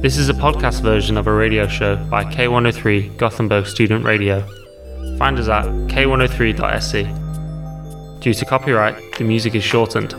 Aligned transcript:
This 0.00 0.16
is 0.16 0.28
a 0.28 0.32
podcast 0.32 0.80
version 0.82 1.16
of 1.16 1.26
a 1.26 1.32
radio 1.32 1.66
show 1.66 1.96
by 1.96 2.22
K103 2.24 3.16
Gothenburg 3.16 3.66
Student 3.66 4.04
Radio. 4.04 4.40
Find 5.18 5.36
us 5.38 5.48
at 5.48 5.64
k103.se. 5.88 7.02
Due 8.20 8.32
to 8.32 8.44
copyright, 8.44 8.96
the 9.18 9.24
music 9.24 9.56
is 9.56 9.64
shortened. 9.64 10.14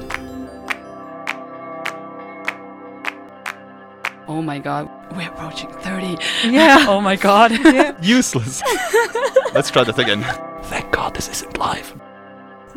Oh 4.27 4.41
my 4.41 4.59
god, 4.59 4.89
we're 5.15 5.29
approaching 5.29 5.71
30. 5.71 6.17
Yeah. 6.49 6.85
Oh 6.89 6.99
my 6.99 7.15
god. 7.15 7.51
Useless. 8.03 8.61
Let's 9.53 9.71
try 9.71 9.85
that 9.85 9.97
again. 9.97 10.23
Thank 10.63 10.91
God 10.91 11.15
this 11.15 11.29
isn't 11.29 11.57
live. 11.57 11.98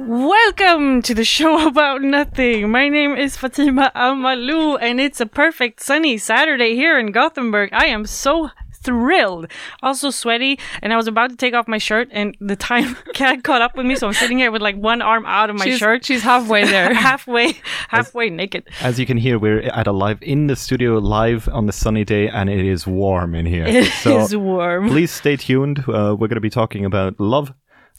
Welcome 0.04 1.00
to 1.02 1.14
the 1.14 1.24
show 1.24 1.64
about 1.68 2.02
nothing. 2.02 2.68
My 2.72 2.88
name 2.88 3.14
is 3.16 3.36
Fatima 3.36 3.92
Ammalou, 3.94 4.76
and 4.82 5.00
it's 5.00 5.20
a 5.20 5.26
perfect 5.26 5.80
sunny 5.80 6.18
Saturday 6.18 6.74
here 6.74 6.98
in 6.98 7.12
Gothenburg. 7.12 7.70
I 7.72 7.86
am 7.86 8.04
so 8.06 8.50
thrilled, 8.82 9.46
also 9.80 10.10
sweaty, 10.10 10.58
and 10.82 10.92
I 10.92 10.96
was 10.96 11.06
about 11.06 11.30
to 11.30 11.36
take 11.36 11.54
off 11.54 11.68
my 11.68 11.78
shirt, 11.78 12.08
and 12.10 12.36
the 12.40 12.56
time 12.56 12.96
cat 13.14 13.44
caught 13.44 13.62
up 13.62 13.76
with 13.76 13.86
me, 13.86 13.94
so 13.94 14.08
I'm 14.08 14.12
sitting 14.12 14.38
here 14.38 14.50
with 14.50 14.60
like 14.60 14.74
one 14.74 15.02
arm 15.02 15.24
out 15.24 15.50
of 15.50 15.56
my 15.56 15.66
she's, 15.66 15.78
shirt, 15.78 16.04
she's 16.04 16.22
halfway 16.22 16.64
there. 16.64 16.92
halfway, 17.08 17.52
halfway 17.88 18.28
naked. 18.28 18.68
As 18.80 18.98
you 18.98 19.06
can 19.06 19.16
hear, 19.16 19.38
we're 19.38 19.60
at 19.60 19.86
a 19.86 19.92
live 19.92 20.18
in 20.20 20.48
the 20.48 20.56
studio, 20.56 20.98
live 20.98 21.48
on 21.48 21.66
the 21.66 21.72
sunny 21.72 22.04
day, 22.04 22.28
and 22.28 22.50
it 22.50 22.66
is 22.66 22.88
warm 22.88 23.36
in 23.36 23.46
here. 23.46 23.64
It 23.64 23.76
is 23.76 23.94
so 23.94 24.36
warm. 24.36 24.88
please 24.88 25.12
stay 25.12 25.36
tuned. 25.36 25.78
Uh, 25.88 26.16
we're 26.18 26.26
going 26.28 26.30
to 26.30 26.40
be 26.40 26.50
talking 26.50 26.84
about 26.84 27.20
love 27.20 27.52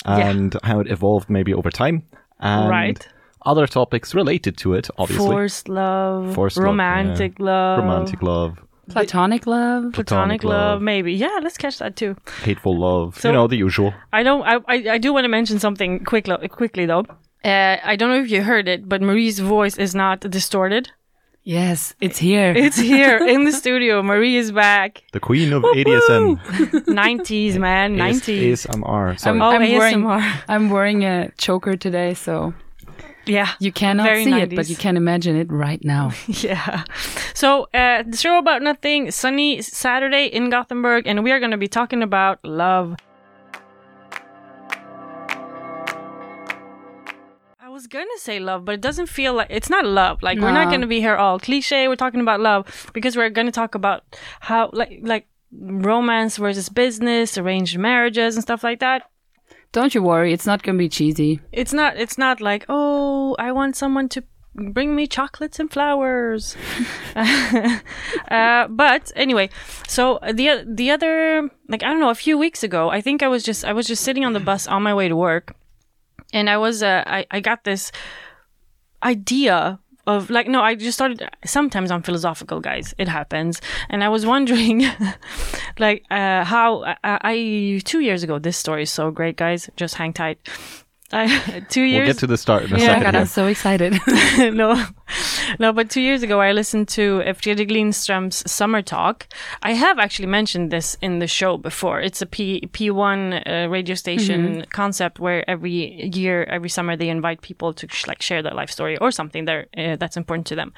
Yeah. 0.06 0.30
and 0.30 0.56
how 0.64 0.80
it 0.80 0.88
evolved 0.92 1.30
maybe 1.30 1.54
over 1.54 1.70
time, 1.72 2.04
and 2.40 2.70
Right. 2.70 3.08
other 3.46 3.68
topics 3.68 4.14
related 4.16 4.58
to 4.58 4.74
it. 4.74 4.90
Obviously, 4.98 5.28
Forced 5.28 5.70
love, 5.70 6.34
Forced 6.36 6.58
love, 6.58 6.66
romantic 6.66 7.40
love, 7.40 7.80
romantic 7.80 8.22
love, 8.22 8.60
Platonic 8.90 9.48
love. 9.48 9.94
platonic 9.94 9.94
platonic 9.94 10.44
love, 10.44 10.52
love. 10.76 10.82
maybe. 10.82 11.14
Yeah, 11.14 11.40
let's 11.42 11.58
catch 11.58 11.78
that 11.80 11.96
too. 11.96 12.16
hateful 12.44 12.78
love. 12.78 13.18
So- 13.20 13.30
you 13.30 13.34
know 13.34 13.48
the 13.48 13.56
usual. 13.58 13.94
I 14.12 14.24
don't. 14.24 14.44
I, 14.44 14.56
I, 14.68 14.76
I 14.96 14.98
do 14.98 15.14
want 15.14 15.24
to 15.26 15.30
mention 15.30 15.58
something 15.60 16.04
quick, 16.04 16.28
quickly 16.52 16.86
though. 16.86 17.06
Uh, 17.46 17.78
I 17.84 17.96
don't 17.98 18.10
know 18.10 18.22
if 18.24 18.30
you 18.32 18.42
heard 18.44 18.68
it, 18.70 18.88
but 18.88 19.02
Marie's 19.02 19.40
voice 19.40 19.78
is 19.78 19.94
not 19.94 20.20
distorted. 20.30 20.92
Yes, 21.46 21.94
it's 22.00 22.18
here. 22.18 22.54
It's 22.56 22.78
here 22.78 23.18
in 23.34 23.44
the 23.44 23.52
studio. 23.52 24.02
Marie 24.02 24.38
is 24.38 24.52
back. 24.54 25.04
The 25.12 25.20
queen 25.20 25.52
of 25.52 25.64
ADSM. 25.64 26.40
90s, 26.88 27.58
man. 27.60 27.98
90s. 27.98 28.54
ASMR. 28.66 29.20
Sorry. 29.20 29.40
Oh, 29.42 29.44
I'm 29.44 29.60
wearing, 29.62 30.02
ASMR. 30.04 30.42
I'm 30.48 30.70
wearing 30.70 31.04
a 31.04 31.32
choker 31.38 31.76
today, 31.76 32.14
so 32.14 32.54
Yeah. 33.26 33.50
you 33.60 33.74
cannot 33.74 34.06
Very 34.06 34.24
see 34.24 34.40
it, 34.40 34.56
but 34.56 34.70
you 34.70 34.78
can 34.78 34.96
imagine 34.96 35.36
it 35.36 35.52
right 35.52 35.84
now. 35.84 36.12
Yeah. 36.28 36.84
So, 37.34 37.68
uh, 37.74 38.04
the 38.08 38.16
show 38.16 38.38
about 38.38 38.62
nothing, 38.62 39.12
sunny 39.12 39.62
Saturday 39.62 40.28
in 40.28 40.50
Gothenburg, 40.50 41.08
and 41.08 41.24
we 41.26 41.32
are 41.34 41.40
going 41.40 41.52
to 41.52 41.58
be 41.58 41.68
talking 41.68 42.02
about 42.04 42.40
love. 42.46 42.96
Was 47.88 48.08
to 48.08 48.20
say 48.20 48.40
love, 48.40 48.66
but 48.66 48.76
it 48.76 48.82
doesn't 48.82 49.08
feel 49.08 49.34
like 49.34 49.48
it's 49.50 49.70
not 49.70 49.86
love. 49.86 50.22
Like, 50.24 50.40
we're 50.40 50.52
not 50.52 50.70
to 50.82 50.88
be 50.88 51.00
here 51.00 51.16
all 51.16 51.40
cliche. 51.40 51.88
We're 51.88 51.96
talking 51.96 52.22
about 52.22 52.40
love 52.40 52.92
because 52.94 53.16
we're 53.16 53.30
to 53.48 53.52
talk 53.52 53.76
about 53.76 54.04
how, 54.42 54.70
like, 54.74 55.00
like, 55.04 55.28
romance 55.52 56.38
versus 56.38 56.70
business, 56.70 57.38
arranged 57.38 57.78
marriages, 57.78 58.36
and 58.36 58.44
stuff 58.44 58.64
like 58.64 58.80
that. 58.80 59.04
Don't 59.72 59.96
you 59.96 60.04
worry, 60.04 60.34
it's 60.34 60.46
not 60.46 60.62
gonna 60.64 60.78
be 60.78 60.90
cheesy. 60.90 61.40
it's 61.52 61.74
not 61.74 61.98
it's 61.98 62.18
not 62.18 62.40
like 62.40 62.64
oh 62.70 63.36
i 63.40 63.52
want 63.52 63.76
someone 63.76 64.08
to 64.10 64.24
bring 64.56 64.96
me 64.96 65.08
chocolates 65.08 65.60
and 65.60 65.72
flowers 65.72 66.56
uh, 67.16 68.68
but 68.70 69.12
anyway 69.16 69.50
so 69.88 70.20
the 70.32 70.64
the 70.68 70.92
other 70.92 71.50
like 71.70 71.82
i 71.82 71.88
don't 71.88 72.00
know 72.00 72.12
a 72.12 72.16
few 72.16 72.38
weeks 72.38 72.64
ago 72.64 72.90
i 72.92 73.02
think 73.02 73.24
i 73.24 73.28
was 73.28 73.44
just 73.44 73.66
i 73.66 73.74
was 73.74 73.88
just 73.88 74.04
sitting 74.04 74.24
on 74.24 74.34
the 74.34 74.40
bus 74.40 74.68
on 74.68 74.84
my 74.84 74.94
way 74.94 75.08
to 75.08 75.16
work 75.16 75.56
and 76.34 76.50
i 76.50 76.58
was 76.58 76.84
uh, 76.84 77.04
I, 77.06 77.26
I 77.32 77.40
got 77.40 77.64
this 77.64 77.92
idea 79.04 79.80
of 80.06 80.30
like 80.30 80.48
no 80.48 80.62
i 80.62 80.76
just 80.76 80.98
started 80.98 81.30
sometimes 81.46 81.90
i'm 81.92 82.04
philosophical 82.04 82.60
guys. 82.60 82.94
It 82.98 83.08
happens. 83.08 83.62
And 83.90 84.04
i 84.04 84.10
was 84.10 84.26
wondering 84.26 84.86
like 85.80 86.04
uh 86.12 86.44
how 86.44 86.84
I, 86.84 86.98
I 87.04 87.82
two 87.86 88.02
years 88.02 88.24
ago 88.24 88.40
this 88.40 88.58
story 88.58 88.84
is 88.84 88.92
so 88.92 89.12
great 89.12 89.38
guys. 89.38 89.70
Just 89.78 89.96
hang 89.96 90.12
tight 90.12 90.40
I, 91.16 91.60
two 91.70 91.84
We'll 91.84 92.06
get 92.06 92.18
to 92.20 92.28
the 92.28 92.38
start 92.38 92.64
in 92.64 92.74
a 92.74 92.78
Yeah, 92.80 92.84
Oh 92.84 92.88
my 92.88 92.94
second. 92.94 93.04
god, 93.04 93.14
here. 93.14 93.22
I'm 93.22 93.28
so 93.28 93.46
excited. 93.48 94.00
no, 94.56 94.84
no, 95.60 95.72
but 95.72 95.90
two 95.90 96.02
years 96.02 96.24
ago 96.24 96.42
I 96.42 96.52
listened 96.54 96.88
to 96.90 97.22
Fredrik 97.36 97.70
Lindström's 97.70 98.50
Summer 98.52 98.82
Talk. 98.82 99.28
I 99.62 99.74
have 99.74 100.00
actually 100.00 100.28
mentioned 100.28 100.72
this 100.72 100.98
in 101.02 101.20
the 101.20 101.28
show 101.28 101.58
before. 101.58 102.02
It's 102.02 102.22
a 102.22 102.26
P 102.26 102.62
P1 102.74 103.66
uh, 103.66 103.70
radio 103.70 103.96
station 103.96 104.66
concept 104.72 105.20
where 105.20 105.48
every 105.48 106.10
year, 106.16 106.46
every 106.46 106.70
summer, 106.70 106.96
they 106.98 107.10
invite 107.10 107.42
people 107.42 107.74
to 107.74 107.88
sh- 107.90 108.08
like 108.08 108.22
share 108.22 108.42
their 108.42 108.54
life 108.54 108.72
story 108.72 108.98
or 108.98 109.12
something 109.12 109.46
there 109.46 109.68
uh, 109.78 109.96
that's 109.98 110.18
important 110.18 110.48
to 110.48 110.56
them. 110.56 110.74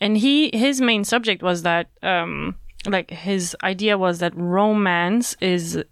And 0.00 0.16
he 0.16 0.50
his 0.54 0.80
main 0.80 1.04
subject 1.04 1.42
was 1.42 1.62
that 1.62 1.88
um, 2.02 2.54
like 2.86 3.10
his 3.10 3.54
idea 3.62 3.98
was 3.98 4.18
that 4.20 4.32
romance 4.36 5.36
is 5.40 5.82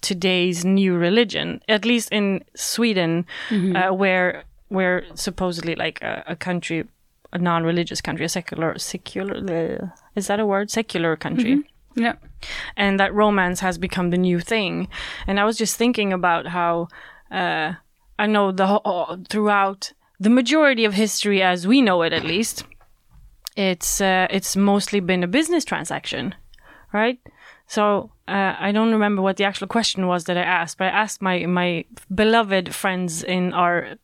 today's 0.00 0.64
new 0.64 0.96
religion, 0.96 1.60
at 1.68 1.84
least 1.84 2.12
in 2.12 2.44
Sweden, 2.54 3.26
uh, 3.76 3.90
where 3.92 4.44
where 4.68 5.04
supposedly 5.14 5.74
like 5.74 6.02
a, 6.02 6.22
a 6.26 6.36
country, 6.36 6.84
a 7.32 7.38
non-religious 7.38 8.00
country, 8.00 8.24
a 8.26 8.28
secular 8.28 8.78
secular 8.78 9.92
is 10.14 10.26
that 10.26 10.40
a 10.40 10.46
word? 10.46 10.70
Secular 10.70 11.16
country. 11.16 11.62
yeah. 11.94 12.14
And 12.76 13.00
that 13.00 13.14
romance 13.14 13.60
has 13.60 13.78
become 13.78 14.10
the 14.10 14.18
new 14.18 14.40
thing. 14.40 14.88
And 15.26 15.40
I 15.40 15.44
was 15.44 15.56
just 15.56 15.76
thinking 15.76 16.12
about 16.12 16.46
how 16.46 16.88
uh, 17.30 17.74
I 18.18 18.26
know 18.26 18.52
the 18.52 18.66
whole, 18.66 19.18
throughout 19.28 19.92
the 20.20 20.30
majority 20.30 20.84
of 20.84 20.94
history, 20.94 21.42
as 21.42 21.66
we 21.66 21.80
know 21.80 22.02
it, 22.02 22.12
at 22.12 22.24
least, 22.24 22.64
it's 23.56 24.00
uh, 24.00 24.26
it's 24.30 24.56
mostly 24.56 25.00
been 25.00 25.22
a 25.22 25.28
business 25.28 25.64
transaction, 25.64 26.34
right? 26.92 27.18
So 27.68 28.10
uh, 28.26 28.54
I 28.58 28.72
don't 28.72 28.92
remember 28.92 29.22
what 29.22 29.36
the 29.36 29.44
actual 29.44 29.66
question 29.68 30.06
was 30.06 30.24
that 30.24 30.36
I 30.36 30.42
asked, 30.42 30.78
but 30.78 30.86
I 30.86 30.90
asked 31.02 31.22
my 31.22 31.46
my 31.46 31.84
beloved 32.14 32.74
friends 32.74 33.22
in 33.22 33.52
our 33.52 33.96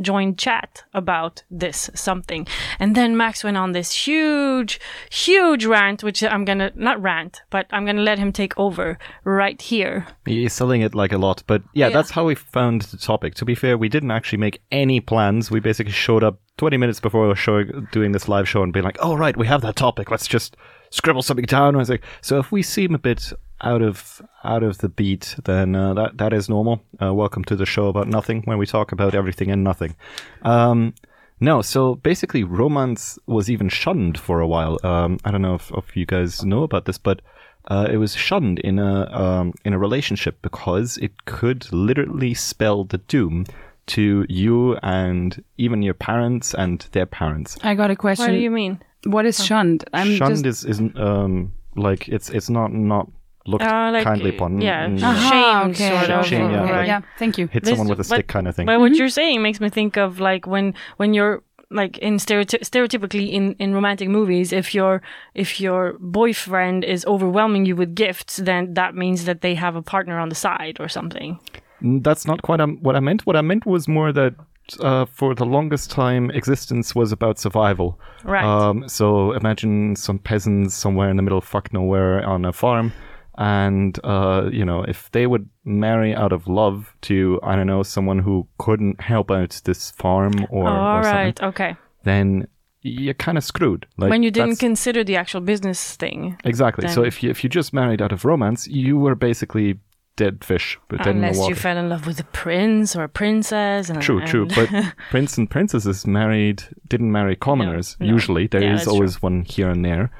joined 0.00 0.38
chat 0.38 0.82
about 0.94 1.42
this 1.50 1.90
something, 1.94 2.46
and 2.78 2.94
then 2.96 3.16
Max 3.16 3.44
went 3.44 3.58
on 3.58 3.72
this 3.72 3.92
huge, 4.06 4.80
huge 5.10 5.66
rant, 5.66 6.02
which 6.02 6.22
I'm 6.22 6.44
gonna 6.46 6.72
not 6.74 7.02
rant, 7.02 7.42
but 7.50 7.66
I'm 7.70 7.84
gonna 7.84 8.00
let 8.00 8.18
him 8.18 8.32
take 8.32 8.54
over 8.56 8.96
right 9.24 9.60
here. 9.60 10.06
He's 10.24 10.54
selling 10.54 10.80
it 10.80 10.94
like 10.94 11.12
a 11.12 11.18
lot, 11.18 11.42
but 11.46 11.62
yeah, 11.74 11.88
Yeah. 11.88 11.92
that's 11.94 12.12
how 12.12 12.24
we 12.24 12.34
found 12.34 12.82
the 12.82 12.96
topic. 12.96 13.34
To 13.34 13.44
be 13.44 13.54
fair, 13.54 13.76
we 13.76 13.88
didn't 13.90 14.10
actually 14.12 14.38
make 14.38 14.62
any 14.70 15.00
plans. 15.00 15.50
We 15.50 15.60
basically 15.60 15.92
showed 15.92 16.24
up 16.24 16.40
20 16.56 16.76
minutes 16.78 17.00
before 17.00 17.22
we 17.22 17.28
were 17.28 17.36
showing, 17.36 17.88
doing 17.92 18.12
this 18.12 18.28
live 18.28 18.48
show 18.48 18.62
and 18.62 18.72
being 18.72 18.84
like, 18.86 18.98
"Oh 19.00 19.14
right, 19.16 19.36
we 19.36 19.46
have 19.48 19.60
that 19.62 19.76
topic. 19.76 20.10
Let's 20.10 20.26
just 20.28 20.56
scribble 20.90 21.22
something 21.22 21.46
down." 21.46 21.68
And 21.68 21.76
I 21.76 21.80
was 21.80 21.90
like, 21.90 22.04
"So 22.20 22.38
if 22.38 22.52
we 22.52 22.62
seem 22.62 22.94
a 22.94 22.98
bit 22.98 23.32
out 23.62 23.82
of 23.82 24.22
out 24.44 24.62
of 24.62 24.78
the 24.78 24.88
beat, 24.88 25.36
then 25.44 25.74
uh, 25.74 25.94
that 25.94 26.18
that 26.18 26.32
is 26.32 26.48
normal. 26.48 26.82
Uh, 27.00 27.14
welcome 27.14 27.44
to 27.44 27.56
the 27.56 27.66
show 27.66 27.88
about 27.88 28.08
nothing, 28.08 28.42
where 28.44 28.58
we 28.58 28.66
talk 28.66 28.92
about 28.92 29.14
everything 29.14 29.50
and 29.50 29.64
nothing." 29.64 29.96
Um, 30.42 30.94
no, 31.40 31.62
so 31.62 31.94
basically, 31.94 32.44
romance 32.44 33.18
was 33.26 33.50
even 33.50 33.70
shunned 33.70 34.18
for 34.18 34.40
a 34.40 34.46
while. 34.46 34.78
Um, 34.84 35.18
I 35.24 35.30
don't 35.30 35.40
know 35.40 35.54
if, 35.54 35.70
if 35.70 35.96
you 35.96 36.04
guys 36.04 36.44
know 36.44 36.64
about 36.64 36.84
this, 36.84 36.98
but 36.98 37.22
uh, 37.68 37.88
it 37.90 37.96
was 37.96 38.14
shunned 38.14 38.58
in 38.58 38.78
a 38.78 39.10
um, 39.10 39.54
in 39.64 39.72
a 39.72 39.78
relationship 39.78 40.38
because 40.42 40.98
it 40.98 41.24
could 41.24 41.72
literally 41.72 42.34
spell 42.34 42.84
the 42.84 42.98
doom 42.98 43.46
to 43.86 44.26
you 44.28 44.76
and 44.82 45.42
even 45.56 45.82
your 45.82 45.94
parents 45.94 46.54
and 46.54 46.86
their 46.92 47.06
parents. 47.06 47.56
I 47.62 47.74
got 47.74 47.90
a 47.90 47.96
question. 47.96 48.26
What 48.26 48.32
do 48.32 48.38
you 48.38 48.50
mean? 48.50 48.80
What 49.04 49.26
is 49.26 49.44
shunned? 49.44 49.84
I'm 49.92 50.14
shunned 50.16 50.44
just 50.44 50.46
is 50.46 50.64
isn't 50.64 50.98
um 50.98 51.52
like 51.76 52.08
it's 52.08 52.30
it's 52.30 52.50
not 52.50 52.72
not 52.72 53.08
looked 53.46 53.64
Uh, 53.64 53.90
like, 53.92 54.04
kindly 54.04 54.30
upon. 54.36 54.60
yeah, 54.60 54.86
mm, 54.86 55.02
Aha. 55.02 55.10
Aha, 55.10 55.72
Shame, 55.72 55.74
sort 55.98 56.10
of, 56.10 56.26
Shame, 56.26 56.50
yeah, 56.50 56.62
Okay, 56.62 56.72
like- 56.76 56.86
yeah, 56.86 57.00
thank 57.18 57.38
you. 57.38 57.46
hit 57.46 57.64
This- 57.64 57.70
someone 57.70 57.88
with 57.88 57.98
a 57.98 58.08
but- 58.08 58.16
stick 58.16 58.26
kind 58.28 58.46
of 58.48 58.54
thing. 58.54 58.66
But 58.66 58.80
what 58.80 58.94
you're 58.94 59.08
saying 59.08 59.40
makes 59.42 59.60
me 59.60 59.68
think 59.70 59.96
of 59.96 60.20
like 60.20 60.46
when 60.46 60.74
when 60.98 61.14
you're 61.14 61.42
like 61.72 61.98
in 61.98 62.18
stereoty- 62.18 62.60
stereotypically 62.64 63.32
in, 63.32 63.54
in 63.58 63.72
romantic 63.74 64.08
movies, 64.08 64.52
if 64.52 64.74
your 64.74 65.00
if 65.34 65.60
your 65.60 65.94
boyfriend 66.00 66.84
is 66.84 67.04
overwhelming 67.06 67.64
you 67.64 67.76
with 67.76 67.94
gifts, 67.94 68.36
then 68.38 68.74
that 68.74 68.94
means 68.94 69.24
that 69.24 69.40
they 69.40 69.54
have 69.54 69.76
a 69.76 69.82
partner 69.82 70.18
on 70.18 70.28
the 70.28 70.34
side 70.34 70.76
or 70.80 70.88
something. 70.88 71.38
That's 71.80 72.26
not 72.26 72.42
quite 72.42 72.60
um, 72.60 72.78
what 72.82 72.94
I 72.96 73.00
meant. 73.00 73.24
What 73.24 73.36
I 73.36 73.40
meant 73.42 73.64
was 73.66 73.88
more 73.88 74.12
that 74.12 74.34
uh, 74.80 75.06
for 75.06 75.34
the 75.34 75.44
longest 75.46 75.90
time, 75.90 76.30
existence 76.30 76.94
was 76.94 77.12
about 77.12 77.38
survival. 77.38 77.98
Right. 78.24 78.44
Um, 78.44 78.88
so 78.88 79.32
imagine 79.32 79.96
some 79.96 80.18
peasants 80.18 80.74
somewhere 80.74 81.10
in 81.10 81.16
the 81.16 81.22
middle 81.22 81.38
of 81.38 81.44
fuck 81.44 81.72
nowhere 81.72 82.24
on 82.24 82.44
a 82.44 82.52
farm, 82.52 82.92
and 83.38 83.98
uh, 84.04 84.48
you 84.52 84.64
know 84.64 84.82
if 84.84 85.10
they 85.12 85.26
would 85.26 85.48
marry 85.64 86.14
out 86.14 86.32
of 86.32 86.46
love 86.46 86.94
to 87.02 87.40
I 87.42 87.56
don't 87.56 87.66
know 87.66 87.82
someone 87.82 88.18
who 88.18 88.46
couldn't 88.58 89.00
help 89.00 89.30
out 89.30 89.60
this 89.64 89.90
farm 89.90 90.46
or, 90.50 90.68
All 90.68 90.98
or 90.98 91.02
something, 91.02 91.16
right. 91.18 91.42
Okay. 91.42 91.76
then 92.04 92.46
you're 92.82 93.14
kind 93.14 93.36
of 93.36 93.44
screwed. 93.44 93.86
Like, 93.98 94.08
when 94.10 94.22
you 94.22 94.30
didn't 94.30 94.56
consider 94.56 95.04
the 95.04 95.16
actual 95.16 95.42
business 95.42 95.96
thing. 95.96 96.36
exactly. 96.44 96.88
So 96.88 97.04
if 97.04 97.22
you 97.22 97.30
if 97.30 97.44
you 97.44 97.50
just 97.50 97.72
married 97.72 98.00
out 98.00 98.12
of 98.12 98.24
romance, 98.24 98.66
you 98.66 98.98
were 98.98 99.14
basically 99.14 99.78
dead 100.24 100.44
fish, 100.44 100.78
but 100.88 100.98
dead 100.98 101.08
in 101.16 101.20
the 101.22 101.28
Unless 101.28 101.48
you 101.48 101.54
fell 101.54 101.76
in 101.82 101.88
love 101.88 102.06
with 102.06 102.20
a 102.20 102.24
prince 102.44 102.94
or 102.96 103.02
a 103.04 103.08
princess. 103.08 103.88
And, 103.90 104.00
True, 104.02 104.20
true. 104.26 104.46
But 104.46 104.68
prince 105.10 105.38
and 105.38 105.48
princesses 105.50 106.06
married 106.06 106.62
didn't 106.92 107.10
marry 107.10 107.36
commoners. 107.36 107.96
no. 108.00 108.06
Usually, 108.16 108.46
there 108.46 108.62
is 108.62 108.80
Yeah, 108.80 108.84
true. 108.84 108.92
always 108.94 109.22
one 109.22 109.42
here 109.54 109.70
and 109.74 109.82
there. 109.84 110.10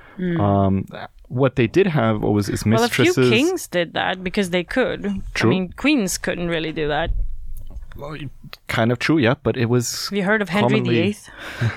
Um, 0.46 0.86
what 1.28 1.56
they 1.56 1.66
did 1.66 1.86
have 1.86 2.24
always 2.24 2.48
is 2.48 2.64
well, 2.64 2.82
a 2.82 2.88
few 2.88 3.12
kings 3.14 3.68
did 3.68 3.92
that 3.94 4.24
because 4.24 4.50
they 4.50 4.64
could. 4.64 5.00
True. 5.34 5.50
I 5.50 5.52
mean, 5.54 5.72
queens 5.76 6.18
couldn't 6.18 6.48
really 6.48 6.72
do 6.72 6.88
that. 6.88 7.10
Well, 7.96 8.16
kind 8.68 8.90
of 8.92 8.98
true, 8.98 9.18
yeah, 9.18 9.34
but 9.42 9.56
it 9.56 9.66
was 9.66 10.08
Have 10.08 10.16
you 10.16 10.24
heard 10.24 10.40
of 10.42 10.48
Henry 10.48 10.80
Commonly- 10.80 11.12
VIII? 11.12 11.16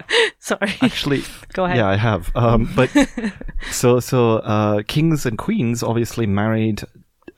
Sorry. 0.38 0.74
actually 0.82 1.22
Go 1.52 1.64
ahead. 1.64 1.76
Yeah, 1.78 1.88
I 1.88 1.96
have. 1.96 2.30
Um, 2.36 2.70
but 2.76 2.90
so 3.70 4.00
so 4.00 4.36
uh, 4.38 4.82
kings 4.86 5.26
and 5.26 5.36
queens 5.38 5.82
obviously 5.82 6.26
married 6.26 6.82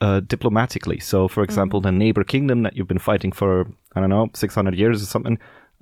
uh, 0.03 0.19
diplomatically. 0.33 0.99
So, 1.11 1.27
for 1.35 1.41
example, 1.47 1.79
Mm-hmm. 1.79 1.97
the 1.99 2.05
neighbor 2.05 2.23
kingdom 2.33 2.57
that 2.63 2.73
you've 2.75 2.91
been 2.93 3.05
fighting 3.11 3.33
for 3.39 3.51
I 3.95 3.97
don't 4.01 4.09
know 4.15 4.27
six 4.43 4.49
hundred 4.55 4.75
years 4.83 4.97
or 5.03 5.07
something. 5.15 5.37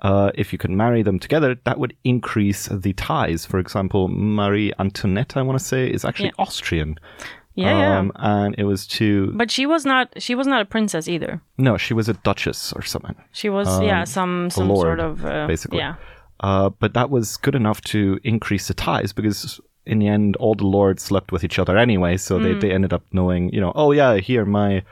Uh, 0.10 0.30
if 0.42 0.48
you 0.52 0.58
could 0.62 0.72
marry 0.84 1.04
them 1.04 1.20
together, 1.20 1.50
that 1.68 1.78
would 1.82 1.94
increase 2.04 2.62
the 2.86 2.94
ties. 2.94 3.46
For 3.52 3.60
example, 3.60 4.08
Marie 4.40 4.72
Antoinette, 4.80 5.38
I 5.40 5.42
want 5.48 5.60
to 5.60 5.66
say, 5.74 5.82
is 5.96 6.04
actually 6.06 6.32
Yeah. 6.38 6.46
Austrian. 6.46 6.92
Yeah, 7.54 7.78
yeah. 7.80 8.00
Um, 8.00 8.12
and 8.16 8.56
it 8.58 8.64
was 8.72 8.88
to 8.98 9.08
But 9.42 9.52
she 9.52 9.66
was 9.74 9.86
not. 9.86 10.06
She 10.26 10.34
was 10.36 10.48
not 10.48 10.62
a 10.62 10.66
princess 10.66 11.08
either. 11.08 11.32
no, 11.58 11.78
she 11.78 11.94
was 11.94 12.08
a 12.10 12.14
duchess 12.28 12.74
or 12.78 12.82
something. 12.94 13.16
She 13.32 13.50
was, 13.50 13.68
yeah, 13.90 14.06
some 14.06 14.50
some 14.50 14.70
lord, 14.70 14.86
sort 14.88 15.00
of 15.08 15.14
uh, 15.26 15.48
basically. 15.48 15.80
Yeah, 15.84 15.96
Uh, 16.50 16.70
but 16.82 16.94
that 16.94 17.10
was 17.10 17.38
good 17.46 17.56
enough 17.56 17.80
to 17.94 18.00
increase 18.24 18.66
the 18.68 18.74
ties 18.74 19.14
because 19.14 19.60
in 19.86 20.00
the 20.00 20.08
end, 20.08 20.36
all 20.38 20.56
the 20.56 20.66
lords 20.66 21.04
slept 21.04 21.32
with 21.32 21.44
each 21.44 21.58
other 21.60 21.78
anyway. 21.78 22.18
So 22.18 22.40
they, 22.40 22.54
Mm. 22.54 22.62
they 22.62 22.72
ended 22.72 22.94
up 22.94 23.04
knowing, 23.12 23.54
you 23.54 23.60
know, 23.62 23.72
oh 23.76 23.92
yeah, 23.92 24.18
here 24.18 24.46
my 24.46 24.84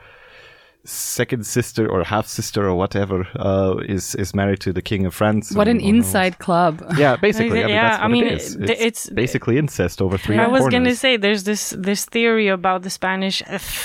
second 0.84 1.44
sister 1.46 1.86
or 1.90 2.02
half 2.04 2.26
sister 2.26 2.66
or 2.68 2.74
whatever 2.74 3.26
uh, 3.36 3.76
is 3.86 4.14
is 4.14 4.34
married 4.34 4.60
to 4.60 4.72
the 4.72 4.82
king 4.82 5.04
of 5.06 5.14
France. 5.14 5.52
What 5.52 5.68
an 5.68 5.76
and- 5.76 5.80
and 5.80 5.88
all- 5.90 5.96
inside 5.98 6.38
club. 6.38 6.82
Yeah, 6.96 7.16
basically. 7.16 7.60
I 7.62 7.66
mean, 7.66 7.74
Yeah, 7.74 7.88
that's 7.90 8.02
I 8.02 8.08
mean, 8.08 8.24
it 8.26 8.32
is. 8.32 8.56
It's, 8.56 8.70
it's- 8.70 9.10
basically 9.10 9.58
incest 9.58 10.00
over 10.00 10.16
three 10.18 10.38
I 10.38 10.46
was 10.46 10.66
gonna 10.68 10.94
say 10.94 11.16
there's 11.16 11.44
this 11.44 11.74
this 11.78 12.04
theory 12.06 12.48
about 12.48 12.82
the 12.82 12.90
Spanish. 12.90 13.42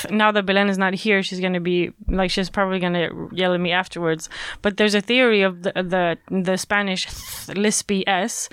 now 0.09 0.31
that 0.31 0.45
Belen 0.45 0.69
is 0.69 0.77
not 0.77 0.93
here, 0.93 1.21
she's 1.23 1.39
gonna 1.39 1.59
be 1.59 1.91
like 2.07 2.31
she's 2.31 2.49
probably 2.49 2.79
gonna 2.79 3.09
yell 3.33 3.53
at 3.53 3.59
me 3.59 3.71
afterwards. 3.71 4.29
But 4.61 4.77
there's 4.77 4.95
a 4.95 5.01
theory 5.01 5.41
of 5.41 5.63
the 5.63 5.71
the 5.93 6.17
the 6.43 6.57
Spanish 6.57 7.07
lispy 7.63 8.03
s 8.07 8.49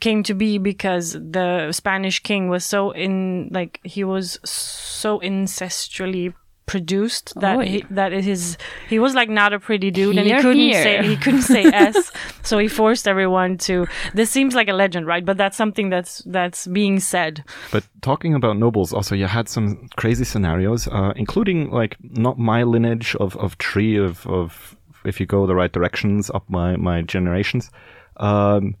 came 0.00 0.22
to 0.24 0.34
be 0.34 0.58
because 0.58 1.12
the 1.12 1.72
Spanish 1.72 2.18
king 2.20 2.48
was 2.50 2.64
so 2.64 2.90
in 2.90 3.48
like 3.52 3.80
he 3.84 4.04
was 4.04 4.38
so 4.44 5.18
incestually 5.20 6.32
produced 6.66 7.32
that 7.40 7.58
Oy. 7.58 7.66
he, 7.66 7.84
that 7.90 8.12
his 8.12 8.58
he 8.88 8.98
was 8.98 9.14
like 9.14 9.28
not 9.28 9.52
a 9.52 9.60
pretty 9.60 9.90
dude 9.90 10.18
and 10.18 10.26
he 10.26 10.34
couldn't 10.34 10.58
hear. 10.58 10.82
say 10.82 11.06
he 11.06 11.16
couldn't 11.16 11.42
say 11.42 11.64
s 11.72 12.10
so 12.42 12.58
he 12.58 12.66
forced 12.68 13.06
everyone 13.06 13.56
to 13.56 13.86
this 14.14 14.30
seems 14.30 14.54
like 14.54 14.68
a 14.68 14.72
legend 14.72 15.06
right 15.06 15.24
but 15.24 15.36
that's 15.36 15.56
something 15.56 15.90
that's 15.90 16.22
that's 16.26 16.66
being 16.66 16.98
said 16.98 17.44
But 17.70 17.84
talking 18.02 18.34
about 18.34 18.56
nobles, 18.58 18.92
also 18.92 19.14
you 19.14 19.26
had 19.26 19.48
some 19.48 19.88
crazy 19.96 20.24
scenarios, 20.24 20.88
uh, 20.88 21.12
including 21.16 21.70
like 21.70 21.96
not 22.00 22.38
my 22.38 22.62
lineage 22.64 23.14
of, 23.16 23.36
of 23.36 23.56
tree 23.58 23.96
of, 23.96 24.26
of 24.26 24.76
if 25.04 25.20
you 25.20 25.26
go 25.26 25.46
the 25.46 25.54
right 25.54 25.72
directions 25.72 26.30
up 26.30 26.44
my, 26.48 26.76
my 26.76 27.02
generations. 27.02 27.70
Um, 28.16 28.74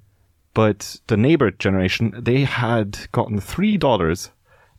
but 0.54 1.00
the 1.06 1.16
neighbor 1.16 1.50
generation, 1.50 2.14
they 2.18 2.44
had 2.44 2.98
gotten 3.12 3.40
three 3.40 3.76
daughters 3.76 4.30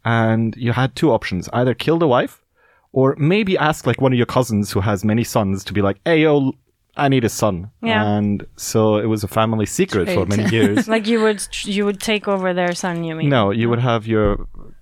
and 0.03 0.55
you 0.57 0.73
had 0.73 0.95
two 0.95 1.11
options. 1.11 1.49
Either 1.53 1.73
kill 1.73 1.99
the 1.99 2.07
wife 2.07 2.41
or 2.97 3.15
maybe 3.33 3.53
ask 3.69 3.79
like 3.89 3.99
one 4.05 4.11
of 4.13 4.17
your 4.21 4.25
cousins 4.37 4.65
who 4.73 4.79
has 4.89 4.97
many 5.11 5.23
sons 5.35 5.63
to 5.67 5.71
be 5.77 5.81
like, 5.87 5.97
hey 6.05 6.17
yo, 6.25 6.51
I 7.05 7.07
need 7.13 7.23
a 7.25 7.29
son. 7.29 7.55
Yeah. 7.83 8.01
And 8.17 8.37
so 8.55 8.79
it 8.97 9.07
was 9.13 9.21
a 9.23 9.27
family 9.39 9.67
secret 9.79 10.05
for 10.15 10.25
many 10.25 10.45
years. 10.55 10.87
like 10.95 11.05
you 11.11 11.19
would 11.25 11.41
you 11.75 11.85
would 11.87 11.99
take 12.11 12.27
over 12.33 12.47
their 12.53 12.73
son 12.83 13.03
you 13.07 13.13
mean 13.19 13.29
No, 13.29 13.43
you 13.61 13.67
would 13.69 13.83
have 13.91 14.01
your 14.15 14.27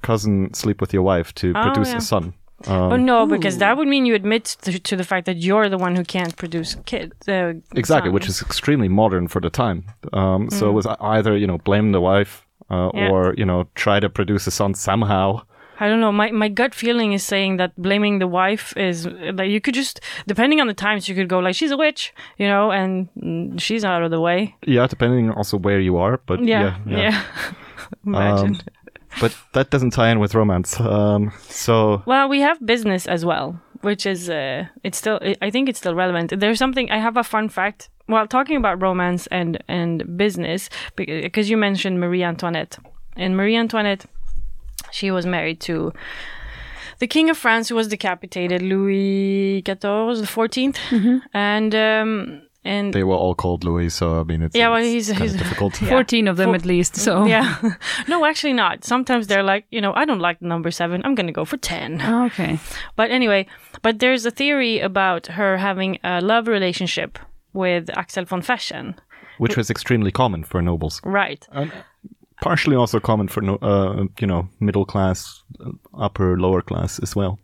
cousin 0.01 0.53
sleep 0.53 0.77
with 0.81 0.91
your 0.93 1.03
wife 1.13 1.29
to 1.41 1.47
Oh, 1.55 1.63
produce 1.65 1.91
yeah. 1.91 1.97
a 1.97 2.01
son. 2.13 2.25
oh 2.67 2.95
no 3.11 3.17
because 3.35 3.55
that 3.63 3.73
would 3.77 3.89
mean 3.93 4.03
you 4.09 4.15
admit 4.21 4.45
to, 4.65 4.71
to 4.89 4.95
the 4.95 5.03
fact 5.11 5.25
that 5.29 5.37
you're 5.45 5.67
the 5.75 5.81
one 5.85 5.93
who 5.97 6.05
can't 6.15 6.33
produce 6.41 6.69
kids 6.91 7.13
uh, 7.27 7.53
Exactly, 7.81 8.11
which 8.15 8.27
is 8.31 8.37
extremely 8.41 8.87
modern 9.01 9.25
for 9.33 9.41
the 9.45 9.49
time. 9.63 9.79
Um, 10.19 10.41
So 10.57 10.61
it 10.71 10.75
was 10.79 10.87
either 11.15 11.33
you 11.41 11.47
know 11.51 11.57
blame 11.69 11.87
the 11.97 12.03
wife 12.11 12.33
uh, 12.75 12.89
Yeah. 12.93 13.11
or 13.11 13.19
you 13.41 13.45
know 13.49 13.59
try 13.83 13.97
to 14.05 14.09
produce 14.09 14.43
a 14.51 14.51
son 14.59 14.73
somehow. 14.73 15.27
I 15.79 15.87
don't 15.89 15.99
know. 15.99 16.11
My 16.11 16.31
my 16.31 16.47
gut 16.47 16.73
feeling 16.73 17.13
is 17.13 17.23
saying 17.23 17.57
that 17.57 17.71
blaming 17.75 18.19
the 18.19 18.27
wife 18.27 18.75
is 18.77 19.05
like 19.07 19.49
you 19.49 19.59
could 19.59 19.73
just 19.73 19.99
depending 20.27 20.61
on 20.61 20.67
the 20.67 20.73
times 20.73 21.09
you 21.09 21.15
could 21.15 21.27
go 21.29 21.39
like 21.39 21.55
she's 21.55 21.71
a 21.71 21.77
witch, 21.77 22.13
you 22.37 22.47
know, 22.47 22.71
and 22.71 23.09
she's 23.61 23.83
out 23.83 24.01
of 24.03 24.11
the 24.11 24.19
way. 24.21 24.55
Yeah, 24.65 24.87
depending 24.87 25.31
also 25.31 25.57
where 25.57 25.79
you 25.79 25.97
are, 25.97 26.19
but 26.25 26.39
Yeah, 26.43 26.77
yeah, 26.85 26.97
yeah. 26.97 26.97
yeah. 26.97 27.23
Imagine. 28.05 28.55
Um, 28.55 28.59
but 29.21 29.35
that 29.53 29.69
doesn't 29.69 29.91
tie 29.91 30.09
in 30.11 30.19
with 30.19 30.33
romance. 30.35 30.79
Um, 30.79 31.31
so 31.49 32.03
Well, 32.05 32.27
we 32.29 32.41
have 32.41 32.65
business 32.65 33.07
as 33.07 33.23
well, 33.25 33.59
which 33.81 34.05
is 34.05 34.29
uh, 34.29 34.65
it's 34.83 34.97
still 34.97 35.19
I 35.41 35.49
think 35.51 35.69
it's 35.69 35.79
still 35.79 35.95
relevant. 35.95 36.39
There's 36.39 36.59
something 36.59 36.89
I 36.91 36.99
have 36.99 37.17
a 37.17 37.23
fun 37.23 37.49
fact. 37.49 37.89
Well, 38.07 38.27
talking 38.27 38.57
about 38.57 38.81
romance 38.81 39.27
and 39.31 39.57
and 39.67 40.17
business 40.17 40.69
because 40.95 41.49
you 41.49 41.57
mentioned 41.57 41.99
Marie 41.99 42.23
Antoinette. 42.23 42.77
And 43.17 43.35
Marie 43.37 43.55
Antoinette 43.57 44.05
she 44.95 45.11
was 45.11 45.25
married 45.25 45.59
to 45.67 45.91
the 46.99 47.07
king 47.07 47.29
of 47.29 47.37
France 47.37 47.69
who 47.69 47.75
was 47.75 47.87
decapitated, 47.87 48.61
Louis 48.61 49.61
XIV, 49.65 50.17
the 50.25 50.31
14th. 50.37 51.21
And 51.33 51.75
um 51.75 52.41
and 52.67 52.93
they 52.93 53.03
were 53.03 53.19
all 53.23 53.35
called 53.35 53.63
Louis. 53.63 53.89
So 53.99 54.05
I 54.21 54.23
mean, 54.23 54.41
it's 54.41 54.55
Yeah, 54.55 54.69
well, 54.69 54.81
he's- 54.83 55.11
kind 55.11 55.21
he's- 55.23 55.37
difficult. 55.37 55.81
Yeah. 55.81 55.89
14 55.89 56.27
of 56.27 56.37
them 56.37 56.49
For- 56.49 56.55
at 56.55 56.65
least. 56.65 56.95
So 56.95 57.25
yeah. 57.35 57.47
no, 58.07 58.25
actually 58.25 58.53
not. 58.53 58.83
Sometimes 58.85 59.27
they're 59.27 59.43
like, 59.53 59.65
you 59.75 59.81
know, 59.81 59.93
I 60.01 60.05
don't 60.05 60.21
like 60.27 60.39
the 60.39 60.47
number 60.47 60.71
7. 60.71 61.01
I'm 61.05 61.15
going 61.15 61.27
to 61.27 61.33
go 61.41 61.45
for 61.45 61.57
10. 61.57 62.01
Oh, 62.01 62.25
okay. 62.25 62.57
But 62.95 63.11
anyway, 63.11 63.45
but 63.83 63.99
there's 63.99 64.25
a 64.25 64.31
theory 64.31 64.79
about 64.79 65.27
her 65.27 65.57
having 65.57 65.99
a 66.03 66.21
love 66.21 66.47
relationship 66.47 67.19
with 67.53 67.89
Axel 67.97 68.25
von 68.25 68.41
Fersen. 68.41 68.95
which 69.37 69.57
was 69.57 69.69
extremely 69.69 70.11
common 70.11 70.43
for 70.43 70.61
nobles. 70.61 71.01
Right. 71.03 71.47
Partially 72.41 72.75
also 72.75 72.99
common 72.99 73.27
for 73.27 73.43
uh, 73.63 74.05
you 74.19 74.27
know 74.27 74.49
middle 74.59 74.85
class, 74.85 75.43
upper 75.97 76.37
lower 76.37 76.61
class 76.61 76.99
as 76.99 77.15
well. 77.15 77.39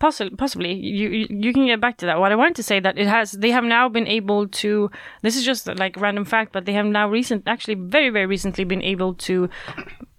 Possibly, 0.00 0.34
possibly. 0.34 0.72
You, 0.72 1.10
you 1.10 1.26
you 1.28 1.52
can 1.52 1.66
get 1.66 1.78
back 1.78 1.98
to 1.98 2.06
that. 2.06 2.18
What 2.18 2.32
I 2.32 2.34
wanted 2.34 2.56
to 2.56 2.62
say 2.62 2.80
that 2.80 2.96
it 2.96 3.06
has 3.06 3.32
they 3.32 3.50
have 3.50 3.64
now 3.64 3.86
been 3.90 4.06
able 4.06 4.48
to. 4.48 4.90
This 5.20 5.36
is 5.36 5.44
just 5.44 5.66
like 5.66 6.00
random 6.00 6.24
fact, 6.24 6.52
but 6.52 6.64
they 6.64 6.72
have 6.72 6.86
now 6.86 7.06
recent, 7.06 7.42
actually 7.46 7.74
very 7.74 8.08
very 8.08 8.24
recently, 8.24 8.64
been 8.64 8.82
able 8.82 9.12
to 9.28 9.50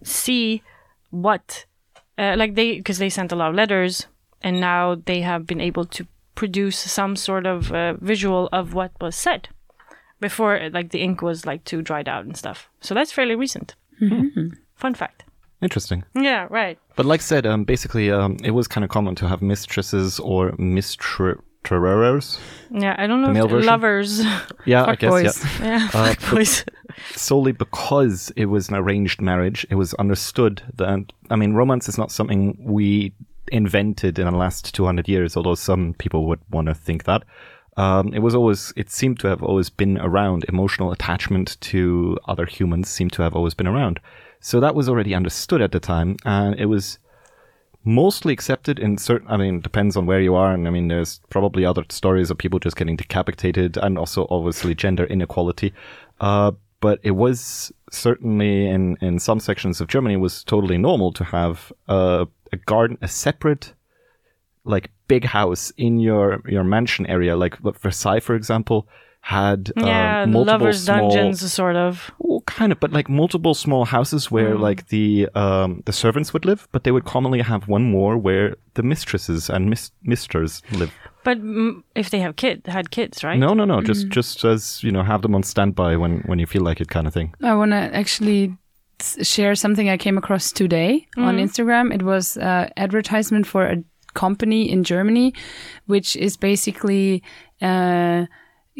see 0.03 0.61
what, 1.09 1.65
uh, 2.19 2.35
like 2.37 2.53
they 2.53 2.77
because 2.77 2.99
they 2.99 3.09
sent 3.09 3.31
a 3.31 3.35
lot 3.35 3.49
of 3.49 3.55
letters, 3.55 4.05
and 4.43 4.61
now 4.61 4.95
they 5.05 5.21
have 5.21 5.47
been 5.47 5.61
able 5.61 5.85
to 5.85 6.05
produce 6.35 6.77
some 6.77 7.15
sort 7.15 7.47
of 7.47 7.71
uh, 7.71 7.93
visual 8.01 8.49
of 8.51 8.75
what 8.75 8.91
was 9.01 9.15
said 9.15 9.49
before, 10.21 10.69
like 10.71 10.91
the 10.91 11.01
ink 11.01 11.21
was 11.21 11.45
like 11.45 11.65
too 11.65 11.81
dried 11.81 12.07
out 12.07 12.23
and 12.23 12.37
stuff. 12.37 12.69
So 12.79 12.93
that's 12.93 13.11
fairly 13.11 13.35
recent. 13.35 13.75
Fun 14.75 14.93
fact. 14.95 15.25
Interesting. 15.61 16.03
Yeah. 16.15 16.47
Right. 16.49 16.79
But 16.95 17.05
like 17.05 17.19
I 17.19 17.23
said, 17.23 17.45
um, 17.45 17.65
basically, 17.65 18.11
um, 18.11 18.37
it 18.43 18.51
was 18.51 18.67
kind 18.67 18.83
of 18.83 18.89
common 18.89 19.15
to 19.15 19.27
have 19.27 19.41
mistresses 19.41 20.19
or 20.19 20.53
mistresses. 20.57 21.41
Yeah. 22.71 22.95
I 22.97 23.05
don't 23.05 23.21
know. 23.21 23.31
male 23.31 23.45
if 23.45 23.51
version? 23.51 23.67
lovers. 23.67 24.23
Yeah, 24.65 24.85
I 24.85 24.95
guess. 24.95 25.11
boys. 25.11 25.45
Yeah. 25.59 25.89
yeah. 25.93 26.15
Uh, 26.15 26.15
boys. 26.31 26.65
Solely 27.11 27.51
because 27.51 28.31
it 28.35 28.45
was 28.45 28.69
an 28.69 28.75
arranged 28.75 29.21
marriage, 29.21 29.65
it 29.69 29.75
was 29.75 29.93
understood 29.95 30.63
that. 30.75 31.13
I 31.29 31.35
mean, 31.35 31.53
romance 31.53 31.87
is 31.87 31.97
not 31.99 32.11
something 32.11 32.57
we 32.59 33.13
invented 33.51 34.17
in 34.17 34.25
the 34.25 34.35
last 34.35 34.73
200 34.73 35.07
years, 35.07 35.37
although 35.37 35.55
some 35.55 35.93
people 35.99 36.25
would 36.25 36.39
want 36.49 36.67
to 36.67 36.73
think 36.73 37.03
that. 37.03 37.23
Um, 37.77 38.13
it 38.13 38.19
was 38.19 38.35
always, 38.35 38.73
it 38.75 38.89
seemed 38.89 39.19
to 39.21 39.27
have 39.27 39.41
always 39.41 39.69
been 39.69 39.97
around. 39.97 40.45
Emotional 40.49 40.91
attachment 40.91 41.57
to 41.61 42.17
other 42.27 42.45
humans 42.45 42.89
seemed 42.89 43.13
to 43.13 43.21
have 43.21 43.35
always 43.35 43.53
been 43.53 43.67
around. 43.67 43.99
So 44.39 44.59
that 44.59 44.75
was 44.75 44.89
already 44.89 45.13
understood 45.13 45.61
at 45.61 45.71
the 45.71 45.79
time, 45.79 46.17
and 46.25 46.59
it 46.59 46.65
was 46.65 46.99
mostly 47.83 48.31
accepted 48.31 48.77
in 48.77 48.97
certain 48.97 49.27
i 49.27 49.35
mean 49.35 49.59
depends 49.59 49.97
on 49.97 50.05
where 50.05 50.21
you 50.21 50.35
are 50.35 50.53
and 50.53 50.67
i 50.67 50.69
mean 50.69 50.87
there's 50.87 51.19
probably 51.29 51.65
other 51.65 51.83
stories 51.89 52.29
of 52.29 52.37
people 52.37 52.59
just 52.59 52.75
getting 52.75 52.95
decapitated 52.95 53.75
and 53.77 53.97
also 53.97 54.27
obviously 54.29 54.75
gender 54.75 55.05
inequality 55.05 55.73
uh, 56.19 56.51
but 56.79 56.99
it 57.01 57.11
was 57.11 57.71
certainly 57.89 58.67
in 58.67 58.97
in 59.01 59.17
some 59.17 59.39
sections 59.39 59.81
of 59.81 59.87
germany 59.87 60.15
was 60.15 60.43
totally 60.43 60.77
normal 60.77 61.11
to 61.11 61.23
have 61.23 61.73
uh, 61.87 62.25
a 62.51 62.57
garden 62.57 62.97
a 63.01 63.07
separate 63.07 63.73
like 64.63 64.89
big 65.07 65.25
house 65.25 65.71
in 65.77 65.99
your 65.99 66.41
your 66.47 66.63
mansion 66.63 67.05
area 67.07 67.35
like 67.35 67.57
Versailles 67.81 68.19
for 68.19 68.35
example 68.35 68.87
had 69.23 69.71
uh, 69.77 69.85
yeah, 69.85 70.25
multiple 70.25 70.45
lovers' 70.45 70.83
small, 70.83 71.11
dungeons, 71.13 71.53
sort 71.53 71.75
of. 71.75 72.09
Well, 72.17 72.41
kind 72.47 72.71
of, 72.71 72.79
but 72.79 72.91
like 72.91 73.07
multiple 73.07 73.53
small 73.53 73.85
houses 73.85 74.31
where 74.31 74.55
Mm. 74.55 74.59
like 74.59 74.87
the 74.87 75.29
um, 75.35 75.83
the 75.85 75.93
servants 75.93 76.33
would 76.33 76.43
live, 76.43 76.67
but 76.71 76.83
they 76.83 76.91
would 76.91 77.05
commonly 77.05 77.39
have 77.41 77.67
one 77.67 77.83
more 77.83 78.17
where 78.17 78.55
the 78.73 78.81
mistresses 78.81 79.47
and 79.47 79.69
mis- 79.69 79.91
misters 80.01 80.63
live. 80.71 80.91
But 81.23 81.37
mm, 81.37 81.83
if 81.93 82.09
they 82.09 82.19
have 82.19 82.35
kid, 82.35 82.65
had 82.65 82.89
kids, 82.89 83.23
right? 83.23 83.37
No, 83.37 83.53
no, 83.53 83.63
no, 83.63 83.79
just 83.81 84.07
just 84.09 84.43
as 84.43 84.83
you 84.83 84.91
know, 84.91 85.03
have 85.03 85.21
them 85.21 85.35
on 85.35 85.43
standby 85.43 85.97
when 85.97 86.21
when 86.25 86.39
you 86.39 86.47
feel 86.47 86.63
like 86.63 86.81
it, 86.81 86.87
kind 86.89 87.05
of 87.05 87.13
thing. 87.13 87.35
I 87.43 87.53
want 87.53 87.71
to 87.73 87.95
actually 87.95 88.57
share 89.21 89.53
something 89.55 89.87
I 89.87 89.97
came 89.97 90.17
across 90.17 90.51
today 90.51 91.07
on 91.17 91.37
Instagram. 91.37 91.93
It 91.93 92.01
was 92.01 92.37
uh, 92.37 92.69
advertisement 92.75 93.45
for 93.45 93.65
a 93.67 93.83
company 94.13 94.69
in 94.69 94.83
Germany, 94.83 95.33
which 95.85 96.15
is 96.15 96.37
basically 96.37 97.23
uh, 97.61 98.25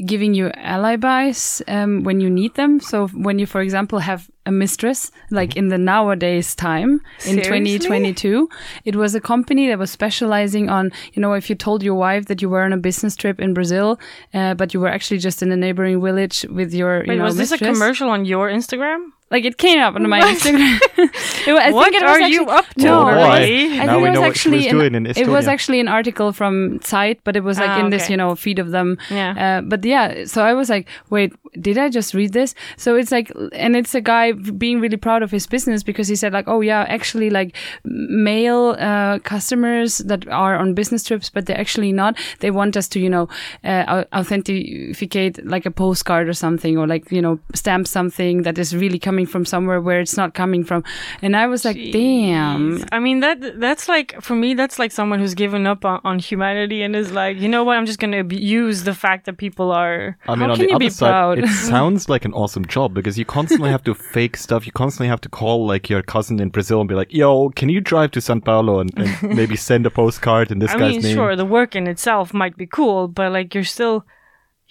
giving 0.05 0.33
you 0.33 0.49
alibis 0.55 1.61
um, 1.67 2.03
when 2.03 2.21
you 2.21 2.29
need 2.29 2.55
them. 2.55 2.79
So 2.79 3.07
when 3.09 3.39
you, 3.39 3.45
for 3.45 3.61
example, 3.61 3.99
have 3.99 4.29
a 4.45 4.51
mistress, 4.51 5.11
like 5.29 5.55
in 5.55 5.67
the 5.67 5.77
nowadays 5.77 6.55
time 6.55 7.01
in 7.25 7.41
Seriously? 7.41 7.77
2022, 7.79 8.49
it 8.85 8.95
was 8.95 9.13
a 9.13 9.21
company 9.21 9.67
that 9.67 9.77
was 9.77 9.91
specializing 9.91 10.69
on, 10.69 10.91
you 11.13 11.21
know, 11.21 11.33
if 11.33 11.49
you 11.49 11.55
told 11.55 11.83
your 11.83 11.95
wife 11.95 12.25
that 12.25 12.41
you 12.41 12.49
were 12.49 12.63
on 12.63 12.73
a 12.73 12.77
business 12.77 13.15
trip 13.15 13.39
in 13.39 13.53
Brazil, 13.53 13.99
uh, 14.33 14.53
but 14.53 14.73
you 14.73 14.79
were 14.79 14.87
actually 14.87 15.17
just 15.19 15.43
in 15.43 15.51
a 15.51 15.57
neighboring 15.57 16.01
village 16.01 16.45
with 16.49 16.73
your, 16.73 17.03
you 17.03 17.09
Wait, 17.09 17.17
know, 17.17 17.25
was 17.25 17.37
this 17.37 17.51
a 17.51 17.57
commercial 17.57 18.09
on 18.09 18.25
your 18.25 18.49
Instagram? 18.49 19.11
Like 19.31 19.45
it 19.45 19.57
came 19.57 19.79
up 19.79 19.95
on 19.95 20.07
my 20.09 20.21
Instagram. 20.21 20.77
It 21.47 21.53
wa- 21.53 21.59
I 21.59 21.71
What 21.71 21.85
think 21.85 21.95
it 21.95 22.03
are 22.03 22.09
actually, 22.19 22.33
you 22.33 22.45
up 22.45 22.67
to, 22.75 22.83
No, 22.83 23.01
Oh, 23.01 23.07
I 23.07 23.39
Now 23.85 23.93
think 23.93 24.01
we 24.03 24.07
it 24.07 24.09
was 24.09 24.15
know 24.15 24.21
what 24.27 24.37
she 24.37 24.49
was 24.49 24.59
actually 24.59 24.69
doing 24.71 24.93
in 24.95 25.05
an, 25.07 25.13
it 25.17 25.27
was 25.27 25.47
actually 25.47 25.79
an 25.79 25.87
article 25.87 26.31
from 26.33 26.79
Zeit, 26.83 27.17
but 27.23 27.35
it 27.35 27.43
was 27.43 27.57
like 27.57 27.69
Ah, 27.69 27.79
in 27.79 27.89
this, 27.89 28.09
you 28.11 28.17
know, 28.17 28.35
feed 28.35 28.59
of 28.59 28.69
them. 28.71 28.97
Yeah. 29.09 29.31
Uh, 29.45 29.61
but 29.61 29.83
yeah, 29.85 30.25
so 30.25 30.43
I 30.43 30.53
was 30.53 30.69
like, 30.69 30.87
wait, 31.09 31.33
did 31.59 31.77
I 31.77 31.89
just 31.89 32.13
read 32.13 32.33
this? 32.33 32.53
So 32.77 32.95
it's 32.95 33.11
like, 33.11 33.31
and 33.53 33.75
it's 33.75 33.95
a 33.95 34.01
guy 34.01 34.33
being 34.33 34.79
really 34.81 34.97
proud 34.97 35.23
of 35.23 35.31
his 35.31 35.47
business 35.47 35.81
because 35.83 36.07
he 36.07 36.15
said 36.15 36.33
like, 36.33 36.47
oh 36.47 36.61
yeah, 36.61 36.85
actually 36.87 37.29
like 37.29 37.55
male 37.85 38.75
uh, 38.77 39.17
customers 39.19 39.99
that 39.99 40.27
are 40.27 40.55
on 40.57 40.73
business 40.75 41.03
trips, 41.03 41.29
but 41.29 41.45
they're 41.45 41.59
actually 41.59 41.91
not. 41.93 42.17
They 42.39 42.51
want 42.51 42.77
us 42.77 42.87
to, 42.89 42.99
you 42.99 43.09
know, 43.09 43.27
uh, 43.63 44.03
authenticate 44.13 45.45
like 45.45 45.65
a 45.65 45.71
postcard 45.71 46.27
or 46.29 46.33
something, 46.33 46.77
or 46.77 46.87
like 46.87 47.11
you 47.11 47.21
know, 47.21 47.39
stamp 47.55 47.87
something 47.87 48.43
that 48.43 48.57
is 48.57 48.75
really 48.75 48.99
coming 48.99 49.20
from 49.25 49.45
somewhere 49.45 49.79
where 49.81 49.99
it's 49.99 50.17
not 50.17 50.33
coming 50.33 50.63
from. 50.63 50.83
And 51.21 51.35
I 51.35 51.47
was 51.47 51.65
like, 51.65 51.77
damn. 51.91 52.83
I 52.91 52.99
mean 52.99 53.19
that 53.21 53.59
that's 53.59 53.87
like 53.87 54.21
for 54.21 54.35
me 54.35 54.53
that's 54.53 54.79
like 54.79 54.91
someone 54.91 55.19
who's 55.19 55.33
given 55.35 55.67
up 55.67 55.85
on, 55.85 56.01
on 56.03 56.19
humanity 56.19 56.81
and 56.81 56.95
is 56.95 57.11
like, 57.11 57.37
you 57.37 57.47
know 57.49 57.63
what, 57.63 57.77
I'm 57.77 57.85
just 57.85 57.99
gonna 57.99 58.23
use 58.29 58.83
the 58.83 58.93
fact 58.93 59.25
that 59.25 59.37
people 59.37 59.71
are. 59.71 60.17
I 60.27 60.35
mean, 60.35 60.45
How 60.45 60.51
on 60.51 60.55
can 60.57 60.65
the 60.65 60.69
you 60.69 60.75
other 60.75 60.85
be 60.85 60.89
side, 60.89 61.09
proud? 61.09 61.39
it 61.39 61.47
sounds 61.73 62.09
like 62.09 62.25
an 62.25 62.33
awesome 62.33 62.65
job 62.65 62.93
because 62.93 63.17
you 63.17 63.25
constantly 63.25 63.69
have 63.69 63.83
to 63.83 63.93
fake 63.93 64.37
stuff. 64.37 64.65
You 64.65 64.71
constantly 64.71 65.07
have 65.07 65.21
to 65.21 65.29
call 65.29 65.65
like 65.65 65.89
your 65.89 66.01
cousin 66.01 66.39
in 66.39 66.49
Brazil 66.49 66.79
and 66.81 66.89
be 66.89 66.95
like, 66.95 67.13
"Yo, 67.13 67.49
can 67.49 67.69
you 67.69 67.81
drive 67.81 68.11
to 68.11 68.21
Sao 68.21 68.39
Paulo 68.39 68.79
and, 68.79 68.91
and 68.97 69.35
maybe 69.35 69.55
send 69.55 69.85
a 69.85 69.89
postcard 69.91 70.51
in 70.51 70.59
this 70.59 70.71
I 70.71 70.77
guy's 70.79 70.91
mean, 70.93 71.01
name?" 71.03 71.15
sure, 71.15 71.35
the 71.35 71.45
work 71.45 71.75
in 71.75 71.87
itself 71.87 72.33
might 72.33 72.57
be 72.57 72.65
cool, 72.67 73.07
but 73.07 73.31
like 73.31 73.53
you're 73.55 73.63
still. 73.63 74.05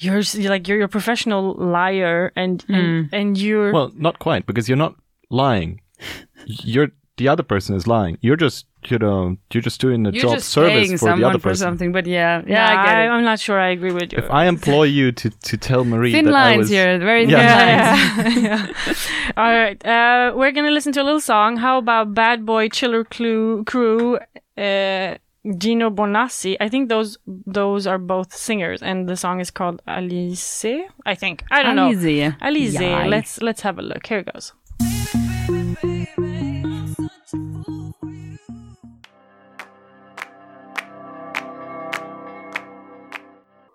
You're 0.03 0.21
you're 0.21 0.51
like 0.51 0.67
you're, 0.67 0.79
you're 0.79 0.87
a 0.87 0.89
professional 0.89 1.55
liar, 1.55 2.33
and 2.35 2.65
and, 2.69 3.09
and 3.13 3.37
you're 3.39 3.73
Well, 3.73 3.93
not 3.95 4.19
quite 4.19 4.47
because 4.47 4.69
you're 4.69 4.79
not 4.87 4.95
lying. 5.31 5.81
You're 6.47 6.89
the 7.19 7.29
other 7.29 7.43
person 7.43 7.77
is 7.77 7.87
lying. 7.87 8.17
You're 8.23 8.37
just 8.37 8.65
you 8.89 8.99
know 8.99 9.37
you're 9.53 9.61
just 9.61 9.79
doing 9.79 10.07
a 10.07 10.11
You're 10.11 10.23
job 10.23 10.35
just 10.37 10.49
service 10.49 10.73
paying 10.73 10.97
for 10.97 11.05
the 11.05 11.11
someone 11.13 11.31
other 11.31 11.39
for 11.39 11.51
person. 11.51 11.67
something, 11.67 11.93
but 11.93 12.07
yeah, 12.07 12.41
yeah, 12.47 12.65
Nah, 12.65 12.81
I 12.83 12.87
get 12.87 12.99
it. 13.05 13.09
I'm 13.11 13.25
not 13.25 13.39
sure 13.39 13.61
I 13.61 13.69
agree 13.77 13.93
with 13.93 14.13
you. 14.15 14.19
If 14.25 14.31
I 14.31 14.47
employ 14.47 14.85
you 14.85 15.13
to 15.13 15.29
to 15.29 15.57
tell 15.59 15.85
Marie 15.85 16.13
Thin 16.13 16.25
that 16.25 16.35
I 16.35 16.45
lines 16.49 16.59
was, 16.61 16.71
here, 16.71 16.99
very 16.99 17.27
thin 17.27 17.37
Yeah. 17.37 18.23
lines. 18.25 18.43
yeah. 18.43 18.67
All 19.37 19.53
right. 19.53 19.79
Uh, 19.85 20.33
we're 20.35 20.53
going 20.53 20.67
to 20.67 20.73
listen 20.73 20.93
to 20.95 21.03
a 21.03 21.05
little 21.05 21.21
song. 21.21 21.59
How 21.59 21.77
about 21.77 22.15
Bad 22.15 22.47
Boy 22.47 22.71
Chiller 22.71 23.05
Clue, 23.05 23.65
Crew, 23.65 24.17
uh, 24.57 25.17
Gino 25.57 25.89
Bonassi? 25.89 26.57
I 26.61 26.69
think 26.69 26.91
those 26.91 27.19
those 27.27 27.87
are 27.87 27.99
both 27.99 28.35
singers, 28.35 28.83
and 28.83 29.09
the 29.09 29.17
song 29.17 29.41
is 29.41 29.51
called 29.51 29.81
Alice. 29.87 30.67
I 31.07 31.15
think. 31.15 31.45
I 31.51 31.63
don't 31.63 31.77
know. 31.77 31.91
Alize. 31.91 32.37
Alize. 32.41 32.81
Yai. 32.81 33.07
Let's 33.09 33.41
let's 33.41 33.63
have 33.63 33.79
a 33.79 33.83
look. 33.83 34.07
Here 34.07 34.19
it 34.19 34.33
goes. 34.33 34.53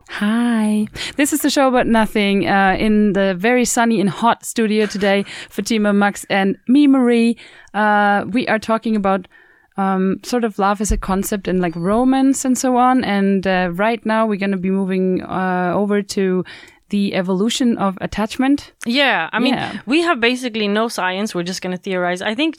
Hi. 0.10 0.88
This 1.18 1.34
is 1.34 1.42
the 1.42 1.50
show 1.50 1.68
about 1.68 1.88
nothing 1.88 2.48
uh, 2.48 2.78
in 2.80 3.14
the 3.14 3.34
very 3.34 3.66
sunny 3.66 4.00
and 4.00 4.10
hot 4.10 4.46
studio 4.46 4.86
today. 4.86 5.26
Fatima, 5.50 5.94
Max, 5.94 6.26
and 6.30 6.58
me, 6.68 6.88
Marie. 6.88 7.38
Uh, 7.74 8.24
we 8.30 8.48
are 8.48 8.60
talking 8.60 8.96
about 8.96 9.28
um, 9.77 10.20
sort 10.24 10.44
of 10.44 10.58
love 10.60 10.82
as 10.82 10.91
a 10.91 10.98
concept 10.98 11.48
and 11.48 11.60
like 11.60 11.75
romance 11.75 12.46
and 12.46 12.58
so 12.58 12.77
on. 12.77 13.03
And 13.03 13.46
uh, 13.46 13.70
right 13.74 14.05
now 14.05 14.25
we're 14.25 14.39
going 14.39 14.51
to 14.51 14.58
be 14.58 14.72
moving 14.72 15.22
uh, 15.24 15.72
over 15.75 16.01
to 16.01 16.44
the 16.89 17.15
evolution 17.15 17.77
of 17.77 17.98
attachment. 18.00 18.72
Yeah, 18.86 19.29
I 19.34 19.39
mean, 19.39 19.55
Yeah. 19.55 19.79
we 19.88 20.01
have 20.01 20.20
basically 20.20 20.67
no 20.67 20.88
science. 20.88 21.34
We're 21.36 21.44
just 21.44 21.62
going 21.62 21.75
to 21.75 21.82
theorize. 21.82 22.22
I 22.22 22.36
think 22.36 22.55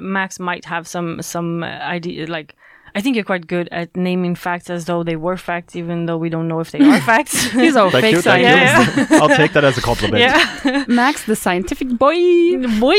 Max 0.00 0.38
might 0.40 0.64
have 0.64 0.86
some 0.88 1.22
some 1.22 1.62
uh, 1.62 1.66
idea. 1.66 2.26
Like, 2.26 2.56
I 2.98 3.00
think 3.02 3.14
you're 3.16 3.24
quite 3.34 3.46
good 3.46 3.68
at 3.70 3.88
naming 3.96 4.34
facts 4.34 4.68
as 4.70 4.84
though 4.86 5.02
they 5.04 5.16
were 5.16 5.36
facts, 5.36 5.76
even 5.76 6.06
though 6.06 6.16
we 6.24 6.28
don't 6.28 6.48
know 6.48 6.60
if 6.60 6.70
they 6.72 6.80
are 6.80 7.00
facts. 7.12 7.34
He's 7.52 7.76
all 7.76 7.90
Thank 7.90 8.02
fake 8.04 8.14
you, 8.16 8.22
thank 8.22 8.44
science. 8.44 9.10
you. 9.10 9.16
I'll 9.20 9.28
take 9.42 9.52
that 9.52 9.64
as 9.64 9.78
a 9.78 9.80
compliment. 9.90 10.20
yeah, 10.20 10.84
Max, 11.00 11.24
the 11.24 11.36
scientific 11.36 11.88
boy. 11.88 12.14
boy. 12.80 12.94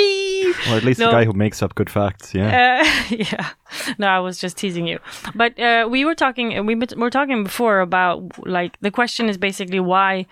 Or 0.69 0.77
at 0.77 0.83
least 0.83 0.99
No. 0.99 1.07
the 1.07 1.11
guy 1.11 1.25
who 1.25 1.33
makes 1.33 1.61
up 1.63 1.75
good 1.75 1.89
facts. 1.89 2.33
Yeah. 2.33 2.81
Uh, 2.83 3.15
yeah. 3.31 3.49
No, 3.97 4.07
I 4.07 4.19
was 4.19 4.39
just 4.39 4.57
teasing 4.57 4.87
you. 4.87 4.99
But 5.35 5.59
uh, 5.59 5.87
we 5.89 6.05
were 6.05 6.15
talking. 6.15 6.65
We 6.65 6.75
were 6.75 7.09
talking 7.09 7.43
before 7.43 7.79
about 7.81 8.19
like 8.47 8.77
the 8.81 8.91
question 8.91 9.29
is 9.29 9.37
basically 9.37 9.79
why. 9.79 10.25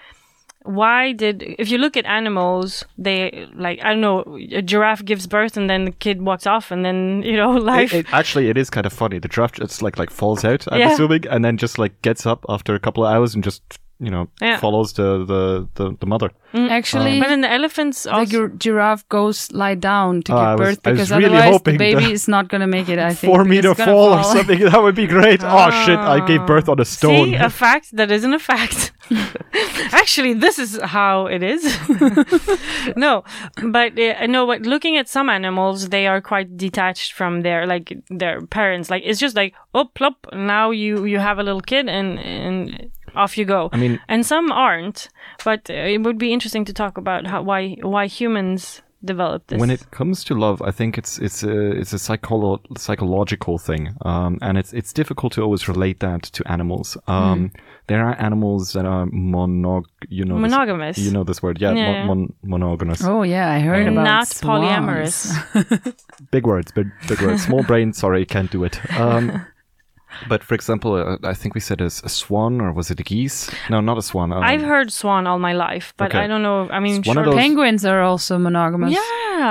Why 0.67 1.13
did 1.13 1.43
if 1.57 1.69
you 1.69 1.77
look 1.77 1.95
at 1.97 2.05
animals, 2.05 2.83
they 2.97 3.47
like 3.55 3.79
I 3.83 3.89
don't 3.93 4.01
know, 4.01 4.37
a 4.51 4.61
giraffe 4.61 5.03
gives 5.05 5.25
birth 5.27 5.57
and 5.57 5.69
then 5.69 5.85
the 5.85 5.91
kid 5.91 6.21
walks 6.21 6.45
off 6.45 6.71
and 6.71 6.83
then 6.85 7.23
you 7.23 7.37
know 7.37 7.51
life. 7.73 7.93
It, 7.93 8.05
it- 8.05 8.13
actually, 8.13 8.49
it 8.49 8.57
is 8.57 8.69
kind 8.69 8.85
of 8.85 8.93
funny. 8.93 9.19
The 9.19 9.27
giraffe 9.29 9.53
just 9.53 9.81
like 9.81 9.97
like 9.97 10.09
falls 10.09 10.43
out. 10.45 10.65
I'm 10.71 10.79
Yeah. 10.79 10.93
assuming, 10.93 11.25
and 11.27 11.43
then 11.45 11.57
just 11.57 11.77
like 11.79 12.01
gets 12.01 12.25
up 12.25 12.45
after 12.49 12.75
a 12.75 12.79
couple 12.79 13.05
of 13.05 13.13
hours 13.13 13.33
and 13.35 13.43
just 13.43 13.61
you 13.99 14.11
know 14.11 14.27
Yeah. 14.41 14.57
follows 14.59 14.93
the 14.93 15.25
the 15.25 15.67
the, 15.75 15.95
the 15.99 16.05
mother. 16.05 16.29
Actually, 16.53 17.19
but 17.19 17.27
then 17.27 17.41
the 17.41 17.51
elephants 17.51 18.03
the 18.03 18.11
also. 18.11 18.31
gir- 18.31 18.53
giraffe 18.57 19.07
goes 19.09 19.51
lie 19.51 19.75
down 19.75 20.21
to 20.23 20.33
Oh, 20.33 20.35
give 20.37 20.43
I 20.45 20.55
was- 20.55 20.59
birth 20.59 20.85
was 20.85 20.93
because 20.93 21.11
really 21.11 21.37
otherwise 21.37 21.61
the 21.63 21.77
baby 21.77 22.11
is 22.11 22.27
not 22.27 22.47
going 22.47 22.61
to 22.61 22.67
make 22.67 22.89
it. 22.89 22.99
I 22.99 23.13
think 23.13 23.31
Four 23.33 23.43
meter 23.43 23.71
It's 23.71 23.77
gonna 23.79 23.91
fall, 23.91 24.13
or 24.13 24.23
something. 24.23 24.59
That 24.59 24.81
would 24.81 24.95
be 24.95 25.07
great. 25.07 25.41
oh 25.43 25.69
shit! 25.85 25.99
I 25.99 26.25
gave 26.25 26.45
birth 26.45 26.69
on 26.69 26.79
a 26.79 26.85
stone. 26.85 27.29
See, 27.29 27.35
a 27.35 27.49
fact 27.49 27.95
that 27.97 28.09
isn't 28.11 28.33
a 28.33 28.39
fact. 28.39 28.93
Actually, 29.91 30.33
this 30.33 30.59
is 30.59 30.79
how 30.83 31.27
it 31.27 31.41
is. 31.43 31.61
no, 32.95 33.23
but 33.63 33.97
uh, 33.99 34.25
no, 34.27 34.45
but 34.47 34.61
looking 34.63 34.97
at 34.97 35.07
some 35.09 35.29
animals, 35.29 35.89
they 35.89 36.07
are 36.07 36.21
quite 36.21 36.57
detached 36.57 37.13
from 37.13 37.41
their 37.41 37.65
like 37.65 37.93
their 38.09 38.41
parents. 38.47 38.89
Like 38.89 39.03
it's 39.05 39.19
just 39.19 39.35
like 39.35 39.53
oh 39.73 39.85
plop, 39.95 40.15
now 40.33 40.71
you 40.71 41.05
you 41.05 41.19
have 41.19 41.39
a 41.39 41.43
little 41.43 41.61
kid 41.61 41.87
and 41.87 42.19
and 42.19 42.91
off 43.17 43.37
you 43.37 43.45
go. 43.45 43.69
I 43.73 43.77
mean, 43.77 43.99
and 44.07 44.25
some 44.25 44.51
aren't. 44.51 45.09
But 45.43 45.69
uh, 45.69 45.73
it 45.73 45.99
would 46.03 46.17
be 46.17 46.31
interesting 46.33 46.65
to 46.65 46.73
talk 46.73 46.97
about 46.97 47.27
how 47.27 47.41
why 47.41 47.75
why 47.81 48.07
humans 48.07 48.81
develop 49.05 49.45
this. 49.47 49.59
when 49.59 49.69
it 49.69 49.91
comes 49.91 50.23
to 50.23 50.33
love, 50.33 50.59
I 50.61 50.71
think 50.71 50.97
it's 50.97 51.19
it's 51.19 51.43
a 51.43 51.71
it's 51.79 51.93
a 51.93 51.97
psycholo- 51.97 52.59
psychological 52.77 53.57
thing, 53.59 53.93
um, 54.05 54.37
and 54.41 54.57
it's 54.57 54.73
it's 54.73 54.91
difficult 54.93 55.33
to 55.33 55.41
always 55.43 55.67
relate 55.67 55.99
that 55.99 56.23
to 56.33 56.41
animals. 56.51 56.97
Um, 57.07 57.51
There 57.87 58.03
are 58.03 58.15
animals 58.19 58.73
that 58.73 58.85
are 58.85 59.05
monog, 59.05 59.83
you 60.09 60.25
know, 60.25 60.35
this- 60.41 60.51
Monogamous. 60.51 60.97
you 60.97 61.11
know 61.11 61.23
this 61.23 61.41
word, 61.43 61.61
yeah, 61.61 61.73
Yeah. 61.73 62.05
Mon- 62.05 62.07
mon- 62.07 62.33
monogamous. 62.43 63.01
Oh 63.03 63.23
yeah, 63.23 63.49
I 63.57 63.59
heard 63.61 63.87
about 63.87 64.03
not 64.03 64.27
swans. 64.27 64.65
polyamorous. 64.65 65.17
Big 66.31 66.45
words, 66.45 66.71
big 66.73 66.87
big 67.07 67.21
words. 67.21 67.43
Small 67.43 67.63
brain, 67.63 67.93
sorry, 67.93 68.25
can't 68.25 68.51
do 68.51 68.63
it. 68.65 68.75
Um, 68.99 69.45
but 70.29 70.43
for 70.43 70.55
example, 70.55 70.93
uh, 70.95 71.17
I 71.23 71.33
think 71.33 71.53
we 71.55 71.61
said 71.61 71.81
a 71.81 71.89
swan, 71.89 72.61
or 72.61 72.71
was 72.73 72.89
it 72.91 72.99
a 72.99 73.03
geese? 73.03 73.49
No, 73.69 73.81
not 73.81 73.97
a 73.97 74.01
swan. 74.01 74.31
Um, 74.31 74.43
I've 74.43 74.61
heard 74.61 74.91
swan 74.91 75.27
all 75.27 75.39
my 75.39 75.53
life, 75.53 75.93
but 75.97 76.09
Okay. 76.11 76.19
I 76.23 76.27
don't 76.27 76.41
know. 76.43 76.67
I 76.69 76.79
mean, 76.79 76.99
It's 76.99 77.07
one 77.07 77.17
of 77.17 77.23
sure- 77.25 77.33
those- 77.33 77.41
Penguins 77.41 77.85
are 77.85 78.01
also 78.01 78.37
monogamous. 78.37 78.91
Yeah, 78.93 78.99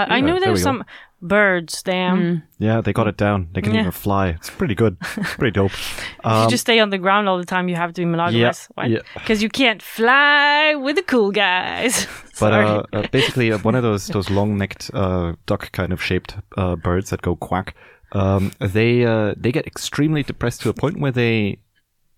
I 0.09 0.17
Yeah, 0.17 0.21
knew 0.21 0.33
there 0.33 0.41
there 0.41 0.53
we 0.53 0.59
go. 0.59 0.63
some 0.63 0.85
birds. 1.23 1.83
Damn, 1.83 2.43
Yeah, 2.59 2.81
they 2.83 2.93
got 2.93 3.07
it 3.09 3.17
down. 3.17 3.49
They 3.53 3.63
can 3.63 3.75
Yeah. 3.75 3.81
even 3.81 3.93
fly. 3.93 4.29
It's 4.29 4.51
pretty 4.51 4.75
good. 4.75 4.97
It's 5.17 5.35
pretty 5.39 5.53
dope. 5.53 5.73
if 5.73 6.21
you 6.25 6.31
Um, 6.31 6.49
just 6.51 6.61
stay 6.63 6.79
on 6.81 6.91
the 6.91 6.99
ground 6.99 7.29
all 7.29 7.39
the 7.39 7.45
time, 7.47 7.69
you 7.69 7.77
have 7.77 7.93
to 7.95 8.01
be 8.03 8.05
monogamous. 8.05 8.69
Yeah, 8.79 8.87
yeah. 8.87 8.99
Because 9.15 9.43
you 9.43 9.49
can't 9.49 9.83
fly 9.83 10.75
with 10.75 10.97
the 10.97 11.03
cool 11.03 11.31
guys. 11.33 12.07
But 12.39 12.53
uh, 12.53 12.83
uh, 12.93 13.07
basically, 13.13 13.51
uh, 13.51 13.59
one 13.65 13.75
of 13.79 13.83
those 13.89 14.09
those 14.13 14.29
long-necked 14.31 14.91
uh, 14.93 15.33
duck 15.47 15.73
kind 15.73 15.91
of 15.93 16.03
shaped 16.03 16.37
uh, 16.59 16.77
birds 16.77 17.09
that 17.11 17.23
go 17.23 17.35
quack. 17.35 17.75
Um, 18.13 18.53
they 18.61 19.05
uh, 19.05 19.35
they 19.37 19.53
get 19.53 19.67
extremely 19.67 20.23
depressed 20.23 20.61
to 20.63 20.69
a 20.69 20.75
point 20.75 21.01
where 21.01 21.13
they 21.13 21.59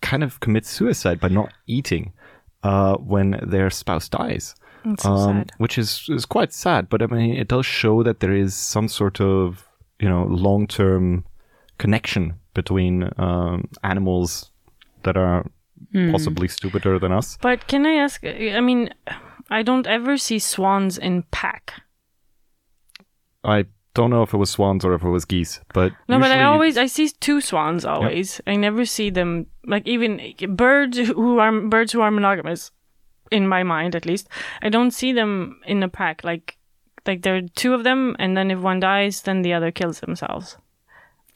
kind 0.00 0.23
of 0.23 0.40
commit 0.40 0.64
suicide 0.66 1.18
by 1.21 1.28
not 1.28 1.52
eating. 1.66 2.12
uh, 2.64 2.97
when 2.97 3.38
their 3.42 3.71
spouse 3.71 4.09
dies. 4.09 4.54
That's 4.85 5.04
so 5.04 5.16
sad. 5.16 5.52
which 5.59 5.78
is, 5.78 6.07
is 6.09 6.26
quite 6.26 6.52
sad, 6.52 6.88
but 6.88 7.02
I 7.02 7.07
mean, 7.07 7.37
it 7.37 7.47
does 7.49 7.64
show 7.66 8.02
that 8.02 8.18
there 8.18 8.33
is 8.35 8.52
some 8.54 8.88
sort 8.88 9.21
of, 9.21 9.64
you 10.00 10.09
know, 10.09 10.25
long 10.25 10.66
term 10.66 11.25
connection 11.78 12.35
between 12.54 13.11
um, 13.16 13.68
animals 13.85 14.50
that 15.04 15.16
are 15.16 15.47
possibly 16.11 16.49
stupider 16.49 16.99
than 16.99 17.12
us. 17.12 17.38
But 17.40 17.68
can 17.68 17.87
I 17.87 17.92
ask? 17.92 18.25
I 18.25 18.61
mean, 18.61 18.90
I 19.50 19.62
don't 19.62 19.87
ever 19.87 20.16
see 20.16 20.40
swans 20.40 20.99
in 20.99 21.23
pack. 21.30 21.75
I 23.45 23.66
don't 23.95 24.11
know 24.11 24.23
if 24.23 24.33
it 24.33 24.37
was 24.37 24.50
swans 24.50 24.85
or 24.85 24.95
if 24.95 25.02
it 25.02 25.09
was 25.09 25.25
geese, 25.25 25.61
but 25.75 25.92
No, 26.09 26.18
but 26.21 26.30
I 26.30 26.45
always 26.45 26.76
I 26.78 26.87
see 26.87 27.09
two 27.21 27.40
swans 27.40 27.85
always. 27.85 28.40
I 28.47 28.57
never 28.57 28.85
see 28.85 29.11
them 29.11 29.47
like 29.66 29.87
even 29.87 30.21
birds 30.50 30.99
who 30.99 31.38
are 31.38 31.52
birds 31.68 31.92
who 31.92 32.00
are 32.00 32.11
monogamous, 32.11 32.71
in 33.30 33.49
my 33.49 33.62
mind 33.62 33.95
at 33.95 34.07
least. 34.07 34.28
I 34.62 34.68
don't 34.68 34.92
see 34.92 35.12
them 35.12 35.61
in 35.66 35.83
a 35.83 35.88
pack. 35.88 36.23
Like 36.25 36.57
like 37.07 37.23
there 37.23 37.37
are 37.37 37.42
two 37.57 37.75
of 37.75 37.85
them, 37.85 38.14
and 38.18 38.37
then 38.37 38.50
if 38.50 38.59
one 38.61 38.80
dies, 38.80 39.23
then 39.23 39.42
the 39.42 39.54
other 39.54 39.71
kills 39.73 40.00
themselves. 40.00 40.57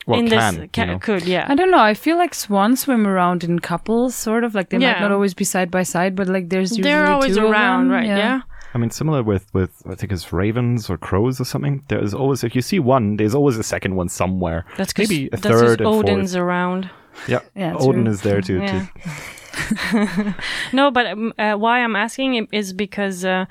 well, 0.06 0.18
in 0.20 0.28
can, 0.28 0.60
this 0.60 0.68
you 0.76 0.86
know. 0.86 0.98
could 0.98 1.24
yeah. 1.24 1.46
I 1.48 1.54
don't 1.54 1.70
know. 1.70 1.78
I 1.80 1.94
feel 1.94 2.16
like 2.16 2.34
swans 2.34 2.80
swim 2.82 3.06
around 3.06 3.44
in 3.44 3.58
couples, 3.60 4.14
sort 4.14 4.44
of 4.44 4.54
like 4.54 4.68
they 4.70 4.78
might 4.78 5.00
not 5.00 5.12
always 5.12 5.34
be 5.34 5.44
side 5.44 5.70
by 5.70 5.82
side, 5.84 6.14
but 6.14 6.28
like 6.28 6.48
there's 6.50 6.70
usually 6.72 6.82
They're 6.82 7.06
always 7.10 7.36
two 7.36 7.44
of 7.44 7.50
around, 7.50 7.88
them. 7.88 7.92
right? 7.96 8.06
Yeah. 8.06 8.40
I 8.74 8.78
mean, 8.78 8.90
similar 8.90 9.22
with 9.22 9.52
with 9.54 9.82
I 9.86 9.94
think 9.94 10.12
it's 10.12 10.32
ravens 10.32 10.88
or 10.90 10.96
crows 10.98 11.40
or 11.40 11.44
something. 11.44 11.82
There 11.88 12.02
is 12.02 12.14
always 12.14 12.42
if 12.44 12.54
you 12.56 12.62
see 12.62 12.78
one, 12.78 13.16
there's 13.16 13.34
always 13.34 13.58
a 13.58 13.62
second 13.62 13.96
one 13.96 14.08
somewhere. 14.08 14.64
That's 14.76 14.92
'cause- 14.92 15.08
maybe 15.10 15.26
a 15.26 15.30
that's 15.30 15.42
'cause 15.46 15.60
third 15.60 15.80
and 15.80 15.88
Odin's 15.88 16.32
fourth. 16.32 16.42
around. 16.42 16.90
Yeah, 17.28 17.40
Yeah, 17.54 17.74
Odin 17.76 18.04
true. 18.04 18.12
is 18.12 18.22
there 18.22 18.40
too. 18.40 18.58
Yeah. 18.60 18.86
to 18.86 20.34
No, 20.72 20.90
but 20.90 21.06
um, 21.06 21.32
uh, 21.38 21.54
why 21.54 21.80
I'm 21.84 21.96
asking 21.96 22.48
is 22.52 22.72
because 22.72 23.24
uh, 23.24 23.44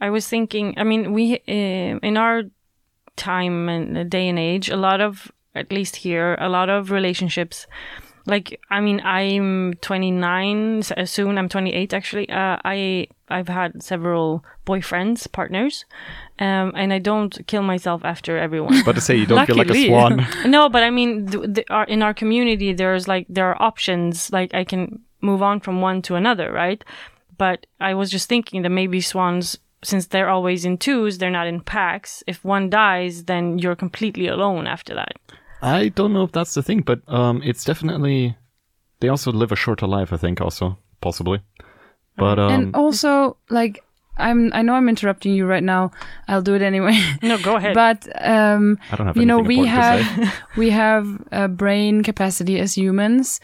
I 0.00 0.10
was 0.10 0.26
thinking. 0.28 0.74
I 0.78 0.84
mean, 0.84 1.12
we 1.12 1.34
uh, 1.48 1.98
in 2.02 2.16
our 2.16 2.44
time 3.16 3.68
and 3.68 4.10
day 4.10 4.28
and 4.28 4.38
age, 4.38 4.70
a 4.70 4.76
lot 4.76 5.00
of 5.00 5.30
at 5.54 5.70
least 5.70 5.96
here, 5.96 6.36
a 6.40 6.48
lot 6.48 6.70
of 6.70 6.90
relationships. 6.90 7.66
Like, 8.26 8.60
I 8.70 8.80
mean, 8.80 9.00
I'm 9.04 9.74
29 9.80 10.78
s- 10.78 10.92
uh, 10.92 11.04
soon. 11.04 11.38
I'm 11.38 11.48
28 11.48 11.92
actually. 11.92 12.28
Uh, 12.30 12.56
I 12.64 13.08
I've 13.28 13.48
had 13.48 13.82
several 13.82 14.44
boyfriends, 14.66 15.30
partners, 15.32 15.84
um, 16.38 16.72
and 16.76 16.92
I 16.92 16.98
don't 16.98 17.36
kill 17.46 17.62
myself 17.62 18.04
after 18.04 18.38
everyone. 18.38 18.82
But 18.84 18.94
to 18.94 19.00
say 19.00 19.16
you 19.16 19.26
don't 19.26 19.38
feel 19.46 19.56
like 19.56 19.70
a 19.70 19.74
swan. 19.88 20.26
no, 20.50 20.68
but 20.68 20.82
I 20.82 20.90
mean, 20.90 21.26
th- 21.26 21.54
th- 21.54 21.66
our, 21.70 21.84
in 21.84 22.02
our 22.02 22.14
community, 22.14 22.72
there's 22.72 23.08
like 23.08 23.26
there 23.28 23.46
are 23.48 23.60
options. 23.62 24.30
Like 24.32 24.54
I 24.54 24.64
can 24.64 25.00
move 25.20 25.42
on 25.42 25.60
from 25.60 25.80
one 25.80 26.02
to 26.02 26.14
another, 26.14 26.52
right? 26.52 26.84
But 27.38 27.66
I 27.80 27.94
was 27.94 28.10
just 28.10 28.28
thinking 28.28 28.62
that 28.62 28.70
maybe 28.70 29.00
swans, 29.00 29.58
since 29.82 30.06
they're 30.06 30.28
always 30.28 30.64
in 30.64 30.78
twos, 30.78 31.18
they're 31.18 31.30
not 31.30 31.46
in 31.48 31.60
packs. 31.60 32.22
If 32.26 32.44
one 32.44 32.70
dies, 32.70 33.24
then 33.24 33.58
you're 33.58 33.74
completely 33.76 34.28
alone 34.28 34.66
after 34.66 34.94
that. 34.94 35.12
I 35.62 35.88
don't 35.90 36.12
know 36.12 36.24
if 36.24 36.32
that's 36.32 36.54
the 36.54 36.62
thing, 36.62 36.80
but 36.80 37.00
um, 37.08 37.40
it's 37.44 37.64
definitely 37.64 38.36
they 39.00 39.08
also 39.08 39.30
live 39.32 39.52
a 39.52 39.56
shorter 39.56 39.86
life. 39.86 40.12
I 40.12 40.16
think 40.16 40.40
also 40.40 40.76
possibly, 41.00 41.40
but 42.16 42.38
um, 42.38 42.50
and 42.52 42.74
also 42.74 43.36
like 43.48 43.82
I'm 44.18 44.52
I 44.52 44.62
know 44.62 44.74
I'm 44.74 44.88
interrupting 44.88 45.34
you 45.34 45.46
right 45.46 45.62
now. 45.62 45.90
I'll 46.28 46.42
do 46.42 46.54
it 46.54 46.62
anyway. 46.62 47.00
No, 47.22 47.38
go 47.38 47.56
ahead. 47.56 47.74
but 47.74 48.06
um 48.20 48.78
I 48.90 48.96
don't 48.96 49.06
have 49.06 49.16
you 49.16 49.24
know 49.24 49.38
we 49.38 49.64
have 49.66 50.34
we 50.56 50.70
have 50.70 51.06
a 51.30 51.48
brain 51.48 52.02
capacity 52.02 52.58
as 52.58 52.74
humans 52.76 53.40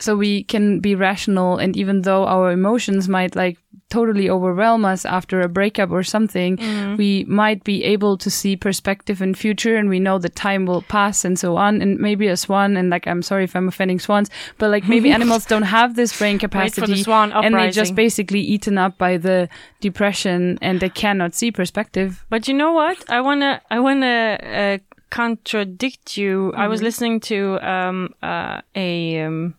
so 0.00 0.16
we 0.16 0.44
can 0.44 0.80
be 0.80 0.94
rational 0.94 1.58
and 1.58 1.76
even 1.76 2.02
though 2.02 2.26
our 2.26 2.50
emotions 2.50 3.08
might 3.08 3.36
like 3.36 3.58
totally 3.90 4.30
overwhelm 4.30 4.84
us 4.84 5.04
after 5.04 5.40
a 5.40 5.48
breakup 5.48 5.90
or 5.90 6.02
something 6.02 6.56
we 6.96 7.24
might 7.24 7.64
be 7.64 7.82
able 7.82 8.16
to 8.16 8.30
see 8.30 8.56
perspective 8.56 9.20
in 9.20 9.34
future 9.34 9.76
and 9.76 9.88
we 9.88 9.98
know 9.98 10.16
that 10.18 10.36
time 10.36 10.64
will 10.64 10.82
pass 10.82 11.24
and 11.24 11.38
so 11.38 11.56
on. 11.56 11.82
And 11.82 11.98
maybe 11.98 12.28
a 12.28 12.36
swan 12.36 12.76
and 12.76 12.88
like 12.90 13.06
i'm 13.06 13.22
sorry 13.22 13.44
if 13.44 13.56
i'm 13.56 13.68
offending 13.68 13.98
swans 13.98 14.30
but 14.58 14.70
like 14.70 14.86
maybe 14.88 15.10
animals 15.18 15.44
don't 15.44 15.64
have 15.64 15.96
this 15.96 16.16
brain 16.16 16.38
capacity 16.38 16.80
the 16.92 17.02
and 17.44 17.54
they're 17.54 17.70
just 17.70 17.94
basically 17.94 18.40
eaten 18.40 18.78
up 18.78 18.96
by 18.96 19.16
the 19.16 19.48
depression 19.80 20.58
and 20.62 20.80
they 20.80 20.88
cannot 20.88 21.34
see 21.34 21.50
perspective. 21.50 22.24
But 22.28 22.48
you 22.48 22.54
know 22.54 22.72
what? 22.72 22.98
I 23.10 23.20
wanna 23.20 23.60
I 23.70 23.80
wanna 23.80 24.38
uh, 24.42 24.78
contradict 25.10 26.16
you. 26.16 26.52
I 26.54 26.68
was 26.68 26.82
listening 26.82 27.20
to 27.20 27.58
um, 27.68 28.14
uh, 28.22 28.60
a 28.74 29.20
um, 29.22 29.54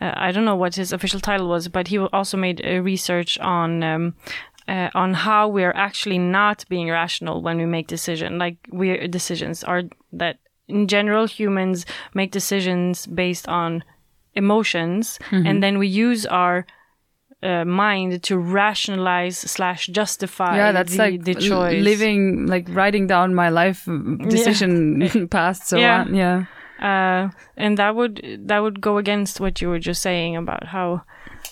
uh, 0.00 0.12
I 0.14 0.32
don't 0.32 0.44
know 0.44 0.56
what 0.56 0.74
his 0.76 0.92
official 0.92 1.20
title 1.20 1.48
was, 1.48 1.68
but 1.68 1.88
he 1.88 1.98
also 1.98 2.36
made 2.36 2.60
a 2.64 2.80
research 2.80 3.38
on. 3.38 3.82
Um, 3.82 4.14
uh, 4.68 4.90
on 4.96 5.14
how 5.14 5.46
we're 5.46 5.70
actually 5.76 6.18
not 6.18 6.64
being 6.68 6.90
rational 6.90 7.40
when 7.40 7.56
we 7.56 7.64
make 7.66 7.86
decision 7.86 8.36
like 8.36 8.56
we 8.72 9.06
decisions 9.06 9.62
are 9.62 9.82
that 10.12 10.38
in 10.66 10.88
general 10.88 11.24
humans 11.26 11.86
make 12.14 12.32
decisions 12.32 13.06
based 13.06 13.46
on 13.46 13.84
emotions 14.34 15.20
and 15.30 15.62
then 15.62 15.78
we 15.78 15.86
use 15.86 16.26
our 16.26 16.66
uh, 17.44 17.64
mind 17.64 18.22
to 18.24 18.36
rationalize 18.36 19.38
slash 19.38 19.86
justify 19.86 20.56
yeah 20.56 20.72
that's 20.72 20.92
the, 20.92 20.98
like 20.98 21.24
the 21.24 21.34
choice 21.36 21.84
living 21.84 22.46
like 22.46 22.66
writing 22.70 23.06
down 23.06 23.34
my 23.34 23.48
life 23.48 23.86
uh, 23.88 23.98
decision 24.28 25.28
past 25.30 25.68
so 25.68 25.78
Yeah. 25.78 26.00
on 26.00 26.14
yeah 26.14 26.44
uh, 26.80 27.28
and 27.56 27.76
that 27.78 27.94
would 27.94 28.20
that 28.46 28.58
would 28.60 28.80
go 28.80 28.98
against 28.98 29.40
what 29.40 29.60
you 29.60 29.68
were 29.68 29.78
just 29.78 30.02
saying 30.02 30.36
about 30.36 30.64
how 30.68 31.02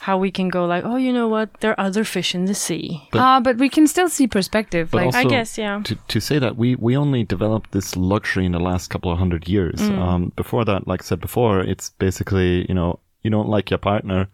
how 0.01 0.19
we 0.19 0.31
can 0.31 0.49
go 0.51 0.67
like 0.67 0.85
oh 0.85 0.97
you 0.97 1.13
know 1.13 1.29
what 1.29 1.49
there 1.61 1.71
are 1.73 1.87
other 1.87 2.05
fish 2.05 2.35
in 2.35 2.45
the 2.47 2.55
sea 2.55 3.01
But- 3.13 3.21
Ah, 3.21 3.41
but 3.41 3.57
we 3.57 3.69
can 3.69 3.87
still 3.87 4.09
see 4.09 4.27
perspective 4.27 4.91
But 4.91 5.07
like 5.07 5.15
I 5.15 5.25
guess, 5.25 5.57
yeah. 5.59 5.81
To 5.85 5.95
to 6.09 6.21
say 6.21 6.39
that 6.41 6.57
we 6.57 6.77
we 6.77 6.97
only 6.97 7.25
developed 7.25 7.71
this 7.73 7.97
luxury 7.97 8.45
in 8.45 8.53
the 8.53 8.61
last 8.71 8.91
couple 8.91 9.11
of 9.11 9.19
hundred 9.19 9.49
years. 9.49 9.81
Mm. 9.81 9.99
Um, 9.99 10.33
before 10.37 10.65
that, 10.65 10.87
like 10.87 11.03
I 11.03 11.07
said 11.07 11.21
before, 11.21 11.61
it's 11.61 11.91
basically 11.99 12.67
you 12.69 12.75
know 12.75 12.99
you 13.23 13.31
don't 13.31 13.49
like 13.57 13.71
your 13.71 13.79
partner, 13.81 14.27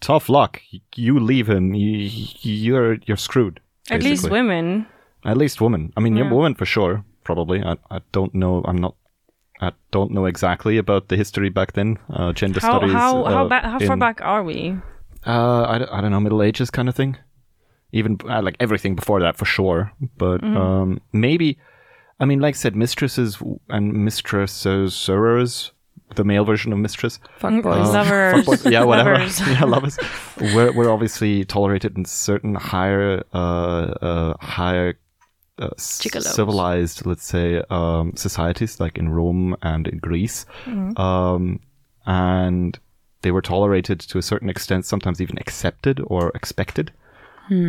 tough 0.00 0.28
luck. 0.28 0.60
You 0.96 1.20
leave 1.20 1.48
him, 1.48 1.74
you, 1.74 2.10
you're 2.42 2.94
you're 3.06 3.16
screwed. 3.28 3.60
at 3.90 4.02
least 4.02 4.30
women 4.30 4.86
At 5.24 5.36
least 5.36 5.60
women. 5.60 5.92
I 5.96 6.00
mean, 6.00 6.16
Yeah. 6.16 6.24
you're 6.24 6.34
women 6.34 6.54
for 6.54 6.66
sure. 6.66 7.04
Probably. 7.24 7.58
I 7.62 7.72
I 7.96 7.98
don't 8.12 8.34
know. 8.34 8.62
I'm 8.68 8.78
not. 8.78 8.94
I 9.60 9.72
don't 9.90 10.10
know 10.12 10.26
exactly 10.26 10.76
about 10.78 11.08
the 11.08 11.16
history 11.16 11.48
back 11.48 11.72
then. 11.72 11.98
Uh, 12.10 12.32
gender 12.32 12.60
how 12.60 12.78
studies. 12.78 12.92
how 12.92 13.24
how, 13.24 13.44
uh, 13.46 13.48
ba- 13.48 13.68
how 13.68 13.78
far 13.78 13.96
back 13.96 14.20
are 14.22 14.42
we 14.44 14.76
Uh, 15.26 15.64
I, 15.68 15.78
don't- 15.78 15.92
I 15.92 16.00
don't 16.00 16.10
know, 16.12 16.20
Middle 16.20 16.42
Ages 16.42 16.70
kind 16.70 16.88
of 16.88 16.94
thing. 16.94 17.16
Even 17.92 18.18
uh, 18.28 18.42
like 18.42 18.56
everything 18.60 18.94
before 18.96 19.20
that 19.20 19.36
for 19.36 19.44
sure. 19.46 19.92
But 20.18 20.40
Mm-hmm. 20.42 20.56
um, 20.56 21.00
maybe, 21.12 21.58
I 22.20 22.24
mean, 22.26 22.40
like 22.40 22.54
I 22.54 22.58
said, 22.58 22.76
mistresses 22.76 23.38
and 23.68 23.92
mistresses, 24.04 24.92
the 26.14 26.24
male 26.24 26.44
version 26.44 26.72
of 26.72 26.78
mistress. 26.78 27.18
fuck 27.38 27.62
boys 27.62 27.90
lovers 27.92 28.44
Fuckboys, 28.46 28.70
yeah, 28.70 28.84
whatever. 28.84 29.12
lovers. 29.18 29.40
yeah, 29.48 29.64
lovers. 29.64 29.98
We're, 30.54 30.72
we're 30.72 30.90
obviously 30.92 31.44
tolerated 31.44 31.96
in 31.96 32.04
certain 32.04 32.54
higher, 32.54 33.22
uh, 33.32 33.38
uh, 34.02 34.34
higher 34.40 34.98
uh, 35.58 35.70
civilized, 35.76 37.06
let's 37.06 37.24
say, 37.24 37.62
um, 37.70 38.12
societies 38.16 38.78
like 38.80 38.98
in 38.98 39.08
Rome 39.08 39.56
and 39.62 39.88
in 39.88 39.98
Greece. 39.98 40.46
Mm-hmm. 40.64 41.00
Um, 41.00 41.60
and 42.06 42.78
they 43.22 43.30
were 43.30 43.42
tolerated 43.42 44.00
to 44.00 44.18
a 44.18 44.22
certain 44.22 44.48
extent, 44.48 44.86
sometimes 44.86 45.20
even 45.20 45.38
accepted 45.38 46.00
or 46.06 46.30
expected. 46.34 46.92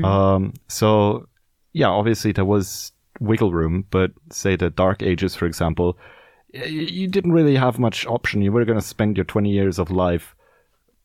Um, 0.04 0.54
so, 0.68 1.28
yeah, 1.74 1.88
obviously 1.88 2.32
there 2.32 2.46
was 2.46 2.92
wiggle 3.20 3.52
room, 3.52 3.86
but 3.90 4.12
say 4.32 4.56
the 4.56 4.70
Dark 4.70 5.02
Ages, 5.02 5.36
for 5.36 5.46
example, 5.46 5.98
y- 6.54 6.66
you 6.66 7.08
didn't 7.08 7.32
really 7.32 7.56
have 7.56 7.80
much 7.80 8.06
option. 8.08 8.42
You 8.42 8.52
were 8.52 8.66
going 8.66 8.80
to 8.80 8.86
spend 8.86 9.18
your 9.18 9.26
20 9.26 9.50
years 9.50 9.80
of 9.80 9.92
life 9.92 10.36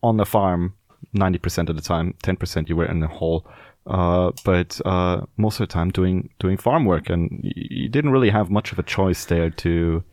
on 0.03 0.17
the 0.17 0.27
farm 0.27 0.75
90% 1.15 1.69
of 1.69 1.77
the 1.77 1.83
time, 1.83 2.15
10% 2.23 2.69
you 2.69 2.77
were 2.77 2.87
in 2.87 3.01
the 3.01 3.09
hall. 3.09 3.47
Uh, 3.87 4.31
but 4.45 4.81
uh, 4.85 5.23
most 5.37 5.61
of 5.61 5.69
the 5.69 5.73
time 5.73 5.91
doing 5.91 6.31
doing 6.39 6.57
farm 6.57 6.85
work, 6.85 7.11
and 7.11 7.41
you 7.43 7.89
didn't 7.89 8.13
really 8.13 8.31
have 8.31 8.51
much 8.51 8.73
of 8.73 8.79
a 8.79 8.83
choice 8.83 9.25
there 9.25 9.51
to 9.51 10.05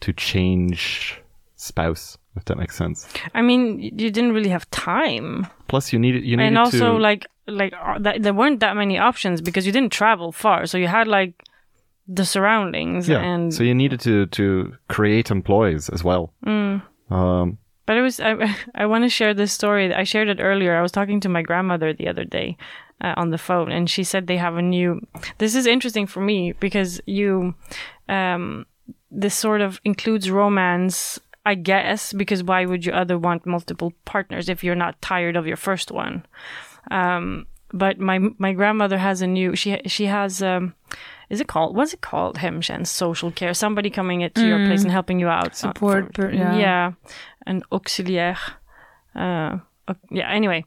to 0.00 0.12
change 0.12 1.20
spouse, 1.56 2.18
if 2.36 2.44
that 2.46 2.56
makes 2.56 2.74
sense. 2.74 3.06
i 3.34 3.42
mean 3.42 3.78
you 3.78 4.10
didn't 4.10 4.32
really 4.32 4.48
have 4.48 4.68
time 4.70 5.46
Plus, 5.68 5.92
you 5.92 5.98
needed 5.98 6.24
you 6.24 6.36
needed 6.36 6.42
to, 6.42 6.48
and 6.48 6.58
also 6.58 6.94
to 6.94 6.98
like 6.98 7.26
like 7.46 7.72
uh, 7.80 7.98
that, 8.00 8.22
there 8.22 8.34
weren't 8.34 8.60
that 8.60 8.76
many 8.76 8.98
options 8.98 9.40
because 9.40 9.66
you 9.66 9.72
didn't 9.72 9.92
travel 9.92 10.32
far 10.32 10.66
so 10.66 10.78
you 10.78 10.88
had 10.88 11.06
like 11.06 11.34
the 12.08 12.24
surroundings 12.24 13.08
yeah. 13.08 13.20
and 13.20 13.54
so 13.54 13.62
you 13.62 13.74
needed 13.74 14.00
to 14.00 14.26
to 14.26 14.76
create 14.88 15.30
employees 15.30 15.88
as 15.88 16.02
well. 16.02 16.32
Mm. 16.44 16.82
Um, 17.08 17.58
But 17.90 17.96
it 17.96 18.02
was 18.02 18.20
I 18.20 18.56
I 18.76 18.86
want 18.86 19.02
to 19.02 19.08
share 19.08 19.34
this 19.34 19.52
story. 19.52 19.92
I 19.92 20.04
shared 20.04 20.28
it 20.28 20.38
earlier. 20.38 20.76
I 20.76 20.80
was 20.80 20.92
talking 20.92 21.18
to 21.22 21.28
my 21.28 21.42
grandmother 21.42 21.92
the 21.92 22.06
other 22.06 22.24
day 22.24 22.56
uh, 23.00 23.14
on 23.16 23.30
the 23.30 23.36
phone, 23.36 23.72
and 23.72 23.90
she 23.90 24.04
said 24.04 24.28
they 24.28 24.36
have 24.36 24.56
a 24.56 24.62
new. 24.62 25.00
This 25.38 25.56
is 25.56 25.66
interesting 25.66 26.06
for 26.06 26.20
me 26.20 26.52
because 26.52 27.00
you, 27.06 27.56
um, 28.08 28.64
this 29.10 29.34
sort 29.34 29.60
of 29.60 29.80
includes 29.84 30.30
romance, 30.30 31.18
I 31.44 31.56
guess. 31.56 32.12
Because 32.12 32.44
why 32.44 32.64
would 32.64 32.86
you 32.86 32.92
other 32.92 33.18
want 33.18 33.44
multiple 33.44 33.92
partners 34.04 34.48
if 34.48 34.62
you're 34.62 34.76
not 34.76 35.02
tired 35.02 35.34
of 35.34 35.48
your 35.48 35.56
first 35.56 35.90
one? 35.90 36.24
Um, 36.92 37.48
but 37.72 37.98
my 37.98 38.20
my 38.38 38.52
grandmother 38.52 38.98
has 38.98 39.20
a 39.20 39.26
new. 39.26 39.56
She 39.56 39.80
she 39.86 40.06
has. 40.06 40.44
Um, 40.44 40.76
is 41.30 41.40
it 41.40 41.46
called? 41.46 41.76
What's 41.76 41.94
it 41.94 42.00
called? 42.00 42.36
Hemtjänst, 42.36 42.88
social 42.88 43.30
care. 43.30 43.54
Somebody 43.54 43.88
coming 43.90 44.28
to 44.28 44.46
your 44.46 44.66
place 44.66 44.82
and 44.82 44.90
helping 44.92 45.20
you 45.20 45.28
out. 45.28 45.52
uh, 45.52 45.54
Support 45.54 46.06
for- 46.16 46.28
per- 46.28 46.32
yeah. 46.32 46.56
yeah, 46.56 46.92
an 47.46 47.62
auxiliaire. 47.72 48.36
Uh, 49.14 49.58
uh, 49.88 49.94
yeah. 50.10 50.28
Anyway, 50.30 50.64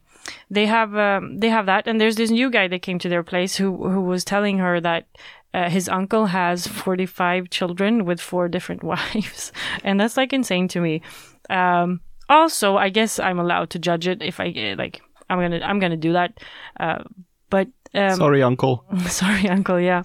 they 0.50 0.66
have 0.66 0.96
um, 0.96 1.40
they 1.40 1.50
have 1.50 1.66
that, 1.66 1.88
and 1.88 2.00
there's 2.00 2.16
this 2.16 2.32
new 2.32 2.50
guy 2.50 2.68
that 2.68 2.82
came 2.82 3.00
to 3.00 3.10
their 3.10 3.24
place 3.24 3.56
who 3.56 3.90
who 3.90 4.02
was 4.02 4.24
telling 4.26 4.58
her 4.60 4.82
that 4.82 5.06
uh, 5.54 5.70
his 5.70 5.88
uncle 5.90 6.26
has 6.28 6.66
45 6.68 7.50
children 7.50 8.06
with 8.06 8.20
four 8.22 8.48
different 8.50 8.84
wives, 8.92 9.52
and 9.84 10.00
that's 10.00 10.18
like 10.18 10.34
insane 10.34 10.68
to 10.70 10.80
me. 10.82 11.02
Um, 11.50 12.00
also, 12.30 12.78
I 12.78 12.90
guess 12.90 13.20
I'm 13.20 13.40
allowed 13.40 13.70
to 13.72 13.80
judge 13.80 14.08
it 14.08 14.22
if 14.22 14.40
I 14.40 14.48
uh, 14.50 14.76
like. 14.78 15.02
I'm 15.30 15.40
gonna 15.40 15.62
I'm 15.64 15.80
gonna 15.80 15.98
do 15.98 16.14
that, 16.14 16.40
uh, 16.80 17.04
but 17.50 17.68
um, 17.94 18.16
Sorry, 18.18 18.44
uncle. 18.44 18.84
sorry 19.08 19.48
uncle 19.50 19.80
yeah 19.80 20.04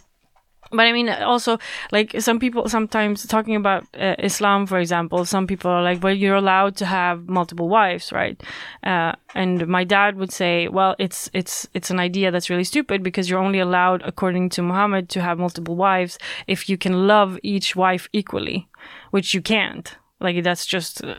but 0.70 0.86
i 0.86 0.92
mean 0.92 1.08
also 1.08 1.58
like 1.92 2.20
some 2.20 2.38
people 2.38 2.68
sometimes 2.68 3.26
talking 3.26 3.56
about 3.56 3.84
uh, 3.98 4.14
islam 4.18 4.66
for 4.66 4.78
example 4.78 5.24
some 5.24 5.46
people 5.46 5.70
are 5.70 5.82
like 5.82 6.02
well 6.02 6.14
you're 6.14 6.36
allowed 6.36 6.76
to 6.76 6.86
have 6.86 7.28
multiple 7.28 7.68
wives 7.68 8.12
right? 8.12 8.42
Uh, 8.84 9.12
and 9.34 9.66
my 9.66 9.84
dad 9.84 10.16
would 10.16 10.32
say 10.32 10.68
well 10.68 10.94
it's 10.98 11.30
it's 11.32 11.68
it's 11.74 11.90
an 11.90 12.00
idea 12.00 12.30
that's 12.30 12.50
really 12.50 12.64
stupid 12.64 13.02
because 13.02 13.28
you're 13.28 13.40
only 13.40 13.58
allowed 13.58 14.02
according 14.02 14.48
to 14.48 14.62
muhammad 14.62 15.08
to 15.08 15.20
have 15.20 15.38
multiple 15.38 15.76
wives 15.76 16.18
if 16.46 16.68
you 16.68 16.78
can 16.78 17.06
love 17.06 17.38
each 17.42 17.76
wife 17.76 18.08
equally 18.12 18.68
which 19.10 19.34
you 19.34 19.42
can't. 19.42 19.96
Like 20.20 20.42
that's 20.42 20.66
just 20.66 21.04
uh, 21.04 21.14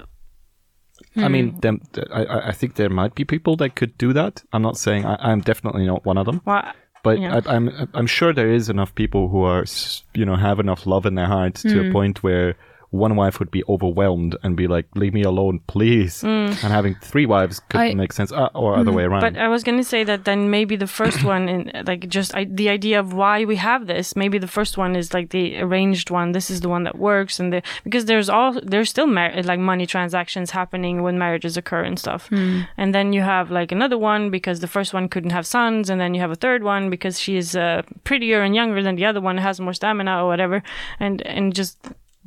I 1.16 1.28
mean, 1.28 1.60
them, 1.62 1.82
I, 2.12 2.26
I 2.26 2.48
I 2.50 2.52
think 2.52 2.76
there 2.76 2.90
might 2.90 3.16
be 3.16 3.26
people 3.26 3.56
that 3.58 3.76
could 3.76 3.98
do 3.98 4.14
that. 4.14 4.44
I'm 4.52 4.62
not 4.62 4.78
saying 4.78 5.06
I, 5.06 5.16
I'm 5.20 5.42
definitely 5.42 5.86
not 5.86 6.06
one 6.06 6.18
of 6.18 6.26
them, 6.26 6.42
well, 6.46 6.72
but 7.04 7.20
Yeah. 7.20 7.40
I, 7.46 7.56
I'm 7.56 7.90
I'm 7.94 8.08
sure 8.08 8.34
there 8.34 8.50
is 8.52 8.70
enough 8.70 8.94
people 8.96 9.28
who 9.30 9.44
are 9.44 9.66
you 10.14 10.26
know 10.26 10.36
have 10.36 10.60
enough 10.60 10.86
love 10.86 11.06
in 11.06 11.16
their 11.16 11.28
hearts 11.28 11.62
to 11.64 11.82
Hmm. 11.84 11.90
a 11.90 11.92
point 11.92 12.24
where 12.24 12.56
one 12.92 13.16
wife 13.16 13.40
would 13.40 13.52
be 13.52 13.64
overwhelmed 13.70 14.36
and 14.44 14.56
be 14.56 14.68
like, 14.68 14.86
"Leave 14.96 15.14
me 15.14 15.22
alone, 15.22 15.60
please." 15.68 16.24
And 16.24 16.56
having 16.56 16.96
three 17.02 17.26
wives 17.26 17.60
could 17.70 17.80
I- 17.82 17.94
make 17.94 18.14
sense, 18.14 18.32
uh, 18.32 18.50
or 18.56 18.76
other 18.76 18.92
way 18.92 19.04
around. 19.04 19.22
But 19.22 19.38
I 19.38 19.48
was 19.48 19.64
going 19.64 19.78
to 19.78 19.84
say 19.84 20.04
that 20.04 20.26
then 20.26 20.50
maybe 20.50 20.76
the 20.76 20.88
first 20.88 21.24
one, 21.24 21.48
in 21.48 21.72
like 21.86 22.08
just 22.10 22.34
I, 22.36 22.46
the 22.46 22.70
idea 22.70 23.00
of 23.00 23.14
why 23.14 23.46
we 23.46 23.58
have 23.58 23.86
this, 23.88 24.16
maybe 24.16 24.38
the 24.40 24.48
first 24.48 24.78
one 24.78 24.96
is 24.96 25.14
like 25.14 25.30
the 25.30 25.62
arranged 25.62 26.10
one. 26.10 26.32
This 26.32 26.50
is 26.50 26.62
the 26.62 26.70
one 26.70 26.84
that 26.84 26.98
works, 26.98 27.40
and 27.40 27.54
the 27.54 27.62
because 27.84 28.06
there's 28.06 28.30
all 28.30 28.60
there's 28.64 28.90
still 28.90 29.08
mar- 29.08 29.34
like 29.44 29.60
money 29.60 29.86
transactions 29.86 30.52
happening 30.52 31.04
when 31.04 31.18
marriages 31.20 31.58
occur 31.58 31.84
and 31.84 32.00
stuff. 32.00 32.30
And 32.78 32.96
then 32.96 33.14
you 33.14 33.22
have 33.22 33.52
like 33.52 33.72
another 33.72 33.98
one 33.98 34.30
because 34.32 34.60
the 34.62 34.68
first 34.68 34.94
one 34.94 35.08
couldn't 35.10 35.32
have 35.32 35.46
sons, 35.46 35.90
and 35.90 36.02
then 36.02 36.14
you 36.16 36.22
have 36.22 36.32
a 36.32 36.36
third 36.46 36.64
one 36.64 36.90
because 36.90 37.20
she 37.20 37.38
is 37.38 37.56
uh, 37.56 37.84
prettier 38.04 38.42
and 38.42 38.56
younger 38.56 38.82
than 38.82 38.96
the 38.96 39.06
other 39.06 39.22
one, 39.22 39.38
has 39.38 39.60
more 39.60 39.74
stamina 39.74 40.24
or 40.24 40.28
whatever, 40.28 40.64
and 41.00 41.22
and 41.28 41.54
just. 41.54 41.78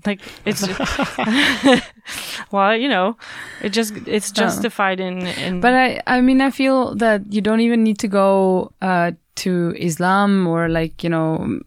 Like 0.06 0.20
it's, 0.44 0.66
well, 2.50 2.76
you 2.76 2.88
know, 2.88 3.16
it 3.62 3.70
just 3.70 3.94
it's 4.06 4.30
justified 4.30 5.00
in 5.00 5.26
in. 5.26 5.60
But 5.60 5.74
I, 5.74 6.02
I 6.06 6.20
mean, 6.20 6.40
I 6.40 6.50
feel 6.50 6.94
that 6.96 7.32
you 7.32 7.40
don't 7.40 7.60
even 7.60 7.82
need 7.84 7.98
to 8.00 8.08
go 8.08 8.72
uh, 8.82 9.12
to 9.34 9.74
Islam 9.78 10.46
or 10.46 10.68
like 10.68 11.02
you 11.02 11.10
know, 11.10 11.60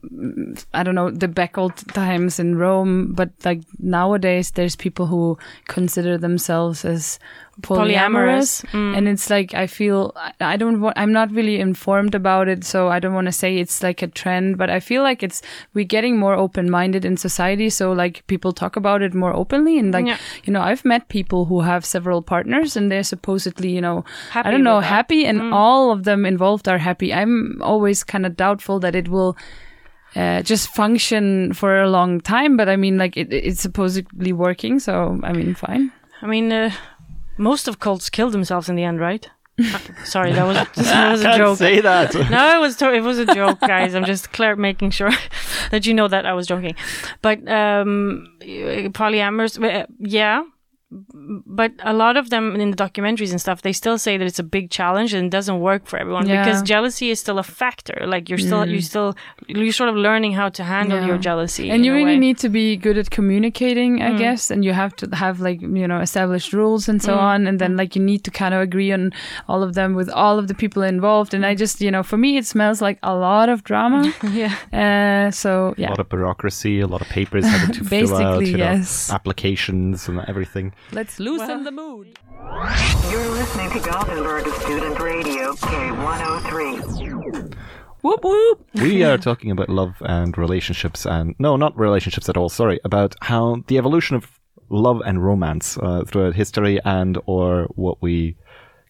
I 0.74 0.84
don't 0.84 0.96
know 0.96 1.12
the 1.12 1.28
back 1.28 1.58
old 1.58 1.76
times 1.94 2.40
in 2.40 2.58
Rome. 2.58 3.14
But 3.14 3.32
like 3.44 3.62
nowadays, 3.80 4.52
there's 4.52 4.76
people 4.76 5.08
who 5.08 5.38
consider 5.68 6.18
themselves 6.18 6.86
as 6.86 7.20
polyamorous, 7.62 8.66
Polyamorous, 8.66 8.66
mm. 8.72 8.98
and 8.98 9.08
it's 9.08 9.30
like 9.30 9.54
I 9.54 9.68
feel 9.68 10.14
I- 10.40 10.58
don't 10.58 10.82
want. 10.82 10.98
I'm 10.98 11.12
not 11.14 11.32
really 11.32 11.60
informed 11.60 12.14
about 12.16 12.48
it, 12.48 12.64
so 12.64 12.90
I 12.90 13.00
don't 13.00 13.14
want 13.14 13.26
to 13.28 13.32
say 13.32 13.58
it's 13.58 13.82
like 13.82 14.02
a 14.02 14.08
trend. 14.08 14.58
But 14.58 14.70
I 14.70 14.80
feel 14.80 15.04
like 15.04 15.24
it's 15.24 15.42
we're 15.74 15.86
getting 15.86 16.18
more 16.18 16.34
open 16.36 16.70
minded 16.70 17.06
in 17.06 17.18
society. 17.18 17.70
So 17.70 17.92
like 17.94 18.26
people 18.28 18.52
talk 18.54 18.76
about 18.76 19.02
it 19.02 19.14
more 19.14 19.34
openly, 19.34 19.80
and 19.80 19.94
like 19.94 20.06
Yeah. 20.06 20.18
you 20.44 20.54
know, 20.54 20.62
I've 20.62 20.84
met 20.86 21.08
people 21.10 21.46
who 21.46 21.62
have 21.62 21.86
several 21.86 22.22
partners, 22.22 22.76
and 22.76 22.92
they're 22.92 23.04
supposedly 23.04 23.70
you 23.70 23.82
know 23.82 24.04
Happy 24.32 24.48
I 24.48 24.52
don't 24.52 24.64
know. 24.64 24.80
Mm. 24.80 24.84
happy, 24.84 25.26
and 25.26 25.54
all 25.54 25.92
of 25.92 26.04
them 26.04 26.26
involved 26.26 26.68
are 26.68 26.78
happy. 26.80 27.14
I'm 27.14 27.62
always 27.62 28.04
kind 28.04 28.26
of 28.26 28.36
doubtful 28.36 28.80
that 28.82 28.96
it 28.96 29.08
will 29.08 29.38
uh, 30.16 30.42
just 30.42 30.70
function 30.74 31.54
for 31.54 31.82
a 31.82 31.90
long 31.90 32.22
time, 32.22 32.56
but 32.58 32.70
I 32.70 32.76
mean, 32.76 32.98
like 32.98 33.18
it, 33.18 33.34
it's 33.34 33.62
supposedly 33.62 34.32
working, 34.34 34.80
so 34.80 35.20
I 35.24 35.34
mean, 35.34 35.56
fine. 35.56 35.92
I 36.22 36.28
mean, 36.28 36.52
uh, 36.52 36.72
most 37.38 37.68
of 37.68 37.80
cults 37.80 38.10
killed 38.10 38.34
themselves 38.34 38.70
in 38.70 38.76
the 38.76 38.84
end, 38.84 39.00
right? 39.00 39.30
Uh, 39.58 39.80
Sorry, 40.04 40.34
that 40.34 40.46
was 40.46 40.58
that 40.86 41.12
was 41.12 41.24
a 41.24 41.38
joke. 41.38 41.58
say 41.58 41.80
that. 41.82 42.14
No, 42.30 42.58
it 42.58 42.60
was 42.60 42.76
to- 42.78 42.94
it 42.94 43.02
was 43.02 43.20
a 43.20 43.26
joke, 43.26 43.60
guys. 43.62 43.96
I'm 43.96 44.06
just 44.06 44.32
clear 44.34 44.56
making 44.56 44.92
sure 44.92 45.12
that 45.72 45.86
you 45.86 45.94
know 45.94 46.08
that 46.10 46.26
I 46.26 46.34
was 46.34 46.46
joking. 46.48 46.76
But 47.22 47.40
um, 47.48 48.28
polyamorous, 48.42 49.58
uh, 49.64 49.86
yeah. 50.00 50.44
But 50.92 51.72
a 51.84 51.94
lot 51.94 52.16
of 52.16 52.30
them 52.30 52.56
in 52.56 52.72
the 52.72 52.78
documentaries 52.78 53.32
and 53.32 53.42
stuff, 53.42 53.62
they 53.64 53.74
still 53.74 53.98
say 53.98 54.18
that 54.18 54.26
it's 54.26 54.40
a 54.40 54.44
big 54.44 54.70
challenge 54.70 55.14
and 55.14 55.26
it 55.26 55.30
doesn't 55.32 55.60
work 55.60 55.88
for 55.88 55.98
everyone 55.98 56.28
Yeah. 56.28 56.44
because 56.46 56.62
jealousy 56.62 57.10
is 57.10 57.20
still 57.20 57.40
a 57.40 57.44
factor. 57.44 58.06
Like 58.06 58.30
you're 58.30 58.38
still, 58.38 58.66
you 58.66 58.82
still, 58.82 59.16
you're 59.48 59.72
sort 59.74 59.90
of 59.90 59.96
learning 59.96 60.34
how 60.34 60.50
to 60.50 60.64
handle 60.64 61.00
Yeah. 61.00 61.08
your 61.08 61.18
jealousy. 61.18 61.70
And 61.72 61.84
you 61.86 61.92
really 61.94 62.14
way. 62.16 62.20
need 62.20 62.38
to 62.40 62.50
be 62.50 62.78
good 62.78 62.98
at 62.98 63.10
communicating, 63.10 64.00
Mm. 64.00 64.10
I 64.16 64.18
guess, 64.18 64.52
and 64.52 64.64
you 64.64 64.74
have 64.74 64.96
to 64.98 65.10
have 65.16 65.40
like 65.42 65.60
you 65.62 65.88
know 65.88 66.00
established 66.02 66.54
rules 66.54 66.88
and 66.88 67.02
so 67.02 67.16
on, 67.16 67.48
and 67.48 67.60
then 67.60 67.76
like 67.78 67.96
you 67.96 68.02
need 68.04 68.24
to 68.24 68.32
kind 68.32 68.54
of 68.54 68.62
agree 68.62 68.92
on 68.94 69.12
all 69.50 69.64
of 69.64 69.74
them 69.74 69.96
with 69.96 70.10
all 70.10 70.38
of 70.40 70.48
the 70.48 70.54
people 70.54 70.84
involved. 70.84 71.34
And 71.34 71.46
I 71.46 71.56
just 71.56 71.82
you 71.82 71.92
know, 71.92 72.04
for 72.04 72.18
me, 72.18 72.38
it 72.38 72.46
smells 72.46 72.80
like 72.82 73.00
a 73.04 73.16
lot 73.16 73.50
of 73.50 73.64
drama. 73.64 74.14
yeah. 74.32 74.54
uh, 74.72 75.32
so 75.32 75.74
yeah. 75.78 75.90
A 75.90 75.92
lot 75.92 76.00
of 76.00 76.10
bureaucracy, 76.10 76.80
a 76.80 76.88
lot 76.88 77.02
of 77.02 77.10
papers 77.10 77.46
having 77.46 77.74
to 77.76 77.84
fill 77.90 78.16
out, 78.16 78.40
Basically, 78.40 78.52
you 78.52 78.58
know, 78.58 78.72
yes. 78.74 79.12
applications 79.12 80.08
and 80.08 80.20
everything. 80.28 80.74
Let's 80.92 81.20
loosen 81.20 81.64
the 81.64 81.72
mood. 81.72 82.20
You're 83.10 83.30
listening 83.30 83.72
to 83.72 83.80
Gothenburg 83.80 84.46
Student 84.62 85.00
Radio 85.00 85.54
K103. 85.54 87.56
Whoop 88.02 88.24
whoop. 88.24 88.66
we 88.76 89.04
are 89.04 89.18
talking 89.18 89.50
about 89.50 89.70
love 89.70 89.96
and 90.02 90.38
relationships 90.38 91.08
and 91.08 91.34
no 91.40 91.56
not 91.56 91.76
relationships 91.76 92.30
at 92.30 92.38
all 92.38 92.50
sorry 92.50 92.80
about 92.84 93.16
how 93.22 93.64
the 93.66 93.80
evolution 93.80 94.16
of 94.16 94.40
love 94.70 95.02
and 95.06 95.24
romance 95.24 95.76
uh, 95.80 96.04
throughout 96.06 96.36
history 96.36 96.80
and 96.86 97.18
or 97.26 97.64
what 97.76 98.00
we 98.04 98.36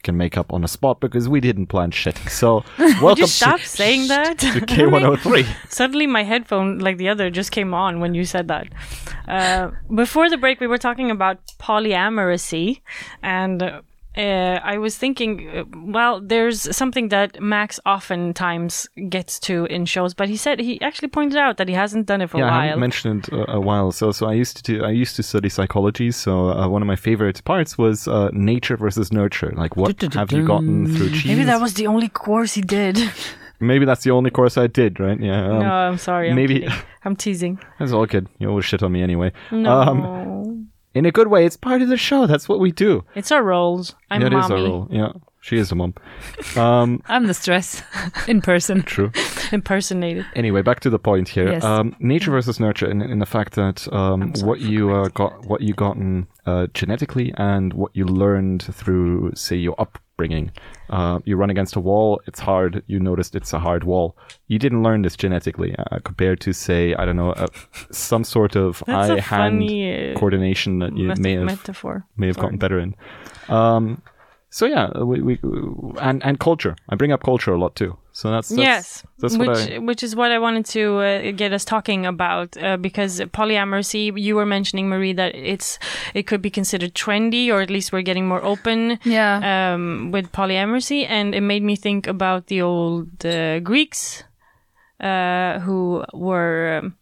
can 0.06 0.16
make 0.16 0.38
up 0.42 0.54
on 0.54 0.62
the 0.62 0.68
spot 0.78 1.00
because 1.06 1.28
we 1.28 1.40
didn't 1.48 1.68
plan 1.68 1.92
shit 1.92 2.18
so 2.42 2.64
welcome 3.02 3.24
Just 3.24 3.36
stop 3.36 3.60
to, 3.60 3.68
saying 3.68 4.08
that. 4.08 4.40
to 4.40 4.48
k103 4.62 5.46
Suddenly, 5.70 6.08
my 6.08 6.24
headphone, 6.24 6.80
like 6.80 6.98
the 6.98 7.10
other, 7.10 7.30
just 7.30 7.52
came 7.52 7.74
on 7.74 8.00
when 8.00 8.14
you 8.16 8.24
said 8.26 8.48
that. 8.48 8.68
Uh, 9.28 9.72
before 10.04 10.30
the 10.30 10.38
break, 10.38 10.60
we 10.60 10.68
were 10.68 10.78
talking 10.78 11.12
about 11.12 11.38
polyamory, 11.60 12.82
and 13.22 13.82
uh, 14.18 14.60
I 14.64 14.78
was 14.78 14.98
thinking, 14.98 15.50
uh, 15.50 15.64
well, 15.76 16.22
there's 16.22 16.76
something 16.76 17.10
that 17.10 17.42
Max 17.42 17.80
oftentimes 17.86 18.88
gets 19.10 19.40
to 19.42 19.66
in 19.66 19.86
shows, 19.86 20.14
but 20.14 20.30
he 20.30 20.38
said 20.38 20.60
he 20.60 20.80
actually 20.82 21.10
pointed 21.10 21.38
out 21.38 21.58
that 21.58 21.68
he 21.68 21.74
hasn't 21.76 22.06
done 22.06 22.22
it 22.22 22.30
for 22.30 22.38
a 22.38 22.42
while. 22.42 22.50
yeah, 22.50 22.54
a 22.54 22.56
I 22.56 22.58
while. 22.60 22.68
haven't 22.68 22.80
mentioned 22.82 23.28
it 23.28 23.34
a, 23.34 23.52
a 23.54 23.60
while. 23.60 23.92
So, 23.92 24.12
so 24.12 24.28
I 24.28 24.34
used 24.34 24.58
to 24.58 24.64
do, 24.64 24.84
I 24.84 24.92
used 24.92 25.16
to 25.18 25.24
study 25.24 25.50
psychology. 25.50 26.12
So, 26.12 26.50
uh, 26.52 26.68
one 26.68 26.82
of 26.82 26.88
my 26.88 26.96
favorite 26.96 27.44
parts 27.46 27.78
was 27.78 28.08
uh, 28.08 28.30
nature 28.34 28.78
versus 28.78 29.12
nurture. 29.12 29.52
Like, 29.56 29.76
what 29.76 30.02
have 30.14 30.32
you 30.32 30.46
gotten 30.46 30.88
through 30.96 31.10
cheese? 31.12 31.26
Maybe 31.26 31.44
that 31.44 31.60
was 31.62 31.74
the 31.76 31.88
only 31.88 32.10
course 32.10 32.54
he 32.54 32.62
did. 32.62 32.98
Maybe 33.62 33.86
that's 33.86 34.04
the 34.04 34.12
only 34.12 34.32
course 34.32 34.58
I 34.58 34.68
did, 34.68 35.00
right? 35.00 35.18
Yeah. 35.18 35.46
um, 35.46 35.60
no, 35.60 35.72
I'm 35.72 35.98
sorry. 35.98 36.30
I'm 36.30 36.36
maybe- 36.36 36.60
kidding. 36.62 36.76
I'm 37.06 37.16
teasing. 37.16 37.58
That's 37.80 37.92
all 37.94 38.06
good. 38.08 38.28
You 38.40 38.50
always 38.50 38.66
shit 38.66 38.82
on 38.84 38.92
me 38.92 39.02
anyway. 39.04 39.32
No, 39.52 39.72
Um, 39.80 40.02
in 40.96 41.06
a 41.06 41.12
good 41.12 41.28
way. 41.28 41.46
It's 41.46 41.58
part 41.58 41.82
of 41.84 41.90
the 41.90 41.98
show. 41.98 42.26
That's 42.26 42.50
what 42.50 42.60
we 42.60 42.72
do. 42.72 43.04
it's 43.14 43.32
our 43.32 43.44
roles. 43.44 43.94
I'm 44.10 44.22
yeah, 44.22 44.28
it 44.28 44.34
is 44.34 44.50
mommy. 44.50 44.64
our 44.64 44.70
role. 44.70 44.88
Yeah, 44.90 45.12
she 45.42 45.58
is 45.58 45.70
the 45.70 45.76
mom. 45.76 45.94
Um, 46.56 47.04
I'm 47.08 47.28
the 47.28 47.34
stress 47.34 47.84
in 48.28 48.42
person. 48.42 48.82
true. 48.82 49.12
impersonated. 49.52 50.26
Anyway, 50.36 50.62
back 50.64 50.80
to 50.80 50.90
the 50.90 50.98
point 50.98 51.30
here. 51.30 51.52
Yes. 51.52 51.64
Um, 51.64 51.96
nature 52.00 52.32
versus 52.32 52.60
nurture, 52.60 52.90
in, 52.90 53.02
in 53.02 53.20
the 53.20 53.26
fact 53.28 53.54
that 53.54 53.92
um, 53.94 54.34
what 54.42 54.62
you 54.62 54.92
uh, 54.92 55.10
got, 55.10 55.46
what 55.46 55.62
you 55.62 55.74
gotten 55.74 56.28
uh, 56.48 56.68
genetically, 56.74 57.32
and 57.38 57.74
what 57.74 57.92
you 57.96 58.06
learned 58.06 58.64
through, 58.64 59.34
say, 59.36 59.56
your 59.58 59.76
upbringing. 60.16 60.52
Uh, 60.90 61.20
you 61.26 61.36
run 61.36 61.50
against 61.50 61.76
a 61.76 61.80
wall. 61.80 62.22
It's 62.26 62.40
hard. 62.40 62.84
You 62.88 63.00
noticed 63.00 63.36
it's 63.36 63.52
a 63.54 63.60
hard 63.60 63.84
wall. 63.84 64.18
You 64.48 64.58
didn't 64.60 64.82
learn 64.84 65.02
this 65.02 65.16
genetically, 65.18 65.76
uh, 65.78 66.00
compared 66.04 66.40
to, 66.42 66.54
say, 66.54 66.94
I 66.96 67.06
don't 67.06 67.18
know, 67.18 67.32
uh, 67.32 67.48
some 67.92 68.24
sort 68.24 68.56
of 68.56 68.82
That's 68.88 69.10
a 69.10 69.14
eye-hand 69.18 69.64
uh, 69.64 70.18
coordination 70.20 70.80
that 70.80 70.96
you 70.98 71.08
met- 71.08 71.20
may 71.20 71.34
have 71.34 71.44
metaphor. 71.46 72.06
may 72.16 72.28
have 72.28 72.36
Sorry. 72.36 72.46
gotten 72.46 72.60
better 72.60 72.80
in. 72.80 72.96
Um, 73.50 74.02
so 74.56 74.66
yeah, 74.66 75.04
we, 75.04 75.20
we 75.22 75.38
and 76.00 76.24
and 76.24 76.40
culture. 76.40 76.78
I 76.88 76.96
bring 76.96 77.12
up 77.12 77.22
culture 77.24 77.54
a 77.54 77.60
lot 77.60 77.76
too. 77.76 77.98
So 78.14 78.32
that's, 78.32 78.48
that's 78.48 78.62
yes, 78.62 79.04
That's 79.20 79.38
which 79.38 79.50
I. 79.50 79.80
which 79.80 80.02
is 80.02 80.16
what 80.16 80.32
I 80.32 80.40
wanted 80.40 80.66
to 80.68 81.00
uh, 81.00 81.32
get 81.32 81.52
us 81.52 81.66
talking 81.66 82.06
about 82.06 82.56
uh, 82.56 82.78
because 82.78 83.20
polyamory. 83.34 84.14
You 84.16 84.38
were 84.38 84.46
mentioning 84.46 84.88
Marie 84.88 85.12
that 85.12 85.36
it's 85.36 85.78
it 86.14 86.24
could 86.26 86.42
be 86.42 86.50
considered 86.50 86.94
trendy, 86.94 87.50
or 87.50 87.60
at 87.60 87.70
least 87.70 87.92
we're 87.92 88.02
getting 88.02 88.28
more 88.30 88.42
open. 88.46 88.98
Yeah. 89.04 89.74
Um, 89.74 90.12
with 90.14 90.32
polyamory, 90.32 91.06
and 91.10 91.36
it 91.36 91.42
made 91.42 91.64
me 91.64 91.76
think 91.76 92.08
about 92.08 92.48
the 92.48 92.62
old 92.62 93.26
uh, 93.26 93.60
Greeks, 93.60 94.24
uh, 95.02 95.60
who 95.60 96.06
were, 96.14 96.80
um, 96.82 96.96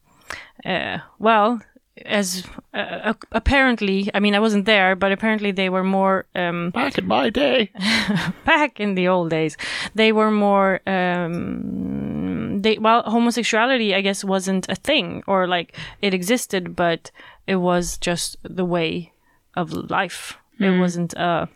uh, 0.65 0.97
well, 1.19 1.61
as 2.05 2.43
uh, 2.73 3.13
apparently, 3.31 4.09
I 4.13 4.19
mean, 4.19 4.35
I 4.35 4.39
wasn't 4.39 4.65
there, 4.65 4.95
but 4.95 5.11
apparently 5.11 5.51
they 5.51 5.69
were 5.69 5.83
more 5.83 6.25
um, 6.35 6.71
Back 6.71 6.97
in 6.97 7.07
my 7.07 7.29
day, 7.29 7.71
back 8.45 8.79
in 8.79 8.95
the 8.95 9.07
old 9.07 9.29
days, 9.29 9.57
they 9.95 10.11
were 10.11 10.31
more. 10.31 10.81
Um, 10.87 12.61
they 12.61 12.77
well, 12.77 13.03
homosexuality, 13.03 13.93
I 13.93 14.01
guess, 14.01 14.23
wasn't 14.23 14.67
a 14.69 14.75
thing, 14.75 15.23
or 15.27 15.47
like 15.47 15.75
it 16.01 16.13
existed, 16.13 16.75
but 16.75 17.11
it 17.47 17.57
was 17.57 17.97
just 17.97 18.37
the 18.43 18.65
way 18.65 19.11
of 19.55 19.73
life. 19.73 20.37
It 20.59 20.79
wasn't 20.79 21.13
a. 21.13 21.49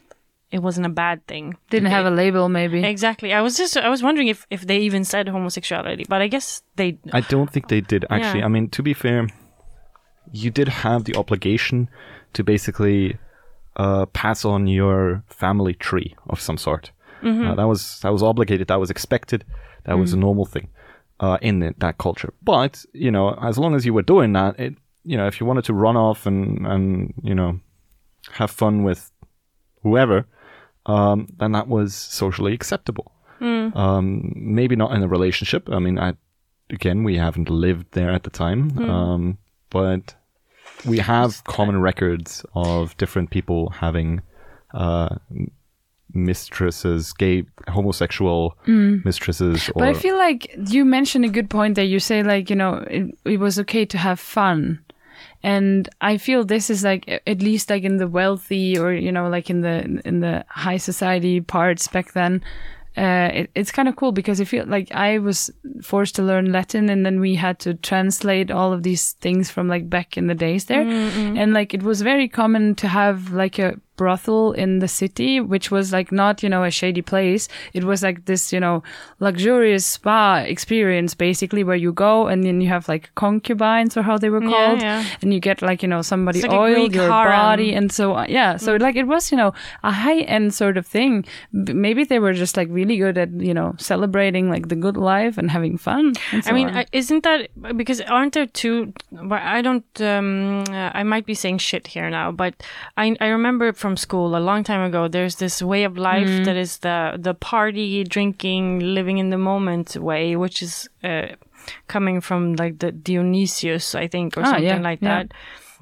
It 0.50 0.60
wasn't 0.60 0.86
a 0.86 0.90
bad 0.90 1.26
thing. 1.28 1.58
Didn't 1.70 1.92
have 1.92 2.06
a 2.06 2.10
label, 2.10 2.48
maybe. 2.50 2.84
Exactly. 2.84 3.34
I 3.34 3.42
was 3.42 3.58
just. 3.58 3.78
I 3.78 3.90
was 3.90 4.04
wondering 4.04 4.28
if 4.28 4.46
if 4.50 4.68
they 4.68 4.80
even 4.80 5.04
said 5.04 5.28
homosexuality, 5.28 6.06
but 6.10 6.22
I 6.22 6.28
guess 6.28 6.62
they. 6.76 6.98
I 7.14 7.22
don't 7.22 7.52
think 7.52 7.68
they 7.68 7.82
did 7.82 8.06
actually. 8.10 8.40
Yeah. 8.40 8.46
I 8.46 8.50
mean, 8.50 8.70
to 8.70 8.84
be 8.84 8.94
fair, 8.94 9.28
you 10.32 10.52
did 10.52 10.68
have 10.68 11.04
the 11.06 11.16
obligation 11.16 11.90
to 12.34 12.44
basically 12.44 13.18
uh, 13.76 14.06
pass 14.08 14.46
on 14.46 14.68
your 14.68 15.24
family 15.28 15.74
tree 15.74 16.16
of 16.30 16.40
some 16.40 16.58
sort. 16.58 16.92
Uh, 17.52 17.56
that 17.56 17.68
was 17.68 18.00
that 18.02 18.12
was 18.12 18.22
obligated. 18.24 18.68
That 18.68 18.80
was 18.80 18.90
expected. 18.90 19.44
That 19.86 19.98
was 19.98 20.13
a 20.13 20.18
normal 20.18 20.46
thing 20.46 20.68
uh, 21.20 21.38
in 21.42 21.63
it, 21.63 21.80
that 21.80 21.98
culture. 21.98 22.34
But 22.44 22.86
you 22.94 23.10
know, 23.12 23.34
as 23.42 23.58
long 23.58 23.76
as 23.76 23.86
you 23.86 23.94
were 23.94 24.04
doing 24.04 24.34
that, 24.34 24.60
it 24.60 24.76
you 25.04 25.18
know, 25.18 25.26
if 25.28 25.40
you 25.40 25.46
wanted 25.48 25.66
to 25.66 25.74
run 25.74 25.96
off 25.98 26.26
and 26.26 26.68
and 26.68 27.13
you 27.24 27.34
know 27.34 27.60
have 28.34 28.52
fun 28.52 28.84
with 28.84 29.12
whoever, 29.84 30.26
um, 30.86 31.28
then 31.40 31.54
that 31.54 31.68
was 31.68 31.96
socially 31.96 32.54
acceptable. 32.54 33.12
Um, 33.76 34.34
maybe 34.36 34.76
not 34.76 34.92
in 34.94 35.02
a 35.04 35.08
relationship. 35.08 35.70
I 35.72 35.80
mean, 35.80 35.98
I 36.00 36.13
again, 36.70 37.04
we 37.04 37.18
haven't 37.18 37.50
lived 37.50 37.88
there 37.92 38.12
at 38.12 38.24
the 38.24 38.30
time, 38.30 38.78
um, 38.90 39.38
but 39.70 40.16
we 40.86 41.00
have 41.00 41.44
common 41.46 41.82
records 41.82 42.46
of 42.54 42.96
different 42.98 43.30
people 43.30 43.70
having 43.70 44.22
uh, 44.74 45.16
mistresses, 46.14 47.14
gay, 47.14 47.46
homosexual 47.68 48.58
mistresses, 48.66 49.70
or 49.70 49.80
But 49.80 49.90
I 49.90 49.94
feel 49.94 50.18
like 50.18 50.56
you 50.70 50.86
mentioned 50.86 51.26
a 51.26 51.30
good 51.30 51.50
point 51.50 51.76
that 51.76 51.86
you 51.86 52.00
say 52.00 52.24
like 52.24 52.50
you 52.50 52.56
know 52.56 52.86
it, 52.90 53.18
it 53.26 53.40
was 53.40 53.60
okay 53.60 53.86
to 53.86 53.98
have 53.98 54.20
fun, 54.20 54.80
and 55.44 55.90
I 56.02 56.18
feel 56.18 56.44
this 56.44 56.70
is 56.70 56.84
like 56.84 57.22
at 57.26 57.42
least 57.42 57.70
like 57.70 57.84
in 57.84 57.98
the 57.98 58.08
wealthy 58.08 58.78
or 58.78 58.94
you 58.94 59.12
know 59.12 59.30
like 59.30 59.50
in 59.50 59.62
the 59.62 60.02
in 60.06 60.20
the 60.20 60.46
high 60.50 60.78
society 60.78 61.42
parts 61.42 61.88
back 61.88 62.14
then. 62.14 62.44
Uh, 62.98 63.30
it, 63.42 63.52
it's 63.54 63.72
kind 63.72 63.88
of 63.88 63.96
cool 63.96 64.12
because 64.12 64.42
I 64.42 64.46
feel 64.46 64.66
like 64.66 64.92
I 64.92 65.20
was 65.20 65.52
forced 65.84 66.16
to 66.16 66.24
learn 66.24 66.52
Latin 66.52 66.90
and 66.90 67.06
then 67.06 67.20
we 67.20 67.36
had 67.36 67.60
to 67.60 67.76
translate 67.76 68.50
all 68.50 68.74
of 68.74 68.82
these 68.82 69.12
things 69.22 69.52
from 69.52 69.68
like 69.68 69.88
back 69.88 70.18
in 70.18 70.26
the 70.28 70.34
days 70.36 70.66
there. 70.66 70.82
And 71.38 71.54
like 71.54 71.74
it 71.76 71.84
was 71.84 72.02
very 72.02 72.28
common 72.28 72.74
to 72.76 72.88
have 72.88 73.32
like 73.32 73.60
a 73.60 73.80
brothel 73.98 74.54
in 74.54 74.80
the 74.80 74.88
city, 74.88 75.40
which 75.42 75.72
was 75.72 75.92
like 75.92 76.12
not, 76.12 76.44
you 76.44 76.50
know, 76.50 76.64
a 76.64 76.72
shady 76.72 77.02
place. 77.02 77.48
It 77.74 77.84
was 77.84 78.04
like 78.04 78.26
this, 78.26 78.54
you 78.54 78.60
know, 78.60 78.84
luxurious 79.20 79.86
spa 79.86 80.38
experience 80.46 81.14
basically 81.14 81.64
where 81.64 81.76
you 81.76 81.92
go 81.92 82.28
and 82.28 82.44
then 82.44 82.62
you 82.62 82.70
have 82.70 82.88
like 82.88 83.10
concubines 83.16 83.98
or 83.98 84.04
how 84.04 84.18
they 84.18 84.30
were 84.30 84.42
called. 84.42 84.82
yeah. 84.82 85.04
And 85.22 85.34
you 85.34 85.40
get 85.40 85.62
like, 85.62 85.82
you 85.82 85.88
know, 85.90 86.02
somebody 86.02 86.42
like 86.42 86.52
oiled 86.52 86.94
your 86.94 87.12
harem. 87.12 87.32
body 87.32 87.74
and 87.74 87.92
so 87.92 88.14
on. 88.14 88.30
Yeah. 88.30 88.58
So 88.58 88.76
like 88.76 88.96
it 88.96 89.08
was, 89.08 89.32
you 89.32 89.38
know, 89.38 89.54
a 89.84 89.92
high 89.92 90.22
end 90.22 90.54
sort 90.54 90.78
of 90.78 90.86
thing. 90.86 91.26
Maybe 91.52 92.04
they 92.04 92.20
were 92.20 92.34
just 92.34 92.56
like 92.58 92.68
really 92.72 92.98
good 92.98 93.18
at, 93.18 93.32
you 93.32 93.54
know, 93.54 93.76
celebrating 93.80 94.50
like 94.50 94.70
the 94.70 94.76
good 94.76 94.98
life 94.98 95.38
and 95.38 95.50
having 95.52 95.78
fun. 95.78 96.14
and 96.32 96.44
so 96.44 96.52
I 96.52 96.54
mean, 96.54 96.70
on. 96.70 96.86
Isn't 96.92 97.24
that 97.24 97.50
because 97.76 98.02
aren't 98.02 98.34
there 98.34 98.46
two? 98.46 98.94
I 99.32 99.62
don't. 99.62 99.86
Um, 100.02 100.64
uh, 100.70 100.92
I 100.94 101.04
might 101.04 101.26
be 101.26 101.34
saying 101.34 101.58
shit 101.60 101.88
here 101.88 102.10
now, 102.10 102.32
but 102.32 102.54
I 102.96 103.16
I 103.20 103.28
remember 103.28 103.74
from 103.74 103.87
school 103.95 104.36
a 104.36 104.39
long 104.39 104.63
time 104.63 104.82
ago. 104.84 105.08
There's 105.08 105.36
this 105.36 105.62
way 105.62 105.86
of 105.86 105.97
life 105.97 106.28
Mm. 106.28 106.45
that 106.45 106.58
is 106.58 106.80
the 106.80 107.15
the 107.17 107.34
party, 107.34 108.04
drinking, 108.04 108.80
living 108.95 109.19
in 109.19 109.30
the 109.30 109.38
moment 109.38 109.95
way, 109.95 110.36
which 110.36 110.62
is 110.62 110.89
uh, 111.04 111.28
coming 111.88 112.21
from 112.21 112.56
like 112.56 112.80
the 112.80 112.91
Dionysius, 112.91 113.95
I 113.95 114.08
think, 114.08 114.38
or 114.38 114.41
Ah, 114.41 114.50
something 114.52 114.65
yeah, 114.84 114.89
like 114.89 115.02
yeah. 115.02 115.23
that. 115.23 115.34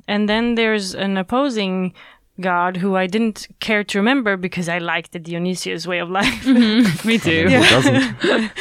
And 0.07 0.27
then 0.29 0.55
there's 0.55 0.93
an 0.95 1.17
opposing. 1.17 1.93
God, 2.41 2.75
who 2.77 2.97
I 2.97 3.07
didn't 3.07 3.47
care 3.61 3.81
to 3.85 3.97
remember 3.97 4.35
because 4.37 4.67
I 4.67 4.79
liked 4.79 5.11
the 5.13 5.19
Dionysius 5.19 5.87
way 5.87 5.99
of 6.01 6.09
life. 6.09 6.45
me 7.05 7.17
too. 7.17 7.47
who 7.47 7.63
doesn't? 7.63 8.15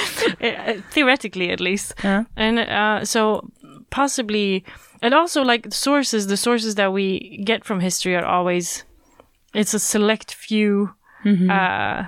Uh, 0.41 0.75
theoretically 0.91 1.51
at 1.51 1.61
least 1.61 1.95
Yeah. 2.05 2.25
and 2.37 2.59
uh, 2.59 3.05
so 3.05 3.51
possibly 3.91 4.65
and 5.03 5.13
also 5.15 5.43
like 5.43 5.73
sources 5.73 6.27
the 6.27 6.37
sources 6.37 6.75
that 6.75 6.93
we 6.93 7.43
get 7.45 7.65
from 7.65 7.81
history 7.81 8.15
are 8.17 8.25
always 8.25 8.85
it's 9.55 9.75
a 9.75 9.79
select 9.79 10.35
few 10.35 10.91
uh 11.51 12.05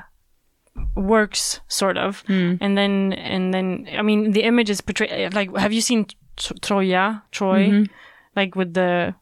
works 0.94 1.60
sort 1.68 1.96
of. 1.96 2.22
And 2.60 2.76
then 2.76 3.14
and 3.14 3.54
then 3.54 3.88
i 3.98 4.02
mean 4.02 4.32
the 4.32 4.42
image 4.42 4.68
is 4.68 4.80
portrayed 4.80 5.32
like 5.34 5.56
have 5.56 5.72
you 5.72 5.80
seen 5.80 6.06
Tro- 6.36 6.56
troya 6.56 7.22
troy? 7.30 7.86
Like 8.34 8.54
with 8.54 8.74
the 8.74 9.14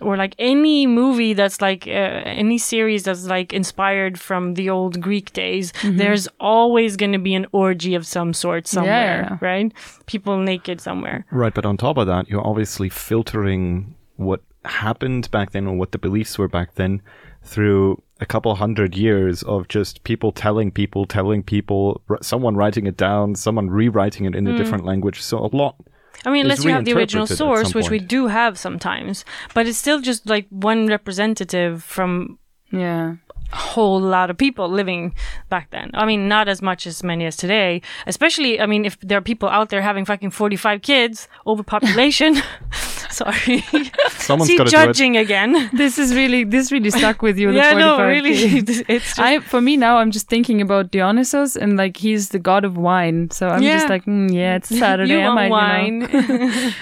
or 0.00 0.16
like 0.16 0.34
any 0.38 0.86
movie 0.86 1.34
that's 1.34 1.60
like 1.60 1.86
uh, 1.86 1.90
any 1.90 2.58
series 2.58 3.04
that's 3.04 3.26
like 3.26 3.52
inspired 3.52 4.18
from 4.18 4.54
the 4.54 4.70
old 4.70 5.00
Greek 5.00 5.32
days, 5.32 5.72
there's 5.84 6.28
always 6.40 6.96
going 6.96 7.12
to 7.12 7.18
be 7.18 7.34
an 7.34 7.46
orgy 7.52 7.94
of 7.94 8.06
some 8.06 8.32
sort 8.32 8.66
somewhere, 8.66 9.28
yeah. 9.30 9.38
right? 9.40 9.72
People 10.06 10.38
naked 10.38 10.80
somewhere. 10.80 11.24
Right, 11.30 11.52
but 11.52 11.66
on 11.66 11.76
top 11.76 11.98
of 11.98 12.06
that, 12.06 12.28
you're 12.28 12.46
obviously 12.46 12.88
filtering 12.88 13.94
what 14.16 14.40
happened 14.64 15.30
back 15.30 15.50
then 15.52 15.66
or 15.66 15.76
what 15.76 15.92
the 15.92 15.98
beliefs 15.98 16.38
were 16.38 16.48
back 16.48 16.74
then 16.74 17.02
through 17.42 18.02
a 18.20 18.26
couple 18.26 18.54
hundred 18.54 18.96
years 18.96 19.42
of 19.42 19.68
just 19.68 20.04
people 20.04 20.32
telling 20.32 20.70
people, 20.70 21.04
telling 21.06 21.42
people, 21.42 22.00
r- 22.08 22.18
someone 22.22 22.56
writing 22.56 22.86
it 22.86 22.96
down, 22.96 23.34
someone 23.34 23.68
rewriting 23.68 24.26
it 24.26 24.34
in 24.34 24.46
a 24.46 24.52
hmm. 24.52 24.56
different 24.56 24.84
language. 24.84 25.20
So 25.20 25.38
a 25.38 25.50
lot. 25.54 25.76
I 26.24 26.30
mean, 26.30 26.42
unless 26.42 26.64
you 26.64 26.70
have 26.70 26.84
the 26.84 26.92
original 26.92 27.26
source, 27.26 27.74
which 27.74 27.90
we 27.90 27.98
do 27.98 28.28
have 28.28 28.56
sometimes, 28.58 29.24
but 29.54 29.66
it's 29.66 29.78
still 29.78 30.00
just 30.00 30.28
like 30.28 30.46
one 30.50 30.86
representative 30.86 31.82
from 31.82 32.38
Yeah. 32.70 33.16
a 33.52 33.56
whole 33.56 34.00
lot 34.00 34.30
of 34.30 34.36
people 34.38 34.68
living 34.68 35.14
back 35.48 35.70
then. 35.70 35.90
I 35.94 36.06
mean, 36.06 36.28
not 36.28 36.48
as 36.48 36.62
much 36.62 36.86
as 36.86 37.02
many 37.02 37.26
as 37.26 37.36
today. 37.36 37.82
Especially, 38.06 38.60
I 38.60 38.66
mean, 38.66 38.84
if 38.84 38.98
there 39.00 39.18
are 39.18 39.22
people 39.22 39.48
out 39.48 39.70
there 39.70 39.82
having 39.82 40.04
fucking 40.04 40.30
45 40.30 40.80
kids, 40.82 41.28
overpopulation. 41.44 42.36
Sorry. 43.22 43.64
Someone's 44.10 44.48
See, 44.50 44.56
got 44.56 44.68
do 44.68 44.76
it. 44.76 44.84
judging 44.86 45.16
again. 45.16 45.70
This 45.82 45.98
is 45.98 46.14
really 46.14 46.44
this 46.44 46.72
really 46.72 46.90
stuck 46.90 47.22
with 47.22 47.38
you. 47.38 47.50
the 47.52 47.56
yeah, 47.58 47.72
no, 47.74 47.98
really. 48.06 48.32
it's 48.88 49.14
just, 49.14 49.18
I 49.18 49.40
for 49.40 49.60
me 49.60 49.76
now 49.76 49.98
I'm 49.98 50.10
just 50.10 50.28
thinking 50.28 50.60
about 50.62 50.90
Dionysus 50.90 51.56
and 51.56 51.76
like 51.76 51.96
he's 51.98 52.28
the 52.30 52.38
god 52.38 52.64
of 52.64 52.76
wine. 52.76 53.30
So 53.30 53.48
I'm 53.48 53.62
Yeah. 53.62 53.74
just 53.78 53.88
like, 53.90 54.04
mm, 54.06 54.32
yeah, 54.32 54.56
it's 54.56 54.68
Saturday. 54.68 55.12
you 55.12 55.20
I 55.20 55.28
want 55.28 55.50
might, 55.50 55.86
you 55.86 55.92
know. 55.92 56.46
wine. 56.48 56.74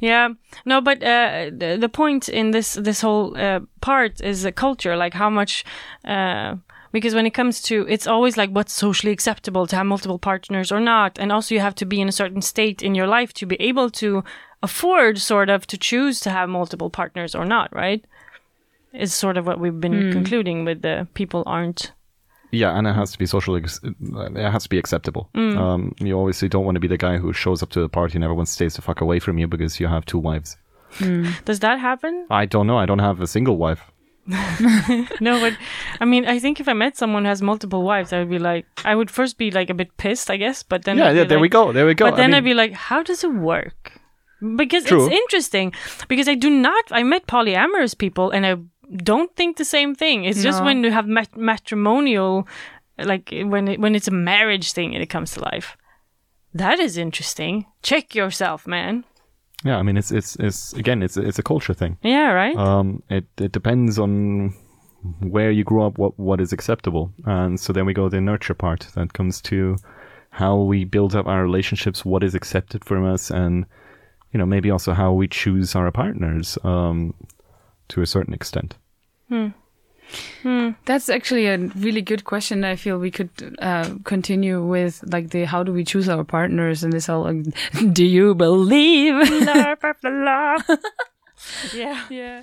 yeah, 0.00 0.28
no, 0.64 0.80
but 0.80 1.02
uh, 1.02 1.50
the, 1.56 1.76
the 1.80 1.88
point 1.88 2.28
in 2.28 2.50
this 2.52 2.74
this 2.74 3.00
whole 3.02 3.36
uh, 3.36 3.60
part 3.80 4.20
is 4.20 4.42
the 4.42 4.52
culture, 4.52 4.96
like 4.96 5.14
how 5.14 5.30
much. 5.30 5.64
Uh, 6.04 6.56
because 6.92 7.14
when 7.14 7.26
it 7.26 7.34
comes 7.34 7.60
to, 7.62 7.86
it's 7.88 8.06
always 8.06 8.36
like 8.36 8.50
what's 8.50 8.72
socially 8.72 9.12
acceptable 9.12 9.66
to 9.66 9.76
have 9.76 9.86
multiple 9.86 10.18
partners 10.18 10.72
or 10.72 10.80
not, 10.80 11.18
and 11.18 11.32
also 11.32 11.54
you 11.54 11.60
have 11.60 11.74
to 11.76 11.86
be 11.86 12.00
in 12.00 12.08
a 12.08 12.12
certain 12.12 12.42
state 12.42 12.82
in 12.82 12.94
your 12.94 13.06
life 13.06 13.32
to 13.34 13.46
be 13.46 13.56
able 13.60 13.90
to 13.90 14.24
afford, 14.62 15.18
sort 15.18 15.50
of, 15.50 15.66
to 15.66 15.78
choose 15.78 16.20
to 16.20 16.30
have 16.30 16.48
multiple 16.48 16.90
partners 16.90 17.34
or 17.34 17.44
not, 17.44 17.74
right? 17.74 18.04
Is 18.92 19.12
sort 19.12 19.36
of 19.36 19.46
what 19.46 19.60
we've 19.60 19.80
been 19.80 20.12
concluding 20.12 20.64
with 20.64 20.82
the 20.82 21.06
people 21.14 21.42
aren't. 21.46 21.92
Yeah, 22.50 22.76
and 22.76 22.86
it 22.86 22.94
has 22.94 23.12
to 23.12 23.18
be 23.18 23.26
socially, 23.26 23.62
it 23.62 24.50
has 24.50 24.62
to 24.62 24.68
be 24.70 24.78
acceptable. 24.78 25.28
Mm. 25.34 25.56
Um, 25.58 25.94
you 25.98 26.18
obviously 26.18 26.48
don't 26.48 26.64
want 26.64 26.76
to 26.76 26.80
be 26.80 26.88
the 26.88 26.96
guy 26.96 27.18
who 27.18 27.32
shows 27.34 27.62
up 27.62 27.68
to 27.70 27.80
the 27.80 27.90
party 27.90 28.14
and 28.14 28.24
everyone 28.24 28.46
stays 28.46 28.74
the 28.74 28.82
fuck 28.82 29.02
away 29.02 29.18
from 29.18 29.36
you 29.36 29.46
because 29.46 29.78
you 29.78 29.86
have 29.86 30.06
two 30.06 30.18
wives. 30.18 30.56
Does 31.44 31.60
that 31.60 31.78
happen? 31.78 32.26
I 32.30 32.46
don't 32.46 32.66
know. 32.66 32.78
I 32.78 32.86
don't 32.86 33.00
have 33.00 33.20
a 33.20 33.26
single 33.26 33.58
wife. 33.58 33.82
No, 35.20 35.40
but 35.40 35.56
I 36.00 36.04
mean, 36.04 36.26
I 36.26 36.38
think 36.38 36.60
if 36.60 36.68
I 36.68 36.74
met 36.74 36.96
someone 36.96 37.24
who 37.24 37.28
has 37.28 37.40
multiple 37.42 37.82
wives, 37.82 38.12
I 38.12 38.18
would 38.18 38.30
be 38.30 38.38
like, 38.38 38.66
I 38.84 38.94
would 38.94 39.10
first 39.10 39.38
be 39.38 39.50
like 39.50 39.70
a 39.70 39.74
bit 39.74 39.96
pissed, 39.96 40.30
I 40.30 40.36
guess, 40.36 40.62
but 40.62 40.84
then 40.84 40.98
yeah, 40.98 41.10
yeah. 41.10 41.22
be 41.22 41.28
There 41.28 41.40
we 41.40 41.48
go. 41.48 41.72
There 41.72 41.86
we 41.86 41.94
go. 41.94 42.10
But 42.10 42.16
then 42.16 42.34
I 42.34 42.38
I'd 42.38 42.44
be 42.44 42.54
like, 42.54 42.72
how 42.72 43.02
does 43.02 43.24
it 43.24 43.32
work? 43.32 43.92
Because 44.56 44.84
True. 44.84 45.06
it's 45.06 45.12
interesting. 45.12 45.72
Because 46.08 46.28
I 46.28 46.34
do 46.34 46.50
not. 46.50 46.84
I 46.90 47.02
met 47.02 47.26
polyamorous 47.26 47.96
people, 47.96 48.30
and 48.30 48.46
I 48.46 48.56
don't 48.96 49.34
think 49.34 49.56
the 49.56 49.64
same 49.64 49.94
thing. 49.94 50.24
It's 50.24 50.42
just 50.42 50.62
when 50.62 50.84
you 50.84 50.90
have 50.92 51.06
mat- 51.06 51.36
matrimonial, 51.36 52.46
like 52.98 53.30
when 53.32 53.68
it, 53.68 53.80
when 53.80 53.94
it's 53.94 54.08
a 54.08 54.12
marriage 54.12 54.72
thing 54.72 54.94
and 54.94 55.02
it 55.02 55.10
comes 55.10 55.32
to 55.32 55.40
life. 55.40 55.76
That 56.54 56.78
is 56.78 56.96
interesting. 56.96 57.66
Check 57.82 58.14
yourself, 58.14 58.66
man. 58.66 59.04
Yeah, 59.64 59.76
I 59.76 59.82
mean, 59.82 59.96
it's 59.96 60.12
it's 60.12 60.36
it's 60.36 60.72
again, 60.74 61.02
it's 61.02 61.16
it's 61.16 61.38
a 61.38 61.42
culture 61.42 61.74
thing. 61.74 61.98
Yeah, 62.02 62.30
right. 62.30 62.56
Um, 62.56 63.02
it 63.10 63.26
it 63.38 63.52
depends 63.52 63.98
on 63.98 64.54
where 65.20 65.50
you 65.50 65.64
grew 65.64 65.82
up, 65.82 65.98
what 65.98 66.18
what 66.18 66.40
is 66.40 66.52
acceptable, 66.52 67.12
and 67.24 67.58
so 67.58 67.72
then 67.72 67.86
we 67.86 67.92
go 67.94 68.08
the 68.08 68.20
nurture 68.20 68.54
part 68.54 68.86
that 68.94 69.12
comes 69.12 69.40
to 69.42 69.76
how 70.30 70.56
we 70.56 70.84
build 70.84 71.14
up 71.16 71.26
our 71.26 71.42
relationships, 71.42 72.04
what 72.04 72.22
is 72.22 72.34
accepted 72.34 72.84
from 72.84 73.04
us, 73.04 73.30
and 73.30 73.66
you 74.32 74.38
know 74.38 74.46
maybe 74.46 74.70
also 74.70 74.92
how 74.92 75.12
we 75.12 75.26
choose 75.26 75.74
our 75.74 75.90
partners 75.90 76.58
um, 76.62 77.14
to 77.88 78.02
a 78.02 78.06
certain 78.06 78.34
extent. 78.34 78.76
That's 80.84 81.08
actually 81.08 81.46
a 81.46 81.58
really 81.58 82.02
good 82.02 82.24
question. 82.24 82.64
I 82.64 82.76
feel 82.76 82.98
we 82.98 83.10
could 83.10 83.30
uh, 83.60 83.90
continue 84.04 84.64
with 84.64 85.04
like 85.12 85.30
the 85.30 85.44
how 85.44 85.62
do 85.62 85.72
we 85.72 85.84
choose 85.84 86.08
our 86.08 86.24
partners 86.24 86.82
and 86.82 86.92
this 86.92 87.06
whole 87.06 87.24
like, 87.24 87.44
do 87.92 88.04
you 88.04 88.34
believe? 88.34 89.14
La, 89.14 89.74
blah, 89.74 89.92
blah, 90.00 90.10
blah. 90.10 90.76
yeah. 91.74 92.04
yeah. 92.10 92.42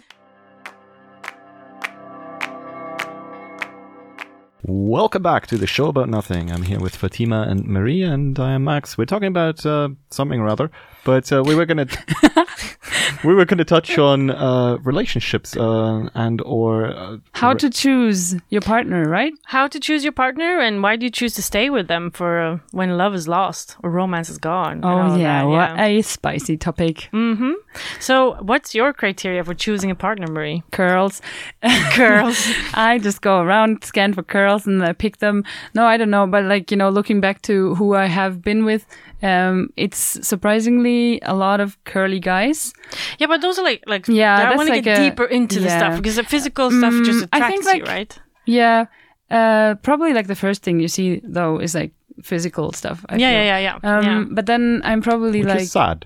Welcome 4.68 5.22
back 5.22 5.46
to 5.48 5.58
the 5.58 5.68
show 5.68 5.90
about 5.90 6.10
nothing. 6.10 6.52
I'm 6.52 6.64
here 6.64 6.80
with 6.80 6.96
Fatima 6.96 7.44
and 7.44 7.68
Maria, 7.68 8.12
and 8.12 8.40
I 8.40 8.54
am 8.54 8.64
Max. 8.64 8.98
We're 8.98 9.06
talking 9.06 9.28
about 9.28 9.64
uh, 9.64 9.90
something 10.10 10.40
or 10.40 10.48
other, 10.48 10.72
but 11.06 11.32
uh, 11.32 11.44
we 11.46 11.56
were 11.56 11.66
gonna 11.66 11.88
we 13.24 13.34
were 13.34 13.46
gonna 13.46 13.64
touch 13.64 13.98
on 13.98 14.32
uh, 14.32 14.78
relationships 14.84 15.56
uh, 15.56 16.10
and 16.14 16.42
or 16.42 16.88
uh, 16.88 17.18
How 17.32 17.54
to 17.54 17.70
choose 17.70 18.36
your 18.50 18.62
partner, 18.62 19.08
right? 19.08 19.32
How 19.46 19.68
to 19.68 19.80
choose 19.80 20.04
your 20.04 20.12
partner 20.12 20.60
and 20.60 20.84
why 20.84 20.98
do 20.98 21.06
you 21.06 21.12
choose 21.12 21.34
to 21.36 21.42
stay 21.42 21.70
with 21.70 21.88
them 21.88 22.12
for 22.12 22.42
uh, 22.42 22.58
when 22.72 22.98
love 22.98 23.14
is 23.16 23.28
lost 23.28 23.78
or 23.84 23.90
romance 23.92 24.30
is 24.30 24.38
gone? 24.38 24.82
Oh 24.84 25.16
yeah, 25.16 25.44
that, 25.44 25.48
what 25.48 25.80
a 25.80 26.02
spicy 26.02 26.58
topic. 26.58 27.10
Mm-hmm. 27.14 27.54
So, 28.00 28.36
what's 28.42 28.74
your 28.74 28.92
criteria 28.94 29.44
for 29.44 29.54
choosing 29.54 29.92
a 29.92 29.96
partner, 29.96 30.28
Marie? 30.28 30.64
Curls. 30.72 31.22
curls. 31.92 32.52
I 32.74 33.00
just 33.00 33.22
go 33.22 33.42
around, 33.42 33.84
scan 33.84 34.14
for 34.14 34.24
curls, 34.24 34.66
and 34.66 34.84
I 34.84 34.94
pick 34.94 35.18
them. 35.18 35.44
No, 35.74 35.86
I 35.86 35.98
don't 35.98 36.10
know, 36.10 36.26
but 36.26 36.44
like 36.46 36.72
you 36.72 36.78
know, 36.78 36.90
looking 36.90 37.22
back 37.22 37.42
to 37.44 37.76
who 37.76 37.94
I 37.94 38.06
have 38.06 38.42
been 38.42 38.66
with, 38.66 38.86
um, 39.22 39.70
it's 39.76 40.20
surprisingly 40.26 40.95
a 41.22 41.34
lot 41.34 41.60
of 41.60 41.78
curly 41.84 42.20
guys. 42.20 42.74
yeah, 43.20 43.28
but 43.28 43.42
those 43.42 43.60
are 43.60 43.64
like 43.64 43.84
like 43.88 44.08
Yeah, 44.08 44.36
I 44.52 44.56
want 44.56 44.68
to 44.68 44.76
like 44.76 44.84
get 44.84 44.98
a- 45.00 45.10
deeper 45.10 45.26
into 45.26 45.60
the 45.60 45.70
stuff 45.70 45.98
because 45.98 46.16
the 46.16 46.24
physical 46.24 46.70
stuff 46.72 46.94
just 47.06 47.20
Mm, 47.26 47.30
I 47.34 47.38
attracts 47.38 47.66
think, 47.66 47.82
you, 47.88 47.94
right? 47.94 48.20
Yeah, 48.46 48.86
uh, 49.32 49.76
probably 49.82 50.14
like 50.14 50.28
the 50.28 50.36
first 50.36 50.64
thing 50.64 50.80
you 50.80 50.88
see 50.88 51.22
though 51.24 51.60
is 51.62 51.74
like 51.76 51.92
physical 52.24 52.72
stuff. 52.72 53.04
I 53.10 53.16
Yeah, 53.18 53.30
feel. 53.32 53.40
yeah, 53.40 53.60
yeah, 53.60 53.80
yeah. 53.84 53.98
Um, 53.98 54.04
yeah. 54.06 54.24
but 54.32 54.46
then 54.46 54.82
I'm 54.84 55.02
probably 55.02 55.40
which 55.40 55.50
like, 55.50 55.62
is 55.62 55.72
sad. 55.72 56.06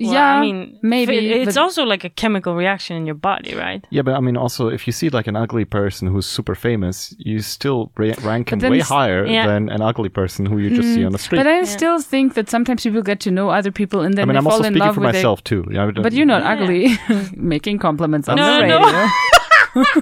Well, 0.00 0.12
yeah, 0.12 0.26
I 0.26 0.40
mean, 0.40 0.78
maybe. 0.82 1.16
it's 1.32 1.54
but- 1.54 1.60
also 1.60 1.84
like 1.84 2.02
a 2.02 2.10
chemical 2.10 2.56
reaction 2.56 2.96
in 2.96 3.06
your 3.06 3.14
body, 3.14 3.54
right? 3.54 3.86
Yeah, 3.90 4.02
but 4.02 4.14
I 4.14 4.20
mean, 4.20 4.36
also, 4.36 4.66
if 4.66 4.88
you 4.88 4.92
see 4.92 5.08
like 5.08 5.28
an 5.28 5.36
ugly 5.36 5.64
person 5.64 6.08
who's 6.08 6.26
super 6.26 6.56
famous, 6.56 7.14
you 7.16 7.40
still 7.40 7.92
ra- 7.96 8.14
rank 8.22 8.52
him 8.52 8.58
way 8.58 8.80
higher 8.80 9.24
Yeah. 9.24 9.46
than 9.46 9.68
an 9.68 9.82
ugly 9.82 10.08
person 10.08 10.46
who 10.46 10.58
you 10.58 10.70
just 10.70 10.88
see 10.94 11.00
hmm. 11.00 11.06
on 11.06 11.12
the 11.12 11.18
street. 11.18 11.38
But 11.38 11.46
I 11.46 11.62
still 11.62 12.00
think 12.00 12.34
that 12.34 12.50
sometimes 12.50 12.82
people 12.82 13.02
get 13.02 13.20
to 13.20 13.30
know 13.30 13.50
other 13.50 13.70
people 13.70 14.00
and 14.00 14.14
then 14.14 14.24
I 14.24 14.26
mean, 14.26 14.34
they 14.34 14.38
I'm 14.38 14.44
fall 14.44 14.52
also 14.54 14.64
in 14.64 14.72
speaking 14.72 14.86
love 14.86 14.94
for 14.96 15.00
with 15.00 15.14
myself 15.14 15.44
too. 15.44 15.64
Yeah, 15.70 15.84
I 15.84 15.88
it. 15.88 16.02
But 16.02 16.12
you're 16.12 16.26
not 16.26 16.42
Yeah. 16.42 16.52
ugly, 16.52 17.30
making 17.36 17.78
compliments 17.78 18.28
on 18.28 18.36
No, 18.36 18.60
the 18.60 18.66
no. 18.66 19.08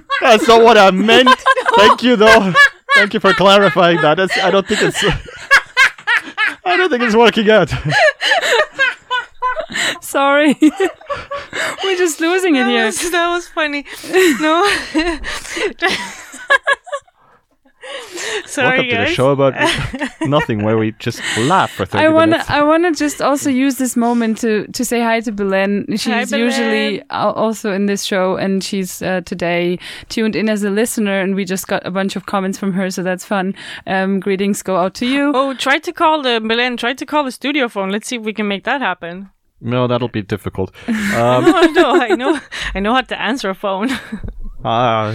That's 0.22 0.48
not 0.48 0.62
what 0.62 0.78
I 0.78 0.90
meant. 0.90 1.28
Thank 1.76 2.02
you, 2.02 2.16
though. 2.16 2.52
Thank 2.94 3.14
you 3.14 3.20
for 3.20 3.32
clarifying 3.34 4.00
that. 4.02 4.16
That's, 4.16 4.36
I 4.38 4.50
don't 4.50 4.66
think 4.66 4.82
it's. 4.82 5.04
I 6.64 6.76
don't 6.76 6.90
think 6.90 7.02
it's 7.02 7.16
working 7.16 7.50
out. 7.50 7.72
Sorry, 10.00 10.56
we're 10.60 11.96
just 11.98 12.20
losing 12.20 12.56
it 12.56 12.64
That 12.64 12.70
here. 12.70 12.86
was, 12.86 13.10
that 13.10 13.28
was 13.28 13.48
funny. 13.48 13.84
No. 14.40 14.68
Sorry, 18.46 18.78
Welcome 18.78 18.90
to 18.90 18.96
the 18.96 19.14
show 19.14 19.30
about 19.32 19.54
nothing, 20.22 20.62
where 20.62 20.78
we 20.78 20.92
just 20.98 21.20
laugh 21.36 21.70
for 21.72 21.84
30 21.84 22.04
I 22.04 22.08
wanna, 22.08 22.30
minutes. 22.32 22.48
I 22.50 22.62
wanna 22.62 22.92
just 22.92 23.20
also 23.20 23.50
use 23.50 23.76
this 23.76 23.96
moment 23.96 24.38
to 24.38 24.66
to 24.68 24.84
say 24.84 25.00
hi 25.00 25.20
to 25.20 25.32
Belen. 25.32 25.86
She's 25.96 26.30
Belen. 26.30 26.44
usually 26.46 27.02
al- 27.10 27.32
also 27.32 27.72
in 27.72 27.86
this 27.86 28.04
show, 28.04 28.36
and 28.36 28.62
she's 28.62 29.02
uh, 29.02 29.22
today 29.24 29.78
tuned 30.08 30.36
in 30.36 30.48
as 30.48 30.62
a 30.62 30.70
listener. 30.70 31.20
And 31.20 31.34
we 31.34 31.44
just 31.44 31.66
got 31.66 31.84
a 31.84 31.90
bunch 31.90 32.14
of 32.14 32.26
comments 32.26 32.56
from 32.56 32.72
her, 32.72 32.88
so 32.90 33.02
that's 33.02 33.24
fun. 33.24 33.54
Um, 33.86 34.20
greetings 34.20 34.62
go 34.62 34.76
out 34.76 34.94
to 34.94 35.06
you. 35.06 35.32
Oh, 35.34 35.52
try 35.54 35.78
to 35.80 35.92
call 35.92 36.22
the 36.22 36.40
Belen. 36.40 36.76
Try 36.76 36.94
to 36.94 37.04
call 37.06 37.24
the 37.24 37.32
studio 37.32 37.68
phone. 37.68 37.90
Let's 37.90 38.06
see 38.06 38.16
if 38.16 38.22
we 38.22 38.32
can 38.32 38.46
make 38.46 38.64
that 38.64 38.80
happen. 38.80 39.30
No, 39.62 39.86
that'll 39.86 40.08
be 40.08 40.22
difficult. 40.22 40.70
Um, 40.88 41.44
oh 41.46 41.72
no, 41.74 41.86
I 42.00 42.08
know, 42.16 42.38
I 42.74 42.80
know 42.80 42.94
how 42.94 43.02
to 43.02 43.16
answer 43.20 43.48
a 43.50 43.54
phone. 43.54 43.88
ah, 44.64 45.10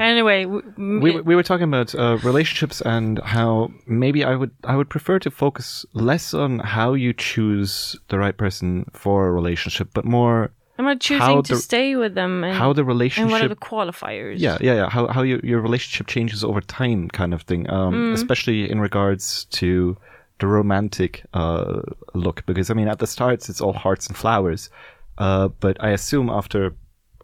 anyway, 0.00 0.44
w- 0.44 1.00
we 1.00 1.20
we 1.20 1.34
were 1.36 1.42
talking 1.42 1.64
about 1.64 1.94
uh, 1.94 2.18
relationships 2.22 2.80
and 2.82 3.18
how 3.24 3.70
maybe 3.86 4.24
I 4.24 4.34
would 4.36 4.50
I 4.64 4.76
would 4.76 4.88
prefer 4.90 5.18
to 5.20 5.30
focus 5.30 5.84
less 5.94 6.34
on 6.34 6.58
how 6.60 6.94
you 6.94 7.12
choose 7.12 7.96
the 8.08 8.18
right 8.18 8.36
person 8.36 8.84
for 8.92 9.26
a 9.28 9.32
relationship, 9.32 9.88
but 9.94 10.04
more 10.04 10.50
am 10.78 10.86
I 10.86 10.94
choosing 10.96 11.20
how 11.26 11.40
to 11.42 11.54
the- 11.54 11.60
stay 11.60 11.96
with 11.96 12.14
them 12.14 12.44
and, 12.44 12.54
how 12.56 12.72
the 12.72 12.84
relationship? 12.84 13.22
and 13.24 13.32
what 13.32 13.42
are 13.42 13.48
the 13.48 13.56
qualifiers? 13.56 14.36
Yeah, 14.38 14.58
yeah, 14.60 14.74
yeah. 14.74 14.88
How 14.90 15.06
how 15.08 15.22
your 15.22 15.40
your 15.42 15.60
relationship 15.60 16.06
changes 16.06 16.44
over 16.44 16.60
time, 16.60 17.08
kind 17.08 17.32
of 17.34 17.42
thing. 17.42 17.68
Um, 17.70 17.92
Mm. 17.94 18.12
especially 18.14 18.70
in 18.70 18.80
regards 18.80 19.46
to 19.60 19.96
the 20.38 20.46
romantic 20.46 21.24
uh 21.34 21.80
look, 22.14 22.44
because 22.46 22.70
I 22.70 22.74
mean, 22.74 22.88
at 22.88 22.98
the 22.98 23.06
start 23.06 23.48
it's 23.48 23.60
all 23.60 23.72
hearts 23.72 24.06
and 24.08 24.16
flowers, 24.16 24.70
uh, 25.18 25.48
but 25.60 25.76
I 25.82 25.90
assume 25.90 26.30
after, 26.30 26.74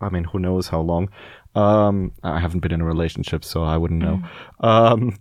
I 0.00 0.08
mean, 0.08 0.24
who 0.24 0.38
knows 0.38 0.68
how 0.68 0.80
long. 0.80 1.08
Um, 1.54 2.12
I 2.22 2.38
haven't 2.38 2.60
been 2.60 2.72
in 2.72 2.80
a 2.80 2.84
relationship, 2.84 3.44
so 3.44 3.62
I 3.64 3.76
wouldn't 3.76 4.00
know. 4.00 4.22
Mm. 4.62 4.64
Um, 4.64 5.18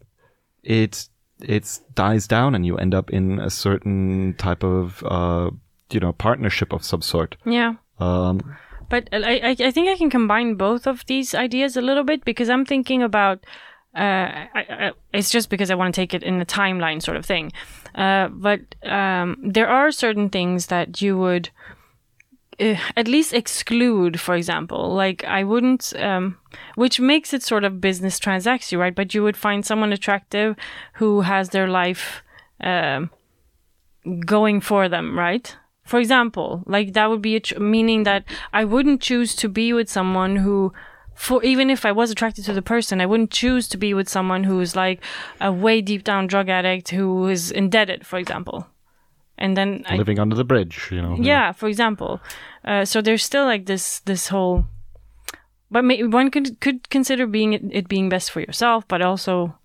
it 0.64 1.10
it 1.42 1.80
dies 1.96 2.28
down, 2.28 2.56
and 2.56 2.66
you 2.66 2.78
end 2.78 2.94
up 2.94 3.10
in 3.10 3.40
a 3.40 3.50
certain 3.50 4.36
type 4.38 4.64
of 4.64 5.04
uh, 5.06 5.50
you 5.92 6.00
know, 6.00 6.14
partnership 6.14 6.74
of 6.74 6.84
some 6.84 7.02
sort. 7.02 7.38
yeah. 7.46 7.76
Um, 8.00 8.40
But 8.90 9.10
I, 9.12 9.40
I, 9.44 9.56
I 9.68 9.72
think 9.72 9.90
I 9.90 9.98
can 9.98 10.10
combine 10.10 10.56
both 10.56 10.88
of 10.88 11.06
these 11.08 11.36
ideas 11.36 11.76
a 11.76 11.82
little 11.82 12.04
bit 12.04 12.24
because 12.24 12.50
I'm 12.50 12.66
thinking 12.66 13.04
about. 13.04 13.40
Uh, 13.98 14.48
I, 14.54 14.66
I, 14.70 14.92
it's 15.14 15.32
just 15.32 15.50
because 15.50 15.72
I 15.72 15.76
want 15.76 15.96
to 15.96 16.02
take 16.02 16.14
it 16.14 16.22
in 16.22 16.40
a 16.40 16.46
timeline 16.46 17.02
sort 17.02 17.18
of 17.18 17.26
thing. 17.26 17.52
Uh, 17.96 18.28
but 18.28 18.62
um, 18.84 19.38
there 19.44 19.68
are 19.68 19.92
certain 19.92 20.30
things 20.30 20.68
that 20.68 21.02
you 21.02 21.18
would 21.18 21.50
uh, 22.60 22.76
at 22.96 23.08
least 23.08 23.34
exclude, 23.34 24.20
for 24.20 24.36
example. 24.36 24.94
Like 24.94 25.24
I 25.26 25.44
wouldn't, 25.44 25.94
um, 25.98 26.38
which 26.76 27.00
makes 27.00 27.34
it 27.34 27.44
sort 27.44 27.64
of 27.64 27.82
business 27.82 28.20
transaction, 28.20 28.80
right? 28.80 28.96
But 28.96 29.14
you 29.14 29.24
would 29.24 29.38
find 29.38 29.66
someone 29.66 29.94
attractive 29.94 30.56
who 30.94 31.22
has 31.22 31.50
their 31.50 31.68
life 31.68 32.24
um, 32.62 33.10
going 34.26 34.62
for 34.62 34.90
them, 34.90 35.18
right? 35.18 35.56
For 35.86 36.00
example, 36.00 36.64
like 36.66 36.94
that 36.94 37.10
would 37.10 37.22
be 37.22 37.36
a 37.36 37.40
tr- 37.40 37.60
meaning 37.60 38.04
that 38.04 38.26
I 38.54 38.66
wouldn't 38.66 39.02
choose 39.02 39.36
to 39.38 39.50
be 39.50 39.72
with 39.72 39.90
someone 39.90 40.38
who, 40.38 40.74
for 41.18 41.44
even 41.44 41.70
if 41.70 41.84
I 41.84 41.92
was 41.92 42.12
attracted 42.12 42.46
to 42.46 42.54
the 42.54 42.62
person, 42.62 43.02
I 43.02 43.06
wouldn't 43.08 43.32
choose 43.32 43.68
to 43.70 43.78
be 43.78 43.94
with 43.94 44.08
someone 44.08 44.44
who 44.44 44.62
is 44.62 44.76
like 44.76 45.04
a 45.42 45.52
way 45.52 45.82
deep 45.82 46.04
down 46.04 46.28
drug 46.28 46.48
addict 46.48 46.90
who 46.90 47.28
is 47.28 47.52
indebted, 47.52 48.06
for 48.06 48.20
example. 48.20 48.68
And 49.38 49.58
then 49.58 49.84
I, 49.90 49.98
living 49.98 50.20
under 50.20 50.36
the 50.36 50.44
bridge, 50.44 50.90
you 50.92 51.02
know. 51.02 51.18
yeah, 51.20 51.52
for 51.52 51.68
example. 51.68 52.22
Uh, 52.64 52.86
so 52.86 53.02
there's 53.02 53.24
still 53.24 53.46
like 53.46 53.66
this 53.66 54.00
this 54.02 54.28
whole, 54.30 54.66
but 55.70 55.84
may, 55.84 56.04
one 56.04 56.30
could 56.32 56.60
could 56.60 56.90
consider 56.90 57.28
being 57.28 57.54
it, 57.54 57.64
it 57.72 57.88
being 57.88 58.10
best 58.10 58.32
for 58.32 58.40
yourself, 58.40 58.88
but 58.88 59.02
also 59.02 59.58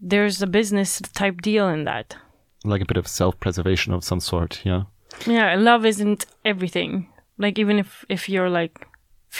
there's 0.00 0.42
a 0.42 0.46
business 0.46 1.00
type 1.14 1.40
deal 1.40 1.68
in 1.68 1.84
that. 1.84 2.16
like 2.64 2.82
a 2.82 2.86
bit 2.86 2.96
of 2.96 3.08
self-preservation 3.08 3.92
of 3.94 4.04
some 4.04 4.20
sort. 4.20 4.60
Yeah. 4.64 4.82
Yeah, 5.26 5.56
love 5.56 5.84
isn't 5.86 6.26
everything. 6.44 7.08
Like 7.38 7.58
even 7.58 7.78
if 7.78 8.04
if 8.08 8.28
you're 8.28 8.50
like 8.50 8.86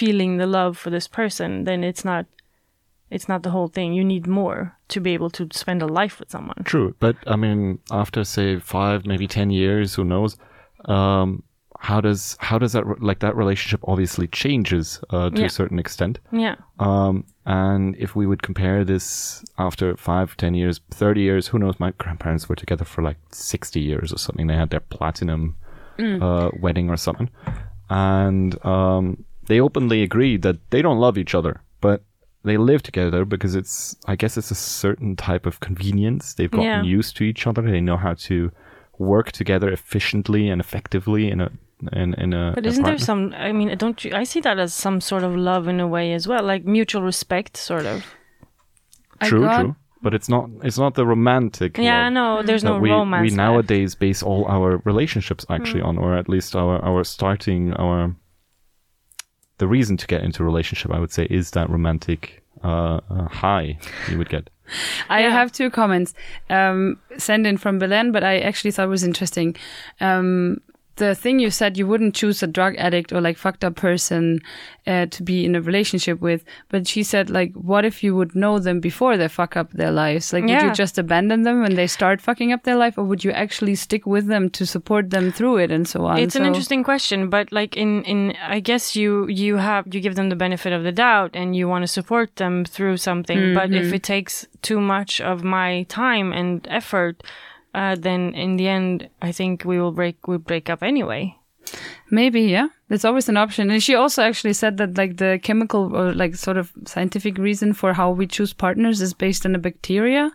feeling 0.01 0.39
the 0.39 0.47
love 0.47 0.79
for 0.83 0.91
this 0.91 1.09
person, 1.09 1.65
then 1.65 1.85
it's 1.85 2.05
not 2.05 2.25
it's 3.11 3.29
not 3.29 3.43
the 3.43 3.51
whole 3.51 3.69
thing. 3.69 3.93
You 3.93 4.05
need 4.05 4.27
more 4.27 4.61
to 4.89 5.01
be 5.01 5.13
able 5.15 5.31
to 5.31 5.47
spend 5.53 5.83
a 5.83 5.87
life 6.01 6.19
with 6.19 6.31
someone. 6.31 6.63
True, 6.65 6.95
but 6.99 7.15
I 7.27 7.37
mean, 7.37 7.79
after 7.91 8.25
say 8.25 8.59
five, 8.59 9.05
maybe 9.07 9.27
ten 9.29 9.51
years, 9.51 9.95
who 9.97 10.05
knows? 10.05 10.37
Um, 10.87 11.43
how 11.89 12.01
does 12.01 12.37
how 12.49 12.59
does 12.59 12.73
that 12.73 12.85
like 13.09 13.19
that 13.21 13.35
relationship 13.37 13.81
obviously 13.93 14.29
changes 14.29 15.01
uh, 15.11 15.29
to 15.31 15.41
Yeah. 15.41 15.47
a 15.47 15.51
certain 15.51 15.79
extent? 15.79 16.19
Yeah. 16.33 16.57
Um, 16.79 17.25
and 17.45 17.97
if 17.99 18.17
we 18.17 18.25
would 18.27 18.43
compare 18.43 18.85
this 18.85 19.45
after 19.59 19.97
five, 19.97 20.27
ten 20.37 20.55
years, 20.55 20.81
thirty 20.91 21.21
years, 21.21 21.49
who 21.51 21.59
knows? 21.59 21.75
My 21.81 21.91
grandparents 22.03 22.49
were 22.49 22.57
together 22.57 22.85
for 22.87 23.03
like 23.09 23.19
sixty 23.33 23.81
years 23.81 24.13
or 24.15 24.19
something. 24.19 24.47
They 24.49 24.57
had 24.57 24.71
their 24.71 24.85
platinum 24.97 25.55
uh, 25.99 26.49
wedding 26.65 26.89
or 26.89 26.97
something, 26.97 27.29
and 27.91 28.55
um, 28.65 29.25
they 29.47 29.61
openly 29.61 30.03
agree 30.03 30.37
that 30.39 30.57
they 30.71 30.83
don't 30.83 30.99
love 31.01 31.19
each 31.19 31.35
other. 31.35 31.61
but 31.81 32.01
they 32.45 32.57
live 32.57 32.83
together 32.83 33.25
because 33.25 33.55
it's 33.55 33.97
I 34.13 34.17
guess 34.17 34.37
it's 34.37 34.51
a 34.51 34.55
certain 34.57 35.15
type 35.17 35.47
of 35.47 35.61
convenience. 35.61 36.35
They've 36.35 36.51
gotten 36.51 36.67
Yeah. 36.67 36.83
used 36.99 37.17
to 37.19 37.25
each 37.25 37.47
other. 37.47 37.63
They 37.63 37.81
know 37.81 37.97
how 37.97 38.15
to 38.29 38.51
work 38.99 39.31
together 39.33 39.69
efficiently 39.71 40.49
and 40.53 40.61
effectively 40.61 41.25
in 41.33 41.41
a 41.41 41.51
in 41.93 42.15
in 42.15 42.33
a. 42.33 42.53
But 42.55 42.67
isn't 42.67 42.85
there 42.85 42.99
some? 42.99 43.33
I 43.49 43.53
mean, 43.53 43.69
don't 43.79 44.05
you? 44.05 44.11
I 44.23 44.25
see 44.25 44.41
that 44.43 44.59
as 44.59 44.75
some 44.75 45.01
sort 45.01 45.23
of 45.25 45.33
love 45.37 45.69
in 45.73 45.79
a 45.81 45.87
way 45.87 46.13
as 46.15 46.27
well, 46.29 46.43
like 46.53 46.65
mutual 46.65 47.03
respect, 47.03 47.57
sort 47.57 47.87
of. 47.87 48.05
True, 49.23 49.41
got- 49.43 49.61
true. 49.63 49.77
But 50.05 50.15
it's 50.15 50.29
not 50.29 50.51
it's 50.65 50.79
not 50.79 50.95
the 50.95 51.07
romantic. 51.07 51.79
Yeah, 51.79 52.05
love 52.05 52.13
no, 52.13 52.43
there's 52.43 52.65
no 52.65 52.79
we, 52.81 52.91
romance. 52.91 53.31
We 53.31 53.37
nowadays 53.37 53.95
base 53.95 54.21
all 54.29 54.45
our 54.49 54.83
relationships 54.85 55.47
actually 55.49 55.83
Hmm. 55.83 55.89
on, 55.91 55.99
or 55.99 56.17
at 56.19 56.29
least 56.29 56.57
our 56.57 56.77
our 56.85 57.05
starting 57.05 57.73
our. 57.75 58.15
The 59.63 59.69
reason 59.69 59.97
to 59.99 60.07
get 60.09 60.25
into 60.25 60.43
a 60.43 60.47
relationship, 60.47 60.91
I 60.91 60.99
would 60.99 61.13
say, 61.13 61.25
is 61.31 61.53
that 61.53 61.71
romantic 61.71 62.43
uh, 62.65 62.99
uh, 63.09 63.29
high 63.29 63.79
you 64.11 64.19
would 64.19 64.29
get. 64.29 64.51
I 65.09 65.21
Yeah. 65.21 65.31
have 65.31 65.53
two 65.53 65.71
comments 65.71 66.15
um, 66.51 66.99
sent 67.17 67.47
in 67.47 67.59
from 67.59 67.79
Belen, 67.79 68.11
but 68.11 68.25
I 68.25 68.41
actually 68.41 68.73
thought 68.73 68.89
was 68.89 69.05
interesting. 69.05 69.55
Um, 70.01 70.59
the 70.97 71.15
thing 71.15 71.39
you 71.39 71.51
said 71.51 71.79
you 71.79 71.87
wouldn't 71.87 72.15
choose 72.15 72.43
a 72.43 72.47
drug 72.47 72.77
addict 72.77 73.13
or 73.13 73.21
like 73.21 73.37
fucked 73.39 73.65
up 73.65 73.77
person 73.77 74.41
uh, 74.87 75.07
to 75.07 75.23
be 75.23 75.45
in 75.45 75.55
a 75.55 75.63
relationship 75.63 76.21
with, 76.21 76.45
but 76.69 76.87
she 76.87 77.03
said 77.03 77.31
like, 77.31 77.53
what 77.55 77.85
if 77.85 78.03
you 78.05 78.15
would 78.15 78.35
know 78.35 78.59
them 78.59 78.81
before 78.81 79.17
they 79.17 79.29
fuck 79.29 79.57
up 79.57 79.73
their 79.73 79.91
lives? 79.91 80.33
Like, 80.33 80.45
would 80.45 80.63
you 80.63 80.73
just 80.73 80.99
abandon 80.99 81.43
them 81.43 81.63
when 81.63 81.75
they 81.75 81.87
start 81.87 82.21
fucking 82.21 82.53
up 82.53 82.65
their 82.65 82.77
life, 82.77 82.99
or 82.99 83.05
would 83.05 83.25
you 83.25 83.31
actually 83.31 83.75
stick 83.75 84.07
with 84.07 84.27
them 84.27 84.51
to 84.51 84.67
support 84.67 85.11
them 85.11 85.33
through 85.33 85.59
it 85.59 85.71
and 85.71 85.89
so 85.89 86.05
on? 86.05 86.19
It's 86.19 86.37
an 86.37 86.45
interesting 86.45 86.85
question, 86.85 87.31
but 87.31 87.53
like 87.53 87.77
in 87.77 88.05
in 88.05 88.35
I 88.43 88.61
guess 88.61 88.95
you 88.95 89.27
you 89.29 89.57
have 89.57 89.87
you 89.93 90.01
give 90.01 90.17
them 90.17 90.29
the 90.29 90.37
benefit 90.37 90.73
of 90.73 90.83
the 90.83 90.93
doubt 90.93 91.31
and 91.35 91.57
you 91.57 91.69
want 91.69 91.83
to 91.83 91.89
support 91.89 92.37
them 92.37 92.65
through 92.65 92.99
something. 92.99 93.55
But 93.55 93.73
if 93.73 93.93
it 93.93 94.03
takes 94.03 94.47
too 94.63 94.81
much 94.81 95.21
of 95.21 95.43
my 95.43 95.85
time 95.85 96.33
and 96.33 96.67
effort, 96.71 97.23
uh, 97.75 97.97
then 97.99 98.35
in 98.35 98.57
the 98.57 98.69
end, 98.69 99.09
I 99.21 99.33
think 99.33 99.65
we 99.65 99.81
will 99.81 99.93
break 99.93 100.27
we 100.29 100.37
break 100.37 100.69
up 100.69 100.83
anyway. 100.83 101.37
Maybe, 102.11 102.43
yeah. 102.43 102.69
That's 102.89 103.05
always 103.05 103.29
an 103.29 103.39
option. 103.39 103.71
And 103.71 103.83
she 103.83 103.95
also 103.95 104.23
actually 104.23 104.53
said 104.53 104.77
that 104.77 104.99
like 104.99 105.17
the 105.17 105.41
chemical 105.43 105.97
or 105.97 106.13
like 106.13 106.35
sort 106.35 106.59
of 106.59 106.71
scientific 106.85 107.39
reason 107.39 107.73
for 107.73 107.95
how 107.95 108.11
we 108.11 108.27
choose 108.27 108.53
partners 108.53 109.01
is 109.01 109.15
based 109.15 109.47
on 109.47 109.55
a 109.55 109.59
bacteria 109.59 110.31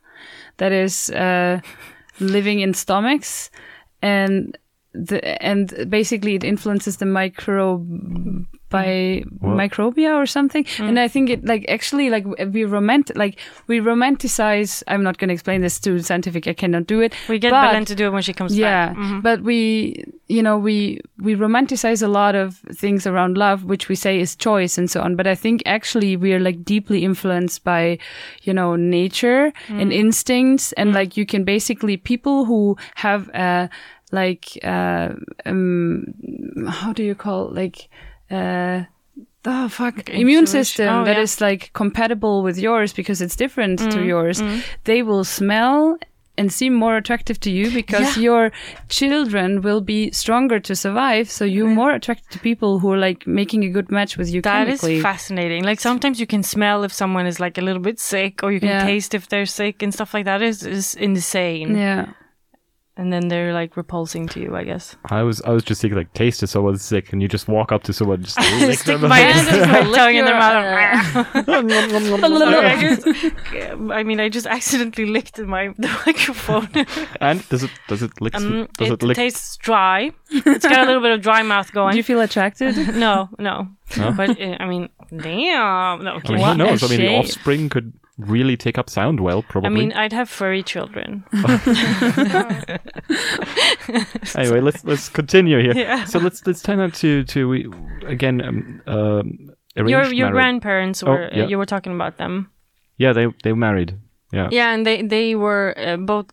that 0.58 0.72
is 0.72 1.12
uh, 1.12 1.62
living 2.20 2.62
in 2.62 2.74
stomachs 2.74 3.52
and 4.02 4.58
the 5.06 5.20
and 5.44 5.90
basically 5.90 6.34
it 6.36 6.44
influences 6.44 6.98
the 6.98 7.06
micro 7.06 7.78
by 8.70 9.24
microbia 9.42 10.14
or 10.18 10.26
something. 10.26 10.66
And 10.80 11.00
i 11.00 11.08
think 11.08 11.30
it 11.30 11.46
like 11.46 11.64
actually 11.70 12.10
like 12.10 12.26
we 12.26 12.64
romant 12.66 13.16
like 13.16 13.40
we 13.68 13.80
romanticize 13.80 14.84
i'm 14.88 15.04
not 15.04 15.18
going 15.20 15.30
to 15.30 15.34
explain 15.34 15.62
this 15.62 15.80
too 15.80 16.00
scientific 16.00 16.48
i 16.48 16.54
cannot 16.54 16.86
do 16.88 17.00
it 17.00 17.14
We 17.30 17.40
get 17.40 17.52
but- 17.52 17.62
Belen 17.72 17.86
to 17.86 17.96
do 17.96 18.08
it 18.08 18.10
when 18.12 18.22
she 18.24 18.34
comes 18.34 18.58
yeah 18.58 18.90
back. 18.90 18.98
Mhm. 18.98 19.22
but 19.24 19.42
we 19.42 20.04
you 20.28 20.44
know 20.44 20.58
we 20.58 21.00
we 21.18 21.36
romanticize 21.36 22.04
a 22.04 22.10
lot 22.10 22.36
of 22.36 22.58
things 22.76 23.08
around 23.08 23.38
love 23.38 23.64
which 23.64 23.88
we 23.88 23.96
say 23.96 24.20
is 24.20 24.36
choice 24.36 24.78
and 24.78 24.92
so 24.92 25.00
on. 25.02 25.16
But 25.16 25.28
i 25.28 25.36
think 25.36 25.64
actually 25.66 26.18
we 26.18 26.34
are 26.34 26.40
like 26.40 26.66
deeply 26.66 27.06
influenced 27.06 27.64
by 27.64 27.98
you 28.44 28.54
know 28.54 28.76
nature 28.76 29.54
and 29.70 29.94
instincts. 29.94 30.74
And 30.74 30.94
like 30.94 31.16
you 31.16 31.26
can 31.26 31.44
basically 31.46 31.96
people 31.98 32.44
who 32.46 32.76
have 32.96 33.30
uh 33.34 33.68
like 34.12 34.58
uh 34.64 35.10
um 35.46 36.06
how 36.70 36.94
do 36.94 37.04
you 37.04 37.16
call 37.16 37.50
like 37.50 37.90
uh 38.32 38.84
Oh 39.50 39.70
fuck! 39.70 40.10
Immune 40.10 40.46
system 40.46 40.90
Oh, 40.94 41.06
that 41.06 41.16
yeah. 41.16 41.22
is 41.24 41.40
like 41.40 41.72
compatible 41.74 42.44
with 42.44 42.58
yours 42.60 42.92
because 42.92 43.22
it's 43.22 43.36
different 43.38 43.80
to 43.80 44.00
Mm, 44.00 44.06
yours. 44.08 44.44
They 44.84 45.04
will 45.04 45.24
smell 45.24 45.98
and 46.38 46.52
seem 46.52 46.74
more 46.74 46.98
attractive 46.98 47.40
to 47.40 47.50
you 47.50 47.72
because 47.72 48.18
Yeah. 48.18 48.24
your 48.24 48.52
children 48.90 49.62
will 49.62 49.80
be 49.82 50.12
stronger 50.12 50.60
to 50.60 50.76
survive. 50.76 51.30
So 51.30 51.46
you're 51.46 51.74
more 51.74 51.92
attracted 51.92 52.30
to 52.32 52.40
people 52.40 52.80
who 52.80 52.92
are 52.92 52.98
like 52.98 53.26
making 53.26 53.64
a 53.64 53.70
good 53.70 53.90
match 53.90 54.18
with 54.18 54.30
you 54.34 54.42
That 54.42 54.68
is 54.68 54.82
chemically. 54.82 55.02
fascinating. 55.02 55.64
Like 55.64 55.80
sometimes 55.80 56.20
you 56.20 56.28
can 56.28 56.44
smell 56.44 56.84
if 56.84 56.92
someone 56.92 57.26
is 57.26 57.40
like 57.40 57.58
a 57.58 57.62
little 57.64 57.82
bit 57.82 58.00
sick, 58.00 58.44
or 58.44 58.52
you 58.52 58.60
can 58.60 58.70
Yeah. 58.70 58.86
taste 58.86 59.14
if 59.16 59.28
they're 59.30 59.46
sick 59.46 59.82
and 59.84 59.94
stuff 59.94 60.14
like 60.14 60.26
that. 60.26 60.42
Is 60.42 60.64
is 60.64 60.96
insane. 60.96 61.78
yeah. 61.78 62.06
And 63.00 63.14
then 63.14 63.28
they're 63.28 63.54
like 63.54 63.78
repulsing 63.78 64.28
to 64.30 64.40
you, 64.40 64.56
I 64.56 64.64
guess. 64.64 64.96
I 65.12 65.22
was 65.22 65.40
I 65.44 65.52
was 65.52 65.64
just 65.64 65.82
thinking 65.82 65.98
like 66.00 66.12
taste 66.14 66.42
if 66.42 66.50
someone's 66.50 66.82
sick 66.82 67.14
and 67.14 67.22
you 67.22 67.28
just 67.28 67.48
walk 67.48 67.72
up 67.72 67.84
to 67.84 67.94
someone 67.94 68.16
and 68.18 68.26
just 68.26 68.40
lick 68.62 68.80
Stick 68.80 69.00
them. 69.00 69.10
my 69.10 69.20
Yeah, 69.20 69.32
hand 69.34 69.48
just 69.48 69.70
my 69.70 69.96
tongue 69.96 70.16
in 70.16 70.26
their 70.26 70.34
mouth. 70.40 71.28
I 71.46 72.80
just, 72.82 73.92
I 73.92 74.04
mean, 74.04 74.20
I 74.20 74.30
just 74.30 74.48
accidentally 74.48 75.06
licked 75.06 75.38
my 75.40 75.68
the 75.78 75.88
microphone. 76.06 76.70
and 77.22 77.48
does 77.50 77.64
it 77.64 77.72
does 77.88 78.02
it 78.02 78.20
lick 78.20 78.34
Um, 78.36 78.68
does 78.78 78.90
it, 78.90 78.94
it 78.94 79.04
lick 79.06 79.16
tastes 79.16 79.58
dry. 79.58 80.12
It's 80.32 80.66
got 80.66 80.80
a 80.80 80.86
little 80.86 81.02
bit 81.02 81.12
of 81.12 81.22
dry 81.22 81.44
mouth 81.44 81.72
going. 81.72 81.92
Do 81.92 81.98
you 81.98 82.04
feel 82.04 82.22
attracted? 82.22 82.96
no, 82.96 83.30
no. 83.38 83.68
No? 83.98 84.12
But 84.12 84.42
uh, 84.42 84.58
I 84.60 84.66
mean, 84.68 84.90
damn. 85.16 86.04
No, 86.04 86.14
I 86.14 86.16
okay. 86.18 86.34
mean, 86.36 86.46
who 86.46 86.56
knows? 86.56 86.84
a 86.84 86.86
I 86.88 86.90
mean, 86.90 87.00
the 87.02 87.16
offspring 87.16 87.70
could 87.70 87.94
really 88.18 88.58
take 88.58 88.78
up 88.78 88.90
sound 88.90 89.20
well, 89.20 89.44
probably. 89.44 89.68
I 89.70 89.74
mean, 89.74 89.94
I'd 89.94 90.14
have 90.14 90.30
furry 90.30 90.64
children. 90.64 91.24
anyway, 94.36 94.60
let's 94.62 94.84
let's 94.84 95.10
continue 95.10 95.60
here. 95.62 95.74
Yeah. 95.76 96.06
So 96.06 96.20
let's 96.20 96.46
let's 96.46 96.62
turn 96.62 96.78
that 96.80 96.94
to 96.96 97.24
to 97.26 97.48
we, 97.50 97.68
again 98.06 98.42
um, 98.42 98.82
um, 98.88 99.52
Your 99.76 100.04
your 100.06 100.28
marriage. 100.28 100.32
grandparents 100.34 101.04
Oh, 101.04 101.12
were 101.12 101.30
yeah. 101.34 101.48
you 101.48 101.58
were 101.58 101.66
talking 101.66 101.94
about 101.94 102.18
them. 102.18 102.50
Yeah, 102.98 103.14
they 103.14 103.28
they 103.44 103.52
were 103.52 103.58
married. 103.60 103.98
Yeah. 104.34 104.50
Yeah, 104.52 104.74
and 104.74 104.86
they 104.86 105.02
they 105.04 105.36
were 105.36 105.74
uh, 105.78 105.98
both 105.98 106.26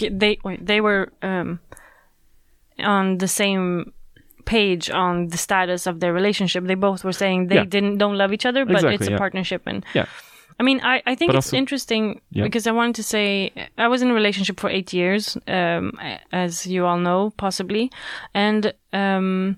they 0.00 0.38
they 0.60 0.80
were 0.80 1.12
um 1.22 1.58
on 2.78 3.18
the 3.18 3.28
same 3.28 3.92
page 4.44 4.90
on 4.90 5.28
the 5.28 5.36
status 5.38 5.86
of 5.86 6.00
their 6.00 6.12
relationship. 6.12 6.64
They 6.66 6.74
both 6.74 7.04
were 7.04 7.12
saying 7.12 7.48
they 7.48 7.56
Yeah. 7.56 7.64
didn't 7.64 7.98
don't 7.98 8.16
love 8.16 8.32
each 8.32 8.46
other, 8.46 8.64
but 8.64 8.76
Exactly, 8.76 8.94
it's 8.94 9.08
a 9.14 9.18
partnership 9.18 9.62
and 9.66 9.84
Yeah. 9.94 10.06
I 10.62 10.64
mean, 10.64 10.80
I, 10.94 11.02
I 11.12 11.14
think 11.16 11.30
But 11.32 11.38
it's 11.38 11.48
also- 11.48 11.56
interesting 11.56 12.20
Yeah. 12.30 12.44
because 12.44 12.68
I 12.70 12.72
wanted 12.72 12.94
to 12.94 13.02
say 13.02 13.50
I 13.76 13.88
was 13.88 14.00
in 14.02 14.10
a 14.10 14.14
relationship 14.14 14.60
for 14.60 14.70
eight 14.70 14.92
years, 14.92 15.36
um, 15.48 15.92
as 16.30 16.66
you 16.66 16.86
all 16.86 16.98
know, 16.98 17.30
possibly, 17.36 17.90
and 18.34 18.72
um, 18.92 19.56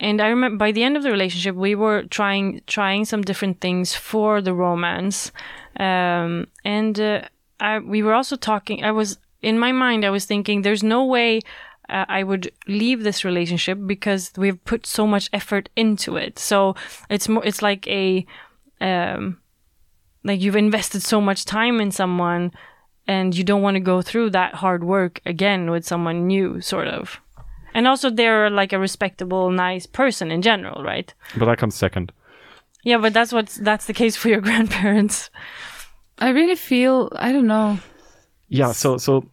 and 0.00 0.20
I 0.20 0.28
remember 0.28 0.56
by 0.66 0.72
the 0.72 0.82
end 0.84 0.96
of 0.96 1.02
the 1.02 1.10
relationship 1.10 1.54
we 1.54 1.74
were 1.74 2.04
trying 2.08 2.60
trying 2.66 3.04
some 3.06 3.22
different 3.22 3.60
things 3.60 3.94
for 3.94 4.40
the 4.42 4.54
romance, 4.54 5.32
um, 5.78 6.46
and 6.64 6.98
uh, 6.98 7.20
I, 7.60 7.78
we 7.80 8.02
were 8.02 8.14
also 8.14 8.36
talking. 8.36 8.84
I 8.84 8.92
was 8.92 9.18
in 9.42 9.58
my 9.58 9.72
mind, 9.72 10.04
I 10.04 10.10
was 10.10 10.24
thinking, 10.24 10.62
there's 10.62 10.82
no 10.82 11.04
way. 11.04 11.40
Uh, 11.90 12.04
I 12.08 12.22
would 12.22 12.50
leave 12.66 13.02
this 13.02 13.24
relationship 13.24 13.78
because 13.86 14.32
we've 14.36 14.62
put 14.64 14.86
so 14.86 15.06
much 15.06 15.28
effort 15.32 15.68
into 15.76 16.16
it. 16.16 16.38
So 16.38 16.74
it's 17.10 17.28
more. 17.28 17.44
It's 17.46 17.62
like 17.62 17.86
a 17.88 18.24
um, 18.80 19.36
like 20.24 20.40
you've 20.40 20.56
invested 20.56 21.02
so 21.02 21.20
much 21.20 21.44
time 21.44 21.80
in 21.80 21.90
someone 21.90 22.52
and 23.06 23.36
you 23.36 23.44
don't 23.44 23.62
want 23.62 23.74
to 23.76 23.80
go 23.80 24.02
through 24.02 24.30
that 24.30 24.54
hard 24.56 24.84
work 24.84 25.20
again 25.24 25.70
with 25.70 25.84
someone 25.86 26.26
new 26.26 26.60
sort 26.60 26.88
of 26.88 27.20
and 27.74 27.86
also 27.86 28.10
they're 28.10 28.50
like 28.50 28.72
a 28.72 28.78
respectable 28.78 29.50
nice 29.50 29.86
person 29.86 30.30
in 30.30 30.42
general 30.42 30.82
right 30.82 31.14
But 31.36 31.46
that 31.46 31.58
comes 31.58 31.74
second. 31.74 32.12
yeah 32.84 32.98
but 32.98 33.12
that's 33.14 33.32
what's 33.32 33.56
that's 33.56 33.86
the 33.86 33.94
case 33.94 34.16
for 34.16 34.28
your 34.28 34.40
grandparents 34.48 35.30
I 36.20 36.30
really 36.30 36.56
feel 36.56 37.12
I 37.14 37.30
don't 37.30 37.46
know. 37.46 37.78
Yeah. 38.48 38.72
So 38.72 38.96
so 38.98 39.24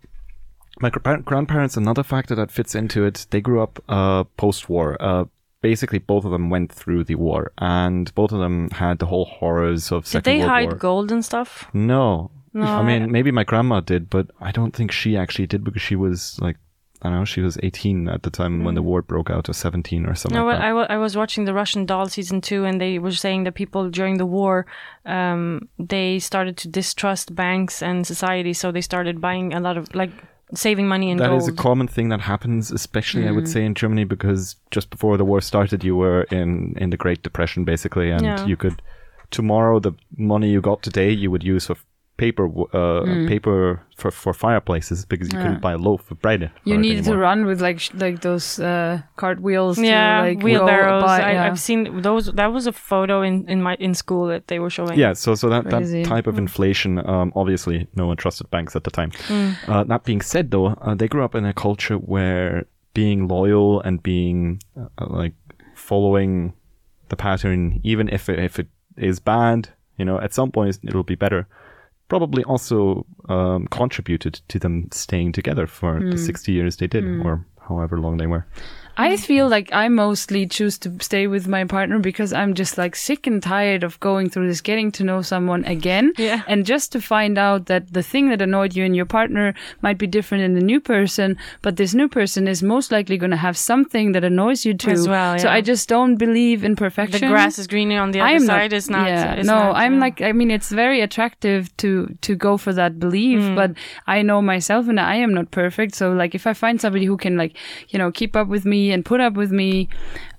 my 0.82 0.92
gra- 0.92 1.22
grandparents, 1.24 1.76
another 1.78 2.04
factor 2.04 2.36
that 2.36 2.52
fits 2.52 2.76
into 2.76 3.06
it, 3.06 3.26
they 3.32 3.42
grew 3.42 3.60
up 3.64 3.80
uh, 3.90 4.26
post-war. 4.38 4.96
Uh, 5.00 5.26
basically, 5.70 5.98
both 6.14 6.26
of 6.26 6.32
them 6.36 6.48
went 6.56 6.70
through 6.80 7.04
the 7.04 7.16
war, 7.28 7.42
and 7.58 8.14
both 8.14 8.32
of 8.36 8.40
them 8.40 8.70
had 8.84 8.96
the 9.00 9.08
whole 9.12 9.26
horrors 9.26 9.92
of 9.92 10.04
did 10.04 10.10
Second 10.10 10.32
they 10.32 10.40
World 10.40 10.50
hide 10.56 10.72
War. 10.74 10.78
gold 10.88 11.12
and 11.16 11.24
stuff 11.30 11.50
No. 11.74 12.30
No, 12.54 12.68
I 12.82 12.84
mean, 12.90 13.12
maybe 13.12 13.32
my 13.32 13.44
grandma 13.52 13.78
did, 13.82 14.04
but 14.16 14.26
I 14.40 14.52
don't 14.58 14.74
think 14.78 14.90
she 14.92 15.18
actually 15.18 15.48
did 15.54 15.62
because 15.66 15.82
she 15.82 15.98
was 16.06 16.40
like, 16.46 16.58
I 17.02 17.10
don't 17.10 17.20
know, 17.20 17.26
she 17.26 17.42
was 17.42 17.58
18 17.62 18.08
at 18.08 18.22
the 18.24 18.30
time 18.30 18.64
when 18.66 18.76
the 18.76 18.82
war 18.90 19.02
broke 19.02 19.30
out, 19.30 19.50
or 19.50 19.54
17 19.54 20.06
or 20.06 20.16
something 20.16 20.40
no, 20.40 20.46
like. 20.46 20.62
I, 20.62 20.72
wa- 20.74 20.88
I 20.96 20.98
was 20.98 21.18
watching 21.18 21.44
the 21.46 21.54
Russian 21.54 21.86
Doll 21.86 22.08
season 22.08 22.40
two, 22.40 22.64
and 22.64 22.80
they 22.80 22.98
were 22.98 23.12
saying 23.12 23.44
that 23.44 23.56
people 23.56 23.90
during 23.90 24.18
the 24.18 24.26
war, 24.26 24.66
um, 25.06 25.68
they 25.94 26.20
started 26.20 26.56
to 26.58 26.68
distrust 26.70 27.36
banks 27.36 27.84
and 27.84 28.08
society, 28.08 28.54
so 28.54 28.72
they 28.72 28.82
started 28.82 29.20
buying 29.20 29.54
a 29.54 29.60
lot 29.60 29.78
of 29.78 29.94
like 29.94 30.12
saving 30.54 30.88
money 30.88 31.10
in 31.10 31.18
That 31.18 31.30
gold. 31.30 31.42
is 31.42 31.48
a 31.48 31.54
common 31.54 31.88
thing 31.88 32.10
that 32.10 32.22
happens, 32.22 32.72
especially 32.72 33.24
I 33.28 33.32
Mm. 33.32 33.36
would 33.36 33.48
say 33.48 33.66
in 33.66 33.74
Germany, 33.74 34.04
because 34.06 34.56
just 34.72 34.90
before 34.90 35.18
the 35.18 35.26
war 35.26 35.42
started, 35.42 35.84
you 35.84 35.96
were 35.96 36.24
in 36.32 36.76
in 36.78 36.90
the 36.92 36.98
Great 36.98 37.24
Depression 37.24 37.64
basically, 37.66 38.12
and 38.12 38.24
Yeah. 38.24 38.46
you 38.46 38.56
could 38.58 38.82
tomorrow 39.32 39.80
the 39.80 39.94
money 40.18 40.50
you 40.52 40.62
got 40.62 40.82
today 40.84 41.10
you 41.12 41.32
would 41.32 41.44
use 41.44 41.66
for 41.66 41.76
paper 42.18 42.48
w- 42.48 42.68
uh, 42.74 43.28
paper 43.28 43.82
for, 43.98 44.10
for 44.10 44.34
fireplaces 44.34 45.06
because 45.06 45.28
you 45.32 45.38
couldn't 45.38 45.60
buy 45.62 45.74
a 45.74 45.78
loaf 45.78 46.10
of 46.12 46.22
bread. 46.22 46.50
for 46.64 46.70
You 46.70 46.76
it 46.76 46.78
needed 46.80 47.04
to 47.06 47.18
run 47.18 47.46
with 47.46 47.62
like 47.62 47.80
sh- 47.82 47.92
like 47.94 48.22
those 48.22 48.58
uh, 48.60 49.02
cartwheels. 49.18 49.78
yeah, 49.78 50.22
to, 50.22 50.28
like, 50.30 50.42
wheelbarrows. 50.44 51.04
by- 51.04 51.20
I, 51.22 51.32
yeah. 51.34 51.46
I've 51.46 51.60
seen 51.60 52.02
those. 52.02 52.32
That 52.32 52.54
was 52.54 52.68
a 52.68 52.72
photo 52.72 53.22
in, 53.22 53.50
in 53.50 53.62
my 53.62 53.76
in 53.76 53.94
school 53.94 54.28
that 54.28 54.48
they 54.48 54.60
were 54.60 54.70
showing. 54.70 54.98
Yeah, 54.98 55.14
so 55.14 55.36
so 55.36 55.50
that, 55.50 55.66
Crazy. 55.66 56.04
that 56.04 56.10
type 56.10 56.28
of 56.28 56.38
inflation, 56.38 57.06
um, 57.08 57.34
obviously, 57.36 57.88
no 57.96 58.08
one 58.08 58.18
trusted 58.18 58.50
banks 58.50 58.76
at 58.76 58.84
the 58.86 58.92
time. 58.92 59.12
Uh, 59.68 59.84
that 59.84 60.04
being 60.06 60.22
said, 60.22 60.52
though, 60.52 60.68
uh, 60.68 60.96
they 60.96 61.08
grew 61.08 61.24
up 61.24 61.36
in 61.36 61.44
a 61.46 61.54
culture 61.54 61.96
where 61.96 62.66
being 62.94 63.28
loyal 63.28 63.82
and 63.82 64.02
being 64.02 64.62
uh, 64.80 64.88
like 65.08 65.34
following 65.76 66.54
the 67.10 67.16
pattern, 67.16 67.80
even 67.84 68.08
if 68.10 68.30
it, 68.30 68.40
if 68.40 68.58
it 68.60 68.68
is 68.98 69.20
bad, 69.20 69.70
you 69.98 70.06
know, 70.06 70.20
at 70.20 70.34
some 70.34 70.52
point 70.52 70.80
it'll 70.84 71.04
be 71.04 71.16
better. 71.16 71.48
Probably 72.08 72.44
also 72.44 73.06
um, 73.30 73.68
contributed 73.68 74.42
to 74.50 74.60
them 74.60 74.90
staying 74.92 75.32
together 75.34 75.68
for 75.68 76.00
the 76.00 76.18
sixty 76.18 76.52
years 76.52 76.78
they 76.78 76.88
did, 76.88 77.04
or 77.26 77.46
however 77.68 78.00
long 78.00 78.18
they 78.18 78.28
were. 78.28 78.46
I 78.98 79.18
feel 79.18 79.48
like 79.48 79.70
I 79.74 79.88
mostly 79.90 80.46
choose 80.48 80.78
to 80.80 80.92
stay 81.02 81.28
with 81.28 81.48
my 81.48 81.66
partner 81.66 82.00
because 82.00 82.32
I'm 82.34 82.54
just 82.54 82.78
like 82.78 82.96
sick 82.96 83.28
and 83.28 83.42
tired 83.44 83.84
of 83.84 84.00
going 84.00 84.30
through 84.30 84.48
this, 84.48 84.62
getting 84.62 84.92
to 84.94 85.04
know 85.04 85.22
someone 85.22 85.66
again. 85.66 86.14
Yeah. 86.18 86.44
And 86.48 86.66
just 86.66 86.92
to 86.94 87.02
find 87.02 87.38
out 87.38 87.66
that 87.66 87.94
the 87.94 88.04
thing 88.04 88.30
that 88.30 88.42
annoyed 88.42 88.76
you 88.76 88.84
in 88.86 88.94
your 88.94 89.06
partner 89.06 89.54
might 89.82 89.98
be 89.98 90.08
different 90.08 90.44
in 90.44 90.54
the 90.54 90.62
new 90.62 90.80
person, 90.80 91.38
but 91.62 91.76
this 91.78 91.94
new 91.94 92.08
person 92.08 92.48
is 92.48 92.64
most 92.64 92.92
likely 92.92 93.18
going 93.18 93.32
to 93.32 93.38
have 93.38 93.58
something 93.58 94.14
that 94.14 94.24
annoys 94.24 94.66
you 94.66 94.74
too. 94.74 94.92
As 94.92 95.08
well, 95.08 95.38
So. 95.40 95.50
I 95.50 95.62
just 95.62 95.90
don't 95.90 96.16
believe 96.16 96.64
in 96.64 96.76
perfection. 96.76 97.20
The 97.22 97.28
grass 97.28 97.60
is 97.60 97.68
greener 97.68 98.00
on 98.00 98.12
the 98.12 98.22
other 98.22 98.30
I'm 98.30 98.46
side. 98.46 98.74
is 98.74 98.90
not. 98.90 99.08
Yeah, 99.08 99.36
is 99.36 99.48
no, 99.48 99.56
not, 99.56 99.76
I'm 99.76 99.96
uh, 99.98 100.00
like. 100.06 100.22
I 100.22 100.32
mean, 100.32 100.52
it's 100.52 100.70
very 100.70 101.02
attractive 101.02 101.76
to 101.78 102.16
to 102.22 102.36
go 102.36 102.58
for 102.58 102.72
that 102.74 103.00
belief, 103.00 103.40
Mm. 103.42 103.56
but 103.56 103.72
I 104.08 104.22
know 104.22 104.42
myself, 104.42 104.88
and 104.88 105.00
I 105.00 105.16
am 105.16 105.34
not 105.34 105.52
perfect. 105.52 105.96
So, 105.96 106.12
like, 106.14 106.34
if 106.36 106.48
I 106.48 106.54
find 106.54 106.80
somebody 106.80 107.06
who 107.06 107.18
can, 107.18 107.36
like, 107.38 107.58
you 107.90 108.00
know, 108.00 108.12
keep 108.12 108.36
up 108.36 108.48
with 108.48 108.66
me 108.66 108.85
and 108.92 109.04
put 109.06 109.20
up 109.20 109.34
with 109.34 109.52
me, 109.52 109.88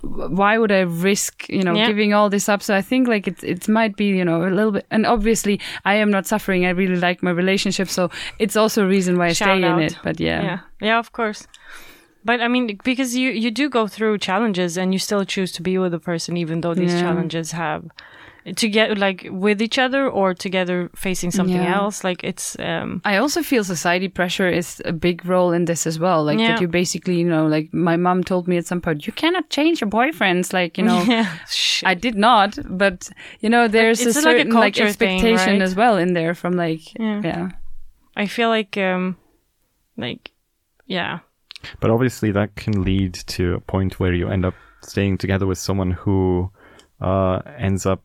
why 0.03 0.59
would 0.59 0.73
I 0.73 0.81
risk, 0.81 1.49
you 1.49 1.63
know, 1.63 1.75
Yeah. 1.75 1.87
giving 1.89 2.13
all 2.15 2.31
this 2.31 2.49
up? 2.49 2.63
So, 2.63 2.75
I 2.75 2.83
think 2.83 3.09
like 3.09 3.27
it 3.29 3.43
it 3.45 3.69
might 3.69 3.97
be, 3.97 4.07
you 4.07 4.25
know, 4.25 4.43
a 4.47 4.51
little 4.51 4.73
bit. 4.73 4.87
And 4.91 5.07
obviously, 5.07 5.59
I 5.85 5.95
am 5.95 6.11
not 6.11 6.27
suffering. 6.27 6.65
I 6.67 6.71
really 6.71 6.97
like 6.97 7.23
my 7.23 7.31
relationship, 7.31 7.89
so 7.89 8.11
it's 8.39 8.57
also 8.57 8.85
a 8.85 8.89
reason 8.89 9.17
why 9.19 9.27
I 9.27 9.33
Shout 9.33 9.59
stay 9.59 9.65
out. 9.67 9.79
in 9.79 9.85
it. 9.87 9.99
But 10.03 10.21
yeah. 10.21 10.43
yeah 10.43 10.59
yeah 10.81 10.99
of 10.99 11.11
course 11.13 11.47
but 12.25 12.41
i 12.41 12.49
mean 12.49 12.79
because 12.85 13.17
you 13.17 13.31
you 13.31 13.51
do 13.51 13.69
go 13.71 13.87
through 13.87 14.19
challenges 14.19 14.77
and 14.77 14.93
you 14.93 14.99
still 14.99 15.25
choose 15.25 15.51
to 15.53 15.63
be 15.63 15.79
with 15.79 15.95
a 15.95 15.99
person 15.99 16.37
even 16.37 16.61
though 16.61 16.75
these 16.75 16.93
Yeah. 16.95 17.01
challenges 17.05 17.53
have 17.53 17.83
to 18.57 18.69
get 18.69 18.97
like 18.99 19.27
with 19.31 19.61
each 19.61 19.79
other 19.79 20.09
or 20.09 20.33
together 20.35 20.89
facing 20.95 21.33
something 21.33 21.63
Yeah. 21.63 21.75
else 21.83 22.05
like 22.05 22.23
it's 22.23 22.57
um 22.61 23.01
I 23.05 23.17
also 23.17 23.43
feel 23.43 23.65
society 23.65 24.09
pressure 24.09 24.49
is 24.49 24.81
a 24.85 24.93
big 24.93 25.27
role 25.27 25.51
in 25.57 25.65
this 25.65 25.87
as 25.87 25.99
well. 25.99 26.23
Like 26.25 26.39
Yeah. 26.39 26.49
that 26.53 26.61
you 26.61 26.69
basically, 26.69 27.19
you 27.19 27.29
know, 27.29 27.47
like 27.49 27.73
my 27.75 27.97
mom 27.97 28.23
told 28.23 28.47
me 28.47 28.57
at 28.59 28.67
some 28.67 28.81
point, 28.81 29.07
you 29.07 29.13
cannot 29.13 29.51
change 29.51 29.81
your 29.81 29.91
boyfriends. 29.91 30.53
Like, 30.53 30.79
you 30.79 30.85
know, 30.85 31.03
yeah. 31.09 31.27
I 31.85 31.95
did 31.95 32.15
not, 32.15 32.59
but 32.79 33.11
you 33.41 33.49
know, 33.51 33.67
there's 33.69 34.01
a 34.01 34.09
it's 34.09 34.17
like 34.17 34.25
a 34.25 34.39
certain 34.39 34.53
like, 34.53 34.75
culture 34.77 34.93
thing, 34.93 35.17
expectation 35.17 35.55
right? 35.55 35.63
as 35.63 35.75
well 35.75 35.97
in 35.99 36.13
there 36.15 36.35
from 36.35 36.53
like, 36.57 36.83
Yeah. 37.01 37.21
yeah. 37.25 37.49
i 38.17 38.27
feel 38.27 38.49
like 38.49 38.77
um 38.77 39.17
like 39.97 40.31
yeah 40.87 41.19
But 41.81 41.91
obviously, 41.91 42.31
that 42.33 42.55
can 42.55 42.85
lead 42.85 43.15
to 43.37 43.55
a 43.55 43.61
point 43.61 43.99
where 43.99 44.15
you 44.15 44.29
end 44.31 44.45
up 44.45 44.55
staying 44.83 45.19
together 45.19 45.47
with 45.47 45.59
someone 45.59 45.91
who 46.05 46.51
uh, 47.01 47.41
ends 47.59 47.87
up, 47.87 48.01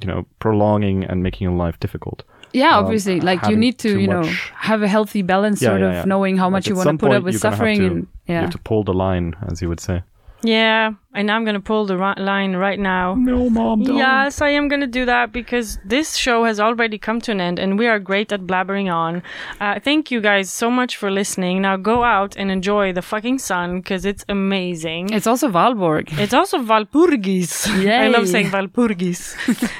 you 0.00 0.06
know, 0.08 0.26
prolonging 0.38 1.04
and 1.04 1.22
making 1.22 1.44
your 1.48 1.56
life 1.56 1.78
difficult. 1.80 2.22
Yeah, 2.52 2.76
Um, 2.78 2.84
obviously, 2.84 3.20
like 3.20 3.46
you 3.48 3.56
need 3.56 3.78
to, 3.80 3.98
you 4.00 4.06
know, 4.08 4.22
much- 4.22 4.52
have 4.54 4.82
a 4.82 4.88
healthy 4.88 5.22
balance, 5.22 5.60
Yeah, 5.60 5.68
sort 5.70 5.80
yeah, 5.80 5.86
of 5.88 5.94
yeah. 5.94 6.04
knowing 6.04 6.36
how 6.38 6.46
Like, 6.46 6.52
much 6.52 6.68
you 6.68 6.74
want 6.76 6.88
to 6.88 6.96
put 6.96 7.12
up 7.12 7.22
with 7.24 7.34
you're 7.34 7.40
gonna 7.40 7.56
have 7.56 7.58
suffering, 7.58 7.78
to- 7.80 7.86
and 7.86 8.06
You 8.28 8.34
have 8.36 8.50
to 8.50 8.58
pull 8.58 8.82
the 8.84 8.94
line, 8.94 9.34
as 9.50 9.60
you 9.62 9.68
would 9.68 9.80
say. 9.80 10.02
yeah 10.42 10.92
and 11.16 11.30
i'm 11.30 11.44
gonna 11.44 11.60
pull 11.72 11.84
the 11.86 11.96
ri- 11.96 12.22
line 12.32 12.52
right 12.66 12.78
now 12.78 13.14
No, 13.14 13.48
mom, 13.50 13.82
Yes, 13.82 14.40
I 14.40 14.50
am 14.58 14.68
going 14.68 14.80
to 14.88 14.92
do 15.00 15.04
that 15.06 15.32
because 15.32 15.68
this 15.84 16.08
show 16.24 16.38
has 16.44 16.58
already 16.66 16.98
come 17.06 17.18
to 17.26 17.30
an 17.32 17.40
end 17.40 17.58
and 17.62 17.70
we 17.80 17.86
are 17.92 17.98
great 18.10 18.32
at 18.36 18.42
blabbering 18.50 18.88
on. 19.02 19.22
Uh, 19.60 19.80
thank 19.88 20.10
you 20.12 20.20
guys 20.20 20.46
so 20.62 20.70
much 20.80 20.92
for 21.00 21.08
listening. 21.10 21.54
Now 21.62 21.76
go 21.92 21.96
out 22.16 22.36
and 22.40 22.50
enjoy 22.58 22.92
the 22.98 23.02
fucking 23.12 23.38
sun 23.50 23.68
because 23.80 24.04
it's 24.10 24.24
amazing. 24.28 25.02
It's 25.16 25.26
also 25.32 25.48
Valborg. 25.58 26.06
It's 26.24 26.34
also 26.40 26.58
Walpurgis. 26.70 27.52
Yeah. 27.82 28.02
I 28.04 28.08
love 28.08 28.26
saying 28.28 28.48
Walpurgis. 28.56 29.20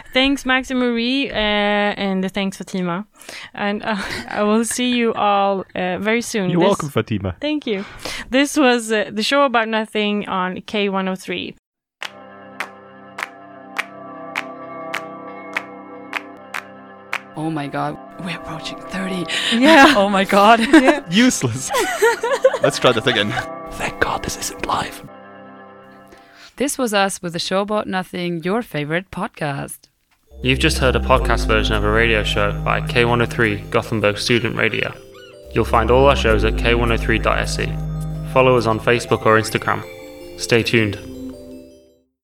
thanks, 0.18 0.45
Max 0.51 0.70
and 0.70 0.80
Marie, 0.80 1.30
uh, 1.30 1.34
and 2.07 2.20
thanks, 2.32 2.57
Fatima. 2.61 2.97
And 3.66 3.82
uh, 3.82 3.97
I 4.41 4.43
will 4.49 4.64
see 4.64 4.91
you 5.01 5.12
all 5.14 5.64
uh, 5.74 5.99
very 6.09 6.22
soon. 6.22 6.51
You're 6.51 6.61
This- 6.61 6.68
welcome, 6.68 6.91
Fatima. 6.91 7.30
Thank 7.41 7.66
you. 7.66 7.84
This 8.30 8.57
was 8.57 8.80
uh, 8.93 9.11
the 9.18 9.22
show 9.30 9.43
about 9.45 9.68
nothing 9.68 10.14
on 10.28 10.49
K103. 10.70 11.26
Oh 17.39 17.51
my 17.51 17.66
god, 17.66 17.99
we're 18.24 18.37
approaching 18.37 18.79
thirty. 18.79 19.27
Yeah. 19.53 19.95
Oh 19.97 20.09
my 20.09 20.24
god. 20.24 20.61
Useless. 21.11 21.70
Let's 22.62 22.79
try 22.79 22.93
that 22.93 23.07
again. 23.07 23.31
Thank 23.72 24.01
God 24.01 24.22
this 24.22 24.37
isn't 24.39 24.64
live. 24.66 25.07
this 26.57 26.79
was 26.79 26.95
us 26.95 27.20
with 27.20 27.33
the 27.35 27.39
show 27.39 27.61
about 27.61 27.87
nothing, 27.87 28.43
your 28.43 28.62
favorite 28.62 29.11
podcast. 29.11 29.89
You've 30.43 30.59
just 30.59 30.79
heard 30.79 30.97
a 30.97 31.01
podcast 31.01 31.47
version 31.47 31.74
of 31.77 31.85
a 31.85 31.91
radio 31.91 32.22
show 32.22 32.53
by 32.62 32.81
K103 32.81 33.70
Gothenburg 33.70 34.18
Student 34.18 34.57
Radio. 34.57 34.95
You'll 35.55 35.64
find 35.64 35.91
all 35.91 36.07
our 36.07 36.16
shows 36.16 36.45
at 36.45 36.55
k103.se. 36.55 37.66
Follow 38.33 38.57
us 38.57 38.66
on 38.66 38.79
Facebook 38.79 39.24
or 39.27 39.39
Instagram. 39.41 39.83
Stay 40.39 40.62
tuned. 40.62 41.16